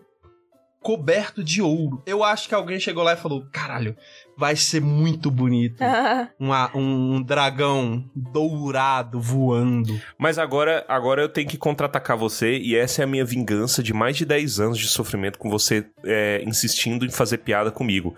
[0.81, 2.01] coberto de ouro?
[2.05, 3.95] Eu acho que alguém chegou lá e falou: caralho,
[4.37, 5.77] vai ser muito bonito.
[6.39, 9.99] Uma- um, dragão dourado voando.
[10.17, 13.93] Mas agora, agora eu tenho que contra-atacar você, e essa é a minha vingança de
[13.93, 18.15] mais de 10 anos de sofrimento com você é, insistindo em fazer piada comigo.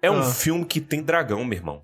[0.00, 0.24] É um Ah.
[0.24, 1.80] filme que tem dragão, meu irmão.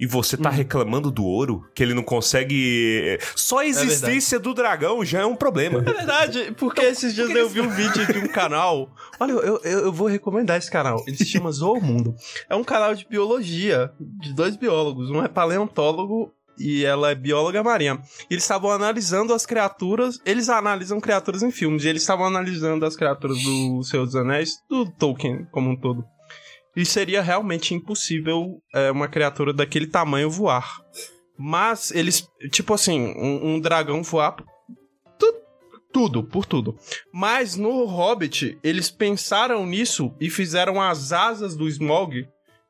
[0.00, 1.64] E você tá reclamando do ouro?
[1.72, 3.16] Que ele não consegue.
[3.36, 5.78] Só a existência do dragão já é um problema.
[5.78, 8.90] É verdade, porque esses dias eu vi um vídeo de um canal.
[9.18, 11.02] Olha, eu, eu, eu vou recomendar esse canal.
[11.06, 12.14] Ele se chama Zoou Mundo.
[12.48, 15.10] É um canal de biologia, de dois biólogos.
[15.10, 18.00] Um é paleontólogo e ela é bióloga marinha.
[18.30, 20.18] Eles estavam analisando as criaturas.
[20.24, 21.84] Eles analisam criaturas em filmes.
[21.84, 26.04] E eles estavam analisando as criaturas do Senhor dos Anéis, do Tolkien como um todo.
[26.76, 30.78] E seria realmente impossível é, uma criatura daquele tamanho voar.
[31.38, 34.36] Mas eles, tipo assim, um, um dragão voar
[35.94, 36.76] tudo, por tudo.
[37.12, 42.26] Mas no Hobbit, eles pensaram nisso e fizeram as asas do Smog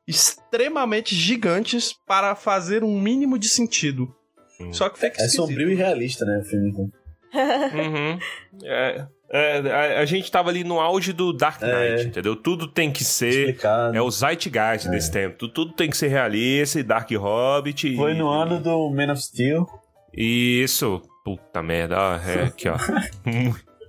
[0.07, 4.07] extremamente gigantes para fazer um mínimo de sentido.
[4.71, 5.47] Só que fica É esquisito.
[5.47, 6.69] sombrio e realista, né, o filme.
[6.69, 6.91] então.
[7.33, 8.19] Uhum.
[8.63, 9.57] É, É,
[9.97, 11.65] a, a gente tava ali no auge do Dark É.
[11.95, 12.35] Knight, entendeu?
[12.35, 13.57] Tudo tem que ser.
[13.93, 15.35] É o Zeitgeist desse tempo.
[15.39, 17.87] Tudo, tudo tem que ser realista, e Dark Hobbit.
[17.91, 19.65] e- Foi no ano do Man of Steel.
[20.15, 21.01] Isso.
[21.25, 21.97] Puta merda.
[21.99, 22.77] ó, é aqui, ó.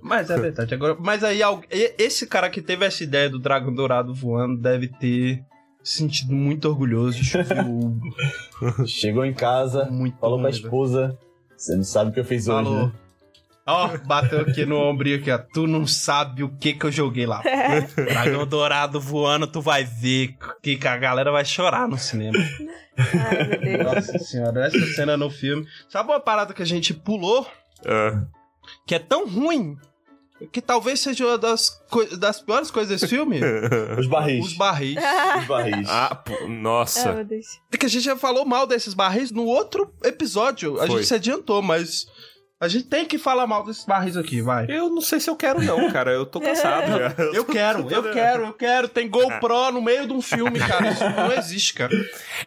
[0.01, 0.73] Mas é verdade.
[0.73, 1.39] Agora, mas aí,
[1.97, 5.43] esse cara que teve essa ideia do dragão dourado voando deve ter
[5.83, 7.23] se sentido muito orgulhoso.
[7.23, 7.95] Choveu
[8.87, 9.87] Chegou em casa,
[10.19, 11.17] falou pra esposa:
[11.55, 12.87] Você não sabe o que eu fiz hoje, Falou.
[12.87, 12.91] né?
[13.67, 15.37] Ó, bateu aqui no ombrinho aqui, ó.
[15.37, 17.41] Tu não sabe o que que eu joguei lá.
[17.95, 22.37] Dragão dourado voando, tu vai ver que a galera vai chorar no cinema.
[23.83, 25.65] Nossa senhora, essa cena no filme.
[25.89, 27.45] Sabe uma parada que a gente pulou?
[28.85, 29.77] Que é tão ruim
[30.51, 31.81] que talvez seja uma das,
[32.19, 33.39] das piores coisas desse filme?
[33.97, 34.45] Os barris.
[34.45, 34.95] Os barris.
[35.39, 35.87] Os barris.
[35.89, 37.25] Ah, pô, nossa.
[37.71, 40.75] É que a gente já falou mal desses barris no outro episódio.
[40.75, 40.97] A Foi.
[40.97, 42.05] gente se adiantou, mas
[42.59, 44.65] a gente tem que falar mal desses barris aqui, vai.
[44.69, 46.11] Eu não sei se eu quero, não, cara.
[46.11, 47.13] Eu tô cansado já.
[47.33, 48.87] Eu quero, eu quero, eu quero.
[48.87, 50.89] Tem GoPro no meio de um filme, cara.
[50.89, 51.91] Isso não existe, cara.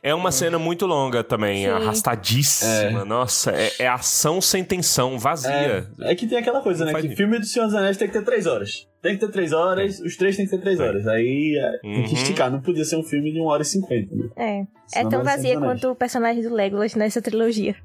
[0.03, 1.71] É uma cena muito longa também, Sim.
[1.71, 3.05] arrastadíssima.
[3.05, 5.89] Nossa, é, é ação sem tensão, vazia.
[6.01, 6.93] É, é que tem aquela coisa, né?
[6.93, 8.89] Não Que filme do Senhor dos Anéis tem que ter três horas.
[9.03, 11.07] Tem que ter três horas, os três tem que ter três horas.
[11.07, 12.15] Aí é, tem que Uhum.
[12.15, 12.51] esticar.
[12.51, 14.15] Não podia ser um filme de uma hora e cinquenta.
[14.15, 14.29] Né?
[14.37, 14.61] É.
[14.61, 17.77] É Senão tão vai ser vazia quanto o personagem do Legolas nessa trilogia.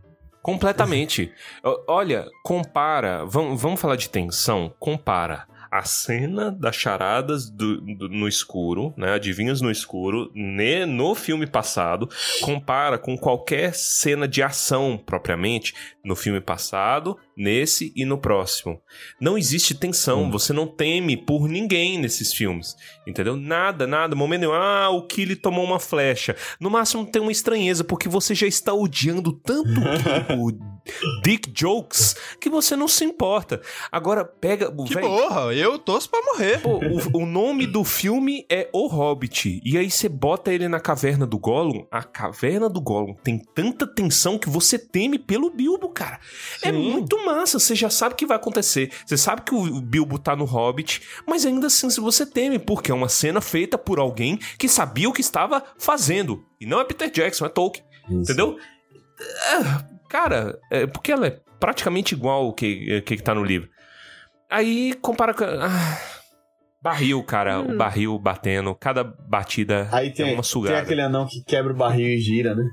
[0.46, 1.32] Completamente.
[1.88, 3.26] Olha, compara.
[3.26, 4.72] Vamos, vamos falar de tensão?
[4.80, 9.14] Compara a cena das charadas do- do- no escuro, né?
[9.14, 12.08] Adivinhos no escuro, ne- no filme passado.
[12.42, 15.74] Compara com qualquer cena de ação, propriamente,
[16.04, 18.82] no filme passado, nesse e no próximo.
[19.20, 22.76] Não existe tensão, você não teme por ninguém nesses filmes.
[23.06, 23.36] Entendeu?
[23.36, 24.16] Nada, nada.
[24.16, 24.54] Momento nenhum.
[24.54, 26.36] Ah, o Killy tomou uma flecha.
[26.60, 29.82] No máximo tem uma estranheza, porque você já está odiando tanto
[30.38, 30.52] o
[31.24, 33.62] Dick Jokes que você não se importa.
[33.92, 34.72] Agora, pega.
[34.86, 36.62] Que véi, porra, eu torço pra morrer.
[36.62, 39.62] Pô, o, o nome do filme é O Hobbit.
[39.64, 41.86] E aí você bota ele na caverna do Gollum.
[41.92, 46.20] A caverna do Gollum tem tanta tensão que você teme pelo Bilbo, cara.
[46.62, 47.60] É muito massa.
[47.60, 48.92] Você já sabe o que vai acontecer.
[49.06, 51.02] Você sabe que o Bilbo tá no Hobbit.
[51.28, 55.14] Mas ainda assim você teme, porque é uma cena feita por alguém que sabia o
[55.14, 56.44] que estava fazendo.
[56.60, 57.86] E não é Peter Jackson, é Tolkien.
[58.10, 58.58] Entendeu?
[59.20, 63.68] É, Cara, é, porque ela é praticamente igual o que, que, que tá no livro.
[64.50, 65.44] Aí compara com.
[65.44, 66.00] ah,
[66.82, 67.60] barril, cara.
[67.60, 68.76] O barril batendo.
[68.76, 70.80] Cada batida Aí tem, é uma tem sugada.
[70.80, 72.64] aquele anão que quebra o barril e gira, né?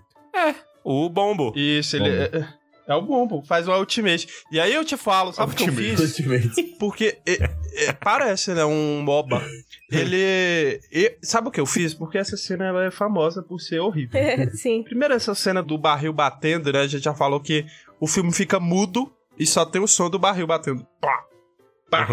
[0.85, 1.53] O bombo.
[1.57, 2.37] Isso, ele Bombo.
[2.37, 2.49] é,
[2.87, 4.29] é o bombo, faz o ultimate.
[4.51, 6.17] E aí eu te falo, sabe o que eu fiz?
[6.79, 7.51] Porque é,
[7.85, 9.43] é, parece, né, um MOBA.
[9.91, 10.81] Ele.
[10.91, 11.95] e- sabe o que eu fiz?
[11.95, 14.21] Porque essa cena ela é famosa por ser horrível.
[14.55, 14.83] Sim.
[14.83, 16.81] Primeiro, essa cena do barril batendo, né?
[16.81, 17.65] A gente já falou que
[18.01, 20.87] o filme fica mudo e só tem o som do barril batendo.
[21.01, 21.25] Pá,
[21.91, 22.09] pá.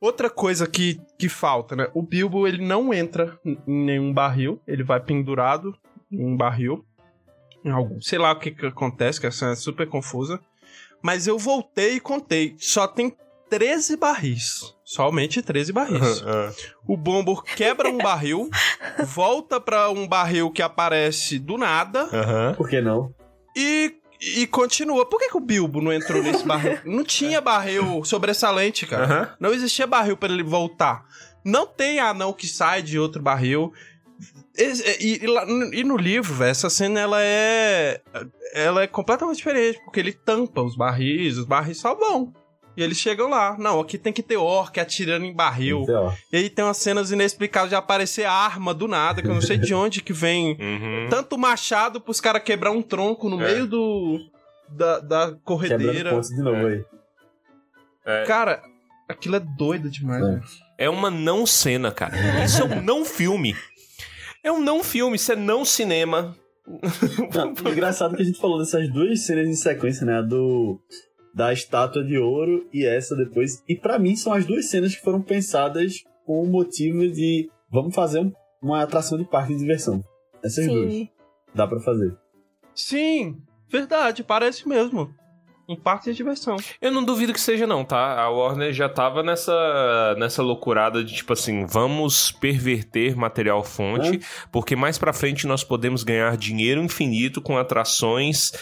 [0.00, 1.88] Outra coisa que, que falta, né?
[1.94, 4.60] O Bilbo, ele não entra em em nenhum barril.
[4.66, 5.76] Ele vai pendurado
[6.10, 6.84] em um barril.
[7.64, 8.00] Em algum.
[8.00, 10.40] Sei lá o que, que acontece, que essa cena é super confusa.
[11.02, 12.54] Mas eu voltei e contei.
[12.58, 13.14] Só tem
[13.50, 14.74] 13 barris.
[14.84, 16.22] Somente 13 barris.
[16.86, 18.48] O Bombo quebra um barril,
[19.06, 22.08] volta pra um barril que aparece do nada
[22.56, 23.12] Por que não?
[23.56, 23.94] e,
[24.38, 25.04] e continua.
[25.06, 26.78] Por que, que o Bilbo não entrou nesse barril?
[26.84, 29.04] Não tinha barril sobressalente, cara.
[29.04, 29.28] Aham.
[29.40, 31.04] Não existia barril pra ele voltar.
[31.44, 33.72] Não tem anão que sai de outro barril.
[34.56, 34.64] E,
[35.00, 38.00] e- e lá- e no livro, velho, essa cena ela é.
[38.54, 42.32] Ela é completamente diferente, porque ele tampa os barris, os barris só vão.
[42.76, 43.56] E eles chegam lá.
[43.58, 45.82] Não, aqui tem que ter orc atirando em barril.
[45.82, 49.42] Então, E aí tem umas cenas inexplicáveis de aparecer arma do nada, que eu não
[49.42, 51.06] sei de onde que vem Uhum.
[51.10, 53.52] tanto machado pros caras quebrar um tronco no É.
[53.52, 54.18] meio do.
[54.70, 56.18] da, da corredeira.
[56.20, 56.82] de novo aí.
[58.06, 58.24] É.
[58.24, 58.62] Cara,
[59.08, 60.40] aquilo é doido demais, né?
[60.78, 62.16] É uma não cena, cara.
[62.44, 63.54] Isso é um não filme.
[64.42, 66.36] É um não filme, isso é não cinema.
[67.34, 70.18] Não, engraçado que a gente falou dessas duas cenas em sequência, né?
[70.18, 70.80] A do
[71.34, 73.62] da estátua de ouro e essa depois.
[73.68, 77.94] E pra mim são as duas cenas que foram pensadas com o motivo de vamos
[77.94, 78.32] fazer um-
[78.62, 80.04] uma atração de parque de diversão.
[80.44, 80.74] Essas Sim.
[80.74, 81.08] duas.
[81.54, 82.14] Dá pra fazer.
[82.74, 83.36] Sim,
[83.68, 85.12] verdade, parece mesmo.
[85.68, 86.56] Um parque de diversão.
[86.80, 88.20] Eu não duvido que seja, não, tá?
[88.20, 94.20] A Warner já tava nessa, nessa loucurada de tipo assim, vamos perverter material fonte,
[94.50, 98.52] porque mais pra frente nós podemos ganhar dinheiro infinito com atrações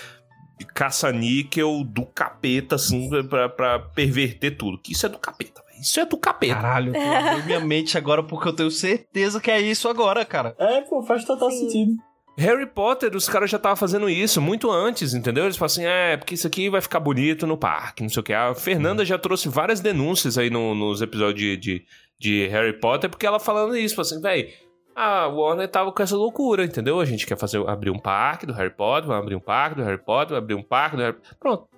[0.59, 4.79] de caça-níquel do capeta, assim, pra, pra perverter tudo.
[4.79, 5.81] Que isso é do capeta, velho.
[5.81, 6.55] Isso é do capeta.
[6.55, 10.55] Caralho, abrindo minha mente agora porque eu tenho certeza que é isso agora, cara.
[10.59, 11.95] É, pô, faz total sentido.
[12.37, 15.45] Harry Potter, os caras já estavam fazendo isso muito antes, entendeu?
[15.45, 18.23] Eles falam assim, é, porque isso aqui vai ficar bonito no parque, não sei o
[18.25, 18.33] que.
[18.33, 21.85] A Fernanda já trouxe várias denúncias aí no- nos episódios de, de,
[22.19, 24.55] de Harry Potter, porque ela falando isso, falou assim, véi,
[24.95, 26.99] a Warner tava com essa loucura, entendeu?
[26.99, 29.83] A gente quer fazer, abrir um parque do Harry Potter, vamos abrir um parque do
[29.83, 31.69] Harry Potter, vamos abrir um parque do Harry Pronto.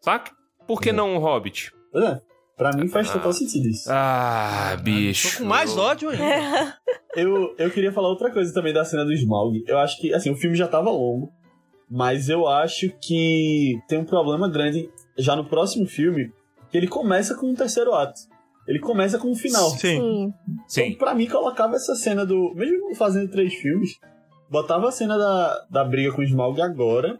[0.00, 0.32] Saca?
[0.66, 1.72] Por que não um Hobbit?
[1.94, 2.20] É,
[2.56, 3.88] pra mim faz total sentido isso.
[3.90, 5.38] Ah, bicho.
[5.38, 6.76] Com mais ódio ainda.
[7.16, 9.62] Eu, eu queria falar outra coisa também da cena do Smaug.
[9.68, 11.32] Eu acho que, assim, o filme já tava longo,
[11.88, 16.32] mas eu acho que tem um problema grande já no próximo filme,
[16.72, 18.18] que ele começa com um terceiro ato.
[18.66, 19.70] Ele começa com um final.
[19.70, 20.32] Sim.
[20.66, 20.86] Sim.
[20.86, 22.52] Então, pra mim, colocava essa cena do.
[22.54, 24.00] Mesmo fazendo três filmes,
[24.50, 27.18] botava a cena da, da briga com o Smaug agora.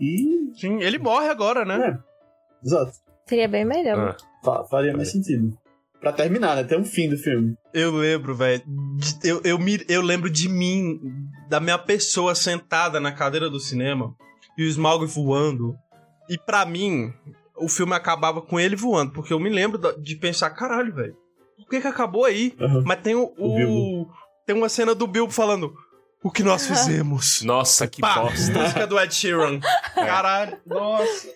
[0.00, 0.50] E.
[0.56, 1.76] Sim, ele morre agora, né?
[1.76, 2.92] É, exato.
[3.26, 4.16] Seria bem melhor.
[4.18, 4.25] Ah.
[4.46, 5.58] Fa- faria mais sentido.
[6.00, 6.62] Pra terminar, né?
[6.62, 7.56] Até um fim do filme.
[7.74, 8.62] Eu lembro, velho.
[9.24, 11.00] Eu, eu, me- eu lembro de mim,
[11.48, 14.14] da minha pessoa sentada na cadeira do cinema
[14.56, 15.74] e o Smaug voando.
[16.28, 17.12] E pra mim,
[17.56, 21.16] o filme acabava com ele voando, porque eu me lembro de pensar, caralho, velho,
[21.56, 22.54] por que que acabou aí?
[22.84, 24.10] Mas tem o, o- Bilbo.
[24.46, 25.74] tem uma cena do Bilbo falando
[26.22, 27.42] o que nós fizemos.
[27.42, 28.52] Nossa, que Pá, bosta.
[28.52, 29.60] música do Ed Sheeran.
[29.94, 31.28] Caralho, nossa.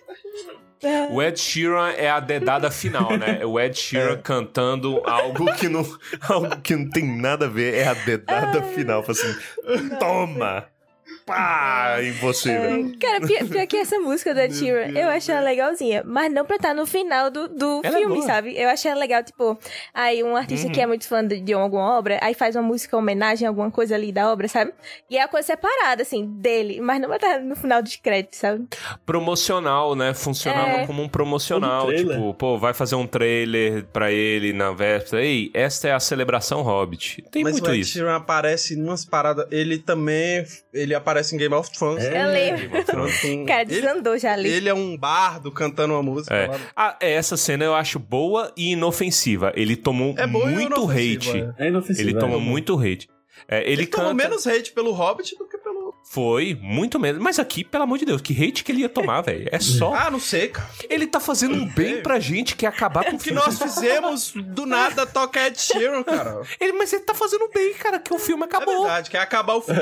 [1.11, 3.45] O Ed Sheeran é a dedada final, né?
[3.45, 5.85] O Ed Sheeran cantando algo que não,
[6.27, 7.75] algo que não tem nada a ver.
[7.75, 9.03] É a dedada final.
[9.07, 9.35] Assim,
[9.99, 10.65] toma!
[11.35, 11.97] Pá!
[12.01, 12.97] Em você, velho.
[12.99, 16.55] Cara, pior, pior que essa música da Sheeran, eu achei ela legalzinha, mas não pra
[16.57, 18.27] estar no final do, do Ela é filme, boa.
[18.27, 18.57] sabe?
[18.57, 19.57] Eu achei ela legal, tipo,
[19.93, 20.73] aí um artista Uhum.
[20.73, 23.71] que é muito fã de, de alguma obra, aí faz uma música homenagem a alguma
[23.71, 24.73] coisa ali da obra, sabe?
[25.09, 28.39] E é a coisa separada, assim, dele, mas não vai estar no final dos créditos,
[28.39, 28.65] sabe?
[29.05, 30.13] Promocional, né?
[30.13, 30.87] Funcionava É.
[30.87, 31.87] como um promocional.
[31.87, 32.15] Trailer.
[32.17, 35.23] Tipo, pô, vai fazer um trailer pra ele na véspera.
[35.23, 37.23] Ei, esta é a celebração Hobbit.
[37.31, 37.91] Tem Mas muito o Ed isso.
[37.93, 39.45] Sheeran aparece em umas paradas.
[39.51, 40.45] Ele também.
[40.73, 42.03] Ele aparece em Game of Thrones.
[42.03, 42.23] É.
[42.23, 42.69] Eu lembro.
[42.69, 44.49] Com- Cara, ele, desandou já ali.
[44.49, 46.33] ele é um bardo cantando uma música.
[46.35, 46.47] É.
[46.47, 46.59] lá.
[46.75, 49.51] Ah, é, essa cena eu acho boa e inofensiva.
[49.55, 51.53] Ele tomou É boa muito inofensiva, hate.
[51.63, 52.09] É inofensivo.
[52.09, 52.19] Ele é.
[52.19, 53.09] tomou muito hate.
[53.47, 54.23] É, ele, Ele, tomou canta...
[54.23, 55.60] menos hate pelo Hobbit do que pelo.
[56.13, 57.21] Foi, muito menos.
[57.21, 59.47] Mas aqui, pelo amor de Deus, que hate que ele ia tomar, velho?
[59.49, 59.93] É só.
[59.95, 60.67] Ah, não sei, cara.
[60.89, 63.57] Ele tá fazendo um bem pra gente que é acabar com o O que nós
[63.57, 66.41] fizemos do nada toca Ed Sheeran, cara.
[66.59, 68.81] Ele, mas ele tá fazendo bem, cara, que o filme É acabou.
[68.83, 69.79] verdade, quer acabar o filme.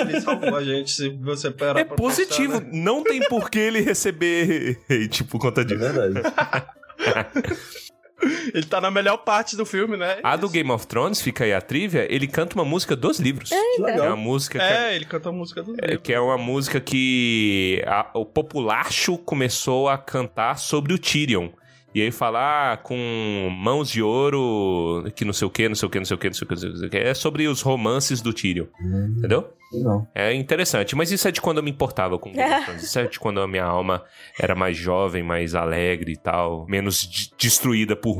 [0.00, 2.54] Ele salvou a gente, se você parar É pra positivo.
[2.60, 2.80] pensar, né?
[2.82, 5.78] Não tem por que ele receber hate por conta É disso.
[5.78, 6.22] verdade.
[8.52, 10.18] Ele tá na melhor parte do filme, né?
[10.22, 13.48] A do Game of Thrones, fica aí a trivia, ele canta uma música dos livros.
[13.50, 14.16] Que É uma legal.
[14.16, 16.00] música que é, É, ele canta a música do é, livro.
[16.00, 21.48] que é uma música que a- o populacho começou a cantar sobre o Tyrion.
[21.94, 25.90] E aí falar com mãos de ouro, que não sei o que, não sei o
[25.90, 26.96] que, não sei o que, não sei o que, não sei o que.
[26.96, 28.66] É sobre os romances do Tyrion.
[29.16, 29.52] Entendeu?
[29.72, 30.06] Não.
[30.14, 32.82] É interessante, mas isso é de quando eu me importava com Game of Thrones.
[32.84, 34.02] Isso é de quando a minha alma
[34.40, 38.18] era mais jovem, mais alegre e tal, menos de- destruída por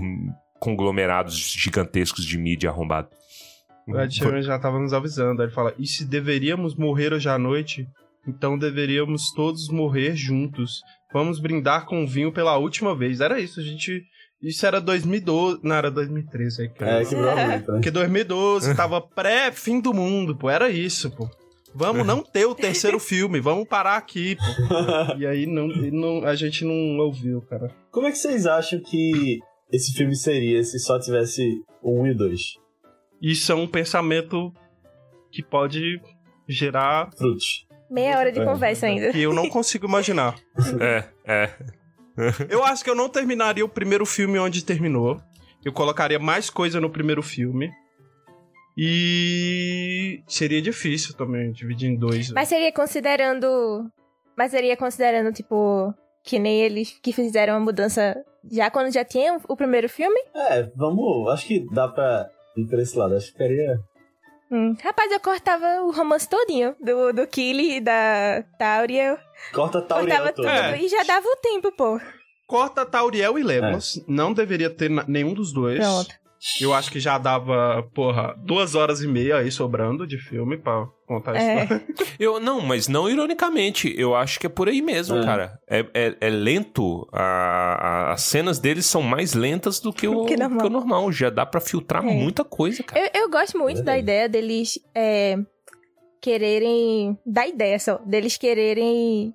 [0.59, 3.09] conglomerados gigantescos de mídia arrombado.
[3.87, 5.43] O Ed Sheeran já tava nos avisando.
[5.43, 7.89] Ele fala: e se deveríamos morrer hoje à noite,
[8.27, 10.83] então deveríamos todos morrer juntos.
[11.12, 13.20] Vamos brindar com vinho pela última vez.
[13.20, 14.03] Era isso, a gente.
[14.43, 15.61] Isso era 2012.
[15.65, 17.01] Não, era 2013 aí, cara.
[17.01, 17.59] É, que muito, né?
[17.66, 20.51] Porque 2012 tava pré-fim do mundo, pô.
[20.51, 21.29] Era isso, pô.
[21.74, 24.43] Vamos não ter o terceiro filme, vamos parar aqui, pô.
[25.19, 27.70] E aí não, não- a gente não ouviu, cara.
[27.90, 29.39] Como é que vocês acham que
[29.73, 32.40] esse filme seria se só tivesse 1 e 2?
[33.20, 34.53] Isso é um pensamento
[35.31, 36.01] que pode
[36.49, 37.66] gerar Frutos.
[37.90, 38.45] Meia hora de É.
[38.45, 39.11] conversa ainda.
[39.12, 40.35] que eu não consigo imaginar.
[40.81, 41.51] É, é.
[42.51, 45.20] Eu acho que eu não terminaria o primeiro filme onde terminou.
[45.65, 47.70] Eu colocaria mais coisa no primeiro filme.
[48.81, 52.31] E seria difícil também dividir em dois.
[52.31, 53.91] Mas seria considerando.
[54.37, 55.93] Mas seria considerando, tipo,
[56.23, 58.15] que nem eles que fizeram a mudança
[58.49, 60.21] já quando já tinha o primeiro filme?
[60.33, 61.29] É, vamos.
[61.29, 63.17] Acho que dá pra ir pra esse lado.
[63.17, 63.81] Acho que ficaria.
[64.51, 64.77] Hum.
[64.81, 69.19] Rapaz, eu cortava o romance todinho do, do Killy e da Tauriel.
[69.53, 70.49] Corta Tauriel Cortava todo.
[70.49, 70.81] É.
[70.81, 72.01] e já dava o tempo, pô.
[72.47, 74.03] Corta Tauriel e Lemos.
[74.07, 75.81] Não deveria ter nenhum dos dois.
[75.81, 76.28] Pronto.
[76.60, 80.86] Eu acho que já dava, porra, duas horas e meia aí sobrando de filme pra
[81.06, 81.62] contar a É.
[81.65, 81.86] história.
[82.19, 83.93] Eu, não, mas não ironicamente.
[83.98, 85.24] Eu acho que é por aí mesmo, É.
[85.24, 85.59] cara.
[85.69, 87.09] É, é, é lento.
[87.12, 90.59] A, a- as cenas deles são mais lentas do que o, Que normal.
[90.60, 91.10] que o normal.
[91.12, 92.10] Já dá pra filtrar É.
[92.12, 93.10] muita coisa, cara.
[93.15, 94.01] Eu, eu gosto muito da Verdade.
[94.02, 95.36] ideia deles é,
[96.20, 97.19] quererem.
[97.27, 97.98] Da ideia só.
[98.05, 99.35] Deles quererem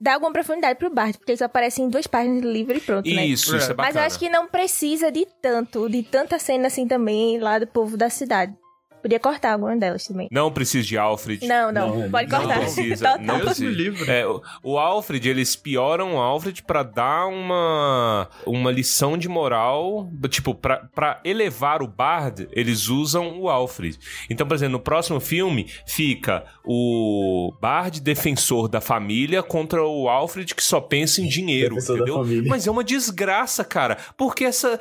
[0.00, 3.08] dar alguma profundidade pro Bart, porque eles aparecem em duas páginas do livro e pronto,
[3.08, 3.26] né?
[3.26, 3.88] Isso, isso é bacana.
[3.88, 7.66] Mas eu acho que não precisa de tanto, de tanta cena assim também lá do
[7.66, 8.54] povo da cidade.
[9.02, 10.28] Podia cortar alguma delas também.
[10.30, 11.46] Não precisa de Alfred.
[11.46, 12.58] Não, não, pode Não cortar.
[12.60, 13.24] precisa, Total.
[13.24, 14.10] não precisa.
[14.10, 20.08] É, o- o Alfred, eles pioram o Alfred pra dar uma uma lição de moral,
[20.28, 23.98] tipo, pra, pra elevar o Bard, eles usam o Alfred.
[24.28, 30.54] Então, por exemplo, no próximo filme fica o Bard defensor da família contra o Alfred
[30.54, 32.44] que só pensa em dinheiro, Defensor entendeu?
[32.48, 34.78] Mas é uma desgraça, cara, porque essa,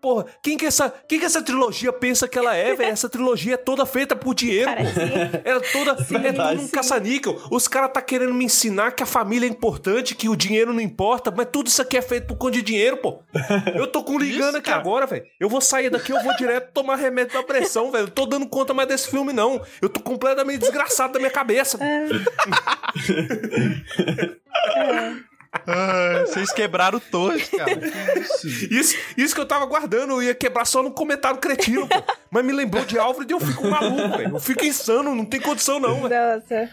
[0.00, 2.90] porra, quem que essa, quem que essa trilogia pensa que ela é, velho?
[2.90, 5.40] Essa trilogia é toda feita por dinheiro, pô.
[5.44, 7.40] Ela toda é tudo um caça-níquel.
[7.50, 10.80] Os caras tá querendo me ensinar que a família é importante, que o dinheiro não
[10.80, 13.22] importa, mas tudo isso aqui é feito por conta de dinheiro, pô.
[13.74, 15.24] Eu tô com ligando aqui agora, velho.
[15.40, 18.04] Eu vou sair daqui, eu vou direto tomar remédio pra pressão, velho.
[18.04, 19.60] Eu tô dando conta mais desse filme, não.
[19.80, 21.78] Eu tô completamente desgraçado da minha cabeça.
[25.66, 27.76] Ah, vocês quebraram todos, cara.
[27.76, 28.96] Que isso?
[29.16, 32.02] Isso, que eu tava guardando, eu ia quebrar só no comentário cretino, pô.
[32.30, 34.36] Mas me lembrou de Alfred e eu fico maluco, velho.
[34.36, 36.14] Eu fico insano, não tem condição, não, velho.
[36.32, 36.70] Nossa.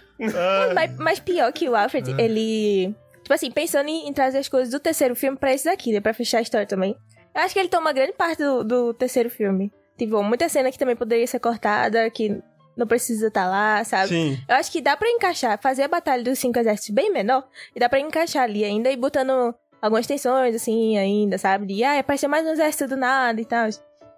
[0.73, 2.95] Mas, mas pior que o Alfred, ele.
[3.21, 6.01] Tipo assim, pensando em, em trazer as coisas do terceiro filme pra esse daqui, né?
[6.01, 6.95] Pra fechar a história também.
[7.33, 9.71] Eu acho que ele toma grande parte do, do terceiro filme.
[9.97, 12.41] Tipo, muita cena que também poderia ser cortada, que
[12.75, 14.09] não precisa estar lá, sabe?
[14.09, 14.37] Sim.
[14.47, 17.45] Eu acho que dá pra encaixar, fazer a batalha dos cinco exércitos bem menor,
[17.75, 21.65] e dá pra encaixar ali ainda e botando algumas tensões, assim, ainda, sabe?
[21.65, 23.67] De, ah, apareceu mais um exército do nada e tal.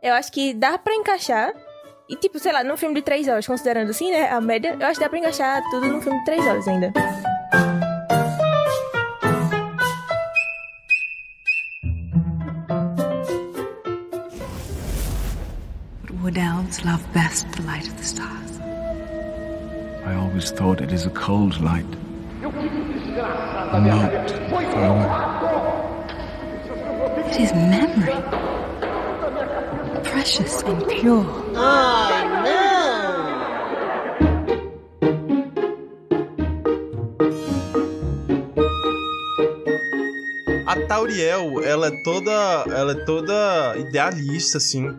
[0.02, 1.54] Eu acho que dá pra encaixar.
[2.08, 4.86] E, tipo, sei lá, num filme de três horas, considerando assim, né, a média, eu
[4.86, 6.94] acho que dá pra encaixar tudo num filme de três horas ainda.
[16.36, 18.60] But elves love best the light of the stars.
[20.06, 21.86] I always thought it is a cold light.
[22.44, 24.12] A Not
[27.26, 28.22] It is memory.
[30.04, 31.26] Precious and pure.
[31.56, 32.76] Ai, não!
[40.68, 42.66] A Tauriel, ela é toda.
[42.76, 44.90] Ela é toda idealista, assim.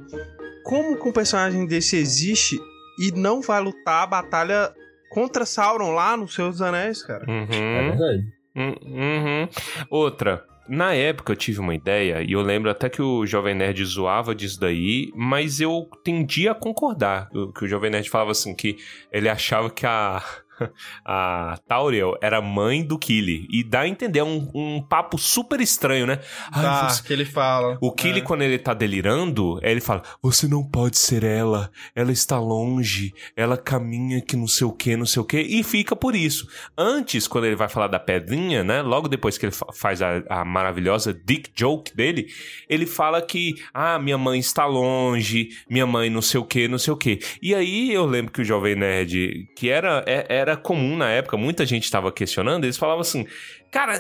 [0.67, 2.61] Como que um personagem desse existe
[2.99, 4.75] e não vai lutar a batalha
[5.09, 7.25] contra Sauron lá no Senhor dos Anéis, cara?
[7.31, 7.47] Uhum.
[7.51, 8.33] É verdade.
[8.57, 9.49] Hum, uhum.
[9.89, 10.45] Outra.
[10.69, 14.35] Na época eu tive uma ideia, e eu lembro até que o Jovem Nerd zoava
[14.35, 17.31] disso daí, mas eu tendia a concordar.
[17.57, 18.77] Que o Jovem Nerd falava assim, que
[19.13, 20.21] ele achava que a,
[21.05, 23.47] a Tauriel era mãe do Killy.
[23.51, 26.21] E dá a entender, é um, um papo super estranho, né?
[26.53, 27.79] Ai, Tá, você- que ele fala.
[27.81, 28.23] O Killy, É.
[28.23, 33.57] quando ele tá delirando, ele fala: Você não pode ser ela, ela está longe, ela
[33.57, 36.47] caminha que não sei o que, não sei o que, e fica por isso.
[36.77, 38.83] Antes, quando ele vai falar da pedrinha, né?
[38.83, 42.27] Logo depois que ele fa- faz a, a maravilhosa dick joke dele,
[42.69, 46.79] ele fala que, ah, minha mãe está longe, minha mãe não sei o que, não
[46.79, 47.19] sei o que.
[47.41, 51.37] E aí eu lembro que o Jovem Nerd, que era, é- era comum na época,
[51.37, 53.27] muita gente estava questionando, eles falavam assim:
[53.71, 53.95] Cara,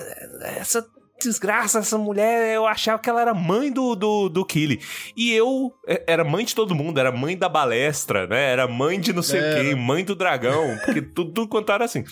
[0.58, 0.86] essa
[1.20, 4.80] desgraça, essa mulher, eu achava que ela era mãe do, do, do Killy.
[5.16, 8.52] E eu é, era mãe de todo mundo, era mãe da balestra, né?
[8.52, 11.84] Era mãe de não sei o quê, mãe do dragão, porque tudo, tudo quanto era
[11.84, 12.04] assim.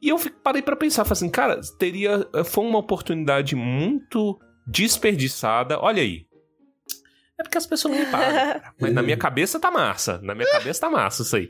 [0.00, 2.26] E eu parei pra pensar, falei assim, cara, teria.
[2.44, 5.78] Foi uma oportunidade muito desperdiçada.
[5.80, 6.26] Olha aí.
[7.38, 8.32] É porque as pessoas não me pagam.
[8.32, 8.74] cara.
[8.80, 10.20] Mas na minha cabeça tá massa.
[10.22, 11.48] Na minha cabeça tá massa isso aí.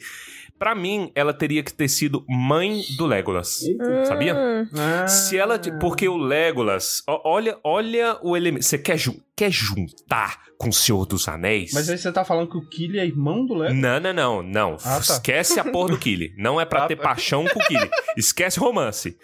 [0.59, 3.61] Pra mim, ela teria que ter sido mãe do Legolas.
[4.07, 4.35] Sabia?
[4.37, 4.67] Hum,
[5.09, 5.59] Se ela.
[5.59, 7.03] te- Porque o Legolas.
[7.07, 8.65] Olha, olha o elemento.
[8.65, 11.73] Você quer, jun- quer juntar com o Senhor dos Anéis?
[11.75, 13.75] Mas aí você tá falando que o Killy é irmão do Legolas?
[13.77, 14.77] Não, não, não, não.
[14.85, 15.01] Ah, tá.
[15.01, 16.33] Esquece a porra do Killy.
[16.39, 17.03] Não é pra Ah, ter tá.
[17.03, 17.91] paixão com o Killy.
[18.17, 19.19] Esquece romance.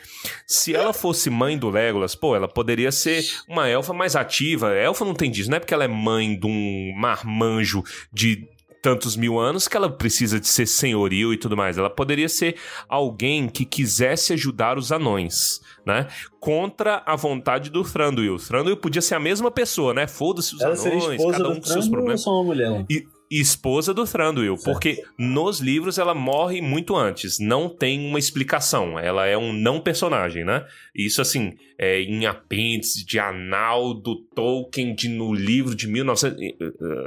[0.46, 4.74] Se ela fosse mãe do Legolas, pô, ela poderia ser uma elfa mais ativa.
[4.74, 7.82] Elfa não tem disso, não é porque ela é mãe de um marmanjo
[8.12, 8.48] de
[8.82, 11.78] tantos mil anos que ela precisa de ser senhoril e tudo mais.
[11.78, 12.56] Ela poderia ser
[12.88, 16.06] alguém que quisesse ajudar os anões, né?
[16.38, 18.36] Contra a vontade do Thranduil.
[18.36, 20.06] Thranduil podia ser a mesma pessoa, né?
[20.06, 22.22] Foda-se os Ela anões, cada um com seus problemas.
[22.22, 22.84] só uma mulher?
[22.90, 28.98] E, esposa do Thranduil, porque nos livros ela morre muito antes, não tem uma explicação,
[28.98, 30.66] ela é um não personagem, né?
[30.92, 36.36] Isso assim, é em apêndice de anal do Tolkien de, no livro de 1900,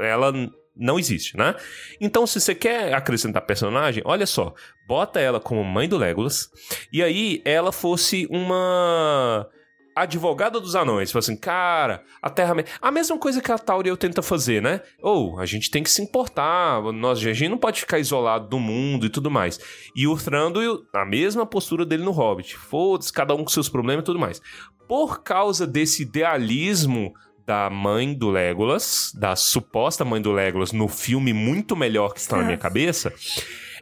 [0.01, 0.31] ela
[0.75, 1.55] não existe, né?
[1.99, 4.53] Então se você quer acrescentar personagem, olha só,
[4.87, 6.49] bota ela como mãe do Legolas,
[6.91, 9.47] e aí ela fosse uma
[9.95, 11.09] advogada dos anões.
[11.09, 12.55] Tipo assim, cara, a Terra...
[12.81, 14.81] A mesma coisa que a Tauriel tenta fazer, né?
[15.01, 18.59] Ou, a gente tem que se importar, nós, a gente não pode ficar isolado do
[18.59, 19.59] mundo e tudo mais.
[19.95, 22.55] E o Thranduil, a mesma postura dele no Hobbit.
[22.55, 24.41] Foda-se, cada um com seus problemas e tudo mais.
[24.87, 27.13] Por causa desse idealismo
[27.45, 32.37] da mãe do Legolas, da suposta mãe do Legolas, no filme muito melhor que está
[32.37, 33.13] na minha cabeça,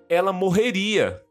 [0.09, 1.21] ela morreria.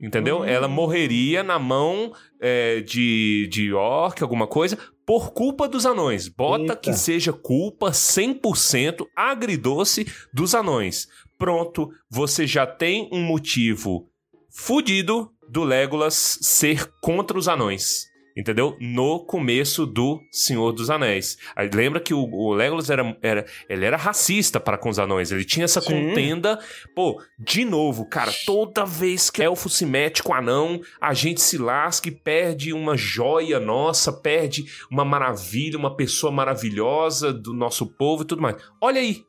[0.00, 0.44] Entendeu?
[0.44, 6.28] Ela morreria na mão é, de, de orc, alguma coisa, por culpa dos anões.
[6.28, 6.76] Bota Eita.
[6.76, 11.08] que seja culpa 100% agridoce dos anões.
[11.38, 14.10] Pronto, você já tem um motivo
[14.50, 18.06] fudido do Legolas ser contra os anões.
[18.36, 18.76] Entendeu?
[18.78, 21.38] No começo do Senhor dos Anéis.
[21.56, 25.32] Aí lembra que o, o Legolas era, era, ele era racista para com os anões.
[25.32, 26.08] Ele tinha essa Sim.
[26.08, 26.58] contenda.
[26.94, 31.56] Pô, de novo, cara, toda vez que elfo se mete com anão, a gente se
[31.56, 38.22] lasca e perde uma joia nossa, perde uma maravilha, uma pessoa maravilhosa do nosso povo
[38.22, 38.56] e tudo mais.
[38.82, 39.24] Olha aí,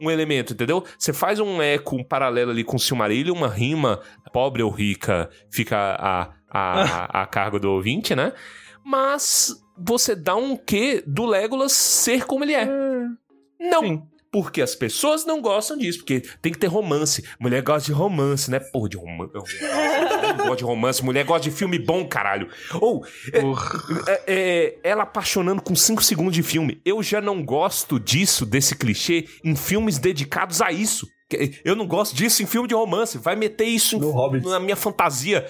[0.00, 0.82] um elemento, entendeu?
[0.98, 4.00] Você faz um eco, um paralelo ali com o Silmarillion, uma rima
[4.32, 8.32] pobre ou rica fica a, a, a cargo do ouvinte, né?
[8.84, 12.66] Mas você dá um quê do Legolas ser como ele é.
[13.58, 14.08] Não.
[14.32, 17.24] Porque as pessoas não gostam disso, porque tem que ter romance.
[17.40, 18.60] Mulher gosta de romance, né?
[18.60, 19.32] Porra, de romance.
[19.34, 22.48] Não gosta de romance, mulher gosta de filme bom, caralho.
[22.80, 23.40] Ou, é,
[24.12, 26.80] é, é, ela apaixonando com 5 segundos de filme.
[26.84, 31.08] Eu já não gosto disso, desse clichê, em filmes dedicados a isso.
[31.64, 33.18] Eu não gosto disso em filme de romance.
[33.18, 34.00] Vai meter isso em-
[34.48, 35.44] na minha fantasia.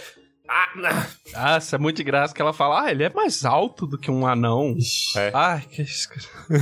[1.35, 3.97] Ah, isso é muito de graça que ela fala, ah, ele é mais alto do
[3.97, 4.77] que um anão.
[5.17, 5.31] É.
[5.33, 6.09] Ai, que isso.
[6.09, 6.61] cara.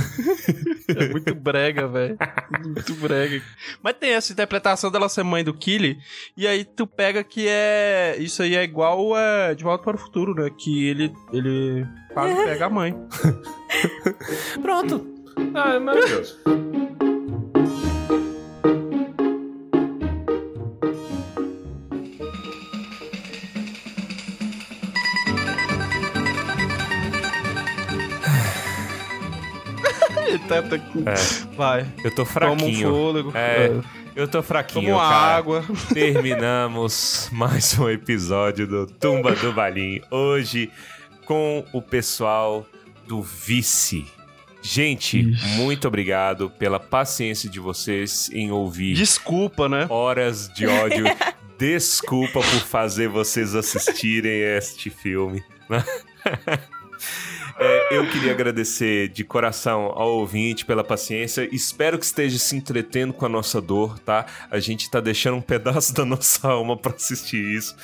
[1.05, 2.17] é muito brega, velho.
[2.63, 3.41] Muito brega.
[3.81, 5.97] Mas tem essa interpretação dela ser mãe do Killy,
[6.37, 8.15] e aí tu pega que é.
[8.19, 10.49] Isso aí é igual é, de volta para o futuro, né?
[10.55, 12.95] Que ele, ele quase pega a mãe.
[14.61, 15.15] Pronto.
[15.55, 16.37] Ah, é maravilhoso.
[30.47, 31.55] Tá, tá- É.
[31.55, 31.85] Vai.
[32.03, 32.89] Eu tô Toma um fraquinho.
[32.89, 33.31] fôlego.
[33.35, 33.81] É, É.
[34.15, 35.63] eu tô fraquinho, Toma água.
[35.93, 40.01] Terminamos mais um episódio do Tumba do Balim.
[40.11, 40.69] Hoje
[41.25, 42.65] com o pessoal
[43.07, 44.05] do Vice.
[44.61, 45.23] Gente,
[45.55, 48.93] muito obrigado pela paciência de vocês em ouvir.
[48.93, 49.87] Desculpa, né?
[49.89, 51.05] Horas de ódio.
[51.57, 55.43] Desculpa por fazer vocês assistirem este filme.
[57.61, 61.47] É, eu queria agradecer de coração ao ouvinte pela paciência.
[61.51, 64.25] Espero que esteja se entretendo com a nossa dor, tá?
[64.49, 67.75] A gente tá deixando um pedaço da nossa alma pra assistir isso.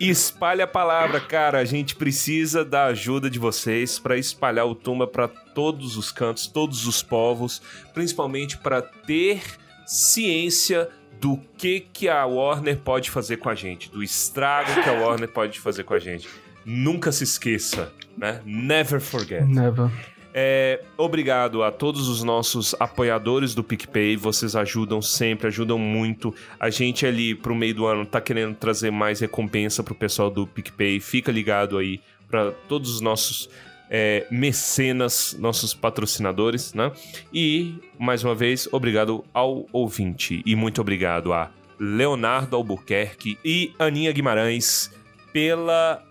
[0.00, 1.60] E espalhe a palavra, cara.
[1.60, 6.48] A gente precisa da ajuda de vocês pra espalhar o Tumba pra todos os cantos,
[6.48, 7.62] todos os povos,
[7.94, 9.42] principalmente pra ter
[9.86, 10.88] ciência
[11.20, 15.28] do que que a Warner pode fazer com a gente, do estrago que a Warner
[15.28, 16.28] pode fazer com a gente.
[16.70, 18.42] Nunca se esqueça, né?
[18.44, 19.42] Never forget.
[19.42, 19.90] Never.
[20.34, 24.18] É, obrigado a todos os nossos apoiadores do PicPay.
[24.18, 26.34] Vocês ajudam sempre, ajudam muito.
[26.60, 30.46] A gente ali pro meio do ano tá querendo trazer mais recompensa pro pessoal do
[30.46, 31.00] PicPay.
[31.00, 33.48] Fica ligado aí para todos os nossos
[33.88, 36.92] é, mecenas, nossos patrocinadores, né?
[37.32, 40.42] E, mais uma vez, obrigado ao ouvinte.
[40.44, 41.50] E muito obrigado a
[41.80, 44.90] Leonardo Albuquerque e Aninha Guimarães
[45.32, 46.02] pela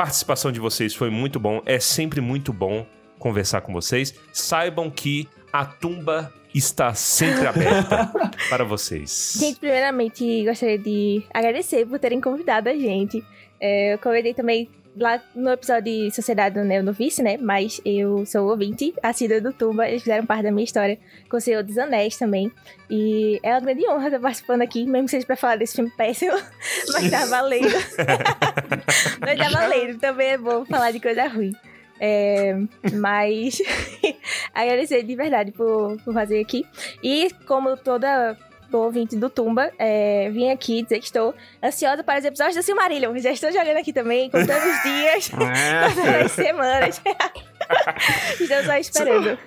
[0.00, 0.94] participação de vocês.
[0.94, 1.60] Foi muito bom.
[1.66, 2.86] É sempre muito bom
[3.18, 4.14] conversar com vocês.
[4.32, 8.10] Saibam que a tumba está sempre aberta
[8.48, 9.36] para vocês.
[9.38, 13.22] Gente, primeiramente gostaria de agradecer por terem convidado a gente.
[13.60, 17.36] É, eu convidei também lá no episódio de Sociedade do Neo no Vice, né?
[17.36, 20.98] Mas eu sou ouvinte, assídua do Tumba, eles fizeram parte da minha história
[21.28, 22.50] com o Senhor dos Anéis também.
[22.88, 25.90] E é uma grande honra estar participando aqui, mesmo que seja pra falar desse filme
[25.96, 26.36] péssimo,
[26.92, 27.68] mas tá valendo.
[29.20, 31.54] mas tá valendo, também é bom falar de coisa ruim.
[32.02, 32.56] É,
[32.94, 33.60] mas
[34.54, 36.64] agradecer de verdade por, por fazer aqui.
[37.02, 38.36] E como toda
[38.70, 42.62] boa ouvinte do Tumba, é, vim aqui dizer que estou ansiosa para os episódios do
[42.62, 43.16] Silmarillion.
[43.18, 47.00] Já estou jogando aqui também, contando os dias, contando as semanas.
[48.40, 49.38] estou só esperando.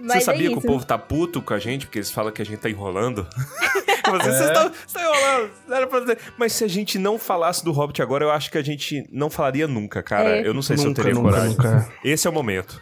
[0.00, 0.58] Mas Você é sabia que isso.
[0.58, 3.26] o povo tá puto com a gente porque eles falam que a gente tá enrolando?
[4.08, 4.44] Vocês É.
[4.44, 5.88] estão, estão enrolando.
[5.88, 6.18] pra dizer.
[6.38, 9.28] Mas se a gente não falasse do Hobbit agora, eu acho que a gente não
[9.28, 10.36] falaria nunca, cara.
[10.38, 10.46] É.
[10.46, 11.56] Eu não sei se Nunca, eu teria nunca, coragem.
[11.56, 11.92] nunca.
[12.04, 12.80] Esse é o momento.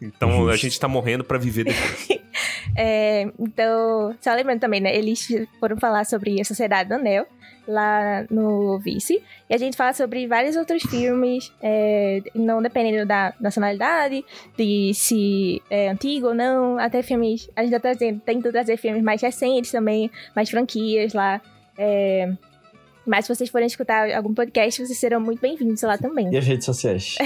[0.00, 2.15] Então a gente tá morrendo pra viver depois.
[2.74, 4.94] É, então, só lembrando também, né?
[4.96, 5.28] Eles
[5.60, 7.26] foram falar sobre a Sociedade do Anel
[7.66, 9.22] lá no Vice.
[9.48, 14.24] E a gente fala sobre vários outros filmes, é, não dependendo da nacionalidade,
[14.56, 17.50] de se é antigo ou não, até filmes.
[17.56, 21.40] A gente tá trazendo, tentando trazer filmes mais recentes também, mais franquias lá.
[21.78, 22.32] É,
[23.06, 26.32] mas se vocês forem escutar algum podcast, vocês serão muito bem-vindos lá também.
[26.32, 27.16] E as redes sociais?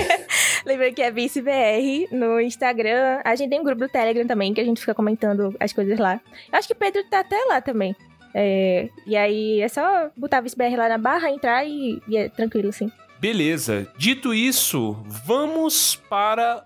[0.64, 3.20] Lembrei que é ViceBR no Instagram.
[3.24, 5.98] A gente tem um grupo do Telegram também, que a gente fica comentando as coisas
[5.98, 6.20] lá.
[6.50, 7.94] Eu acho que Pedro tá até lá também.
[8.34, 12.68] É, e aí é só botar ViceBR lá na barra, entrar e, e é tranquilo,
[12.68, 12.90] assim.
[13.20, 13.86] Beleza.
[13.96, 16.64] Dito isso, vamos para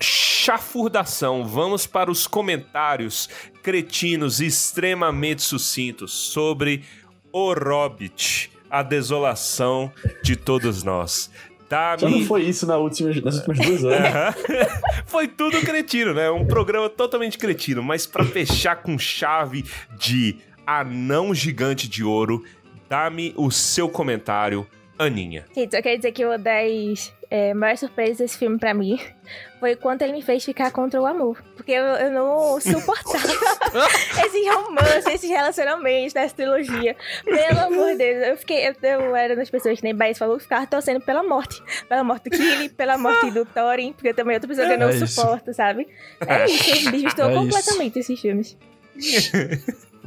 [0.00, 1.44] chafurdação.
[1.44, 3.28] Vamos para os comentários
[3.62, 6.84] cretinos extremamente sucintos sobre
[7.32, 9.92] o Hobbit, a desolação
[10.22, 11.30] de todos nós.
[11.70, 14.34] Já Dá-me não foi isso na última, nas últimas duas horas.
[15.06, 16.30] Foi tudo cretino, né?
[16.30, 19.64] Um programa totalmente cretino, mas pra fechar com chave
[19.98, 20.36] de
[20.66, 22.44] anão gigante de ouro,
[22.90, 24.66] dá-me o seu comentário,
[24.98, 25.46] Aninha.
[25.54, 29.00] Gente, só queria dizer que uma das é, maiores surpresas desse filme pra mim
[29.58, 31.42] foi quanto ele me fez ficar contra o amor.
[31.56, 33.16] Porque eu, eu não suportava
[34.26, 36.94] esse romance, esses relacionamentos dessa trilogia.
[37.24, 38.68] Pelo amor de Deus, eu fiquei.
[38.68, 41.62] Eu, eu era das pessoas que nem Baís falou que ficava torcendo pela morte.
[41.88, 44.78] Pela morte do Killy, pela morte do Thorin, porque também é outra pessoa que eu
[44.78, 45.06] não É isso.
[45.06, 45.86] suporto, sabe?
[46.26, 47.40] É isso, desvistou É isso.
[47.40, 48.58] completamente esses filmes.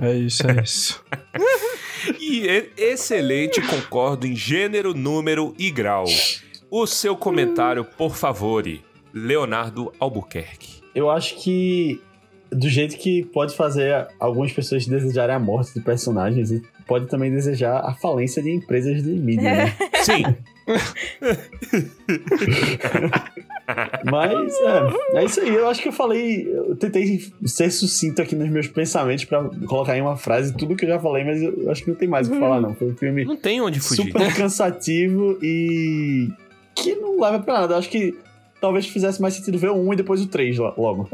[0.02, 1.04] É isso, é isso.
[2.20, 6.06] E- excelente, concordo em gênero, número e grau.
[6.78, 8.66] O seu comentário, por favor,
[9.14, 10.82] Leonardo Albuquerque.
[10.94, 12.02] Eu acho que
[12.52, 17.32] do jeito que pode fazer algumas pessoas desejarem a morte de personagens, e pode também
[17.32, 19.74] desejar a falência de empresas de mídia, né?
[20.04, 20.24] Sim.
[24.04, 25.56] Mas é, é isso aí.
[25.56, 26.46] Eu acho que eu falei.
[26.46, 30.84] Eu tentei ser sucinto aqui nos meus pensamentos pra colocar em uma frase tudo que
[30.84, 32.76] eu já falei, mas eu acho que não tem mais o que falar, não.
[32.76, 34.04] Foi um filme Não tem onde fugir.
[34.04, 36.30] super cansativo e
[36.76, 37.78] que não leva pra nada.
[37.78, 38.18] Acho que
[38.62, 41.08] talvez fizesse mais sentido ver o 1 e depois o 3 lo- logo.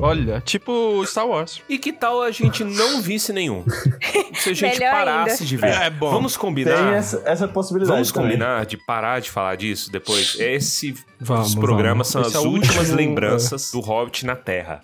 [0.00, 1.62] Olha, tipo Star Wars.
[1.68, 3.62] E que tal a gente não visse nenhum?
[4.34, 5.44] Se a gente Melhor parasse ainda.
[5.44, 5.68] de ver.
[5.70, 6.10] É bom.
[6.10, 6.76] Vamos combinar.
[6.76, 7.94] Tem essa, essa possibilidade.
[7.96, 8.30] Vamos também.
[8.30, 10.36] combinar de parar de falar disso depois?
[10.40, 12.30] Esse Vamos, os programas vamos.
[12.32, 14.80] são Esse as é últimas último, lembranças do Hobbit na Terra.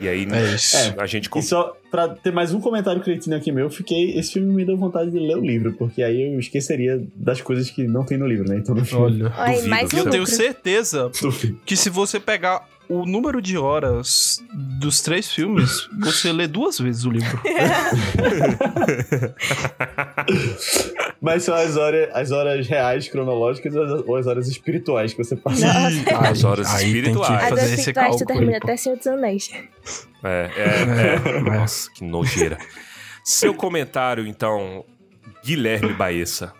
[0.00, 0.76] E aí É isso.
[0.96, 4.16] a gente E só pra ter mais um comentário cretino aqui meu, eu fiquei.
[4.16, 7.68] Esse filme me deu vontade de ler o livro, porque aí eu esqueceria das coisas
[7.70, 8.58] que não tem no livro, né?
[8.58, 9.04] Então no filme.
[9.04, 9.28] Olha.
[9.28, 11.10] Duvido, mais um Eu tenho certeza
[11.64, 14.42] que se você pegar o número de horas
[14.78, 17.40] dos três filmes, você lê duas vezes o livro.
[21.20, 25.36] Mas são as horas, as horas reais, cronológicas, ou as- as horas espirituais que você
[25.36, 25.66] passa.
[25.66, 26.18] Nossa.
[26.28, 27.42] As horas Aí tem que espirituais.
[27.42, 28.38] As fazer das esse espirituais tu cálculo.
[28.38, 29.50] termina até Senhor dos Anéis.
[30.22, 31.36] É, é, é.
[31.36, 31.40] É.
[31.40, 32.58] Nossa, que nojeira.
[33.24, 34.84] Seu comentário, então,
[35.44, 36.52] Guilherme Baessa.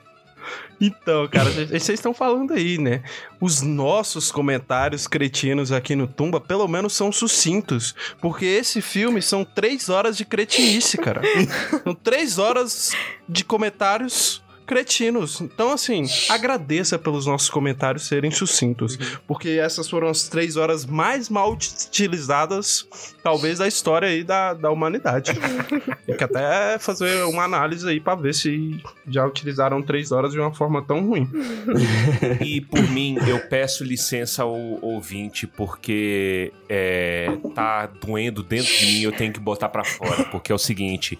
[0.80, 3.02] Então, cara, vocês estão falando aí, né?
[3.40, 7.94] Os nossos comentários cretinos aqui no Tumba, pelo menos, são sucintos.
[8.20, 11.20] Porque esse filme são três horas de cretinice, cara.
[11.84, 12.92] são três horas
[13.28, 15.40] de comentários cretinos.
[15.40, 18.98] Então, assim, agradeça pelos nossos comentários serem sucintos.
[19.26, 22.86] Porque essas foram as três horas mais mal utilizadas,
[23.22, 25.32] talvez, da história aí da, da humanidade.
[26.04, 28.78] Tem que até fazer uma análise aí pra ver se
[29.08, 31.28] já utilizaram três horas de uma forma tão ruim.
[32.44, 39.00] E por mim, eu peço licença ao ouvinte, porque é, tá doendo dentro de mim,
[39.00, 40.24] eu tenho que botar pra fora.
[40.24, 41.18] Porque é o seguinte.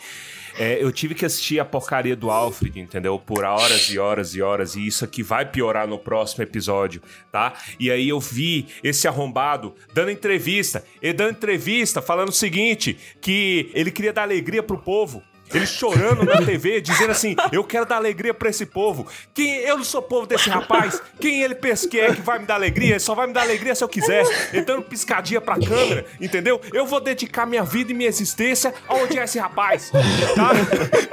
[0.59, 3.19] É, eu tive que assistir a porcaria do Alfred, entendeu?
[3.19, 7.55] Por horas e horas e horas, e isso aqui vai piorar no próximo episódio, tá?
[7.79, 13.71] E aí eu vi esse arrombado dando entrevista, ele dando entrevista falando o seguinte: que
[13.73, 15.23] ele queria dar alegria pro povo.
[15.53, 19.07] Ele chorando na TV, dizendo assim: Eu quero dar alegria pra esse povo.
[19.33, 21.01] Quem eu não sou povo desse rapaz.
[21.21, 22.91] Quem ele pensa que é que vai me dar alegria?
[22.91, 24.25] Ele só vai me dar alegria se eu quiser.
[24.53, 26.61] Ele dando piscadinha pra câmera, entendeu?
[26.73, 29.91] Eu vou dedicar minha vida e minha existência aonde é esse rapaz.
[29.91, 30.51] Tá?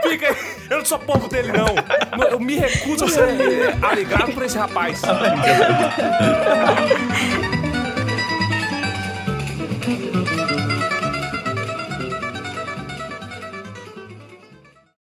[0.07, 0.35] Fica aí.
[0.69, 1.67] Eu não sou povo dele, não.
[2.29, 3.23] Eu me recuso a ser
[3.81, 5.01] alegrado por esse rapaz.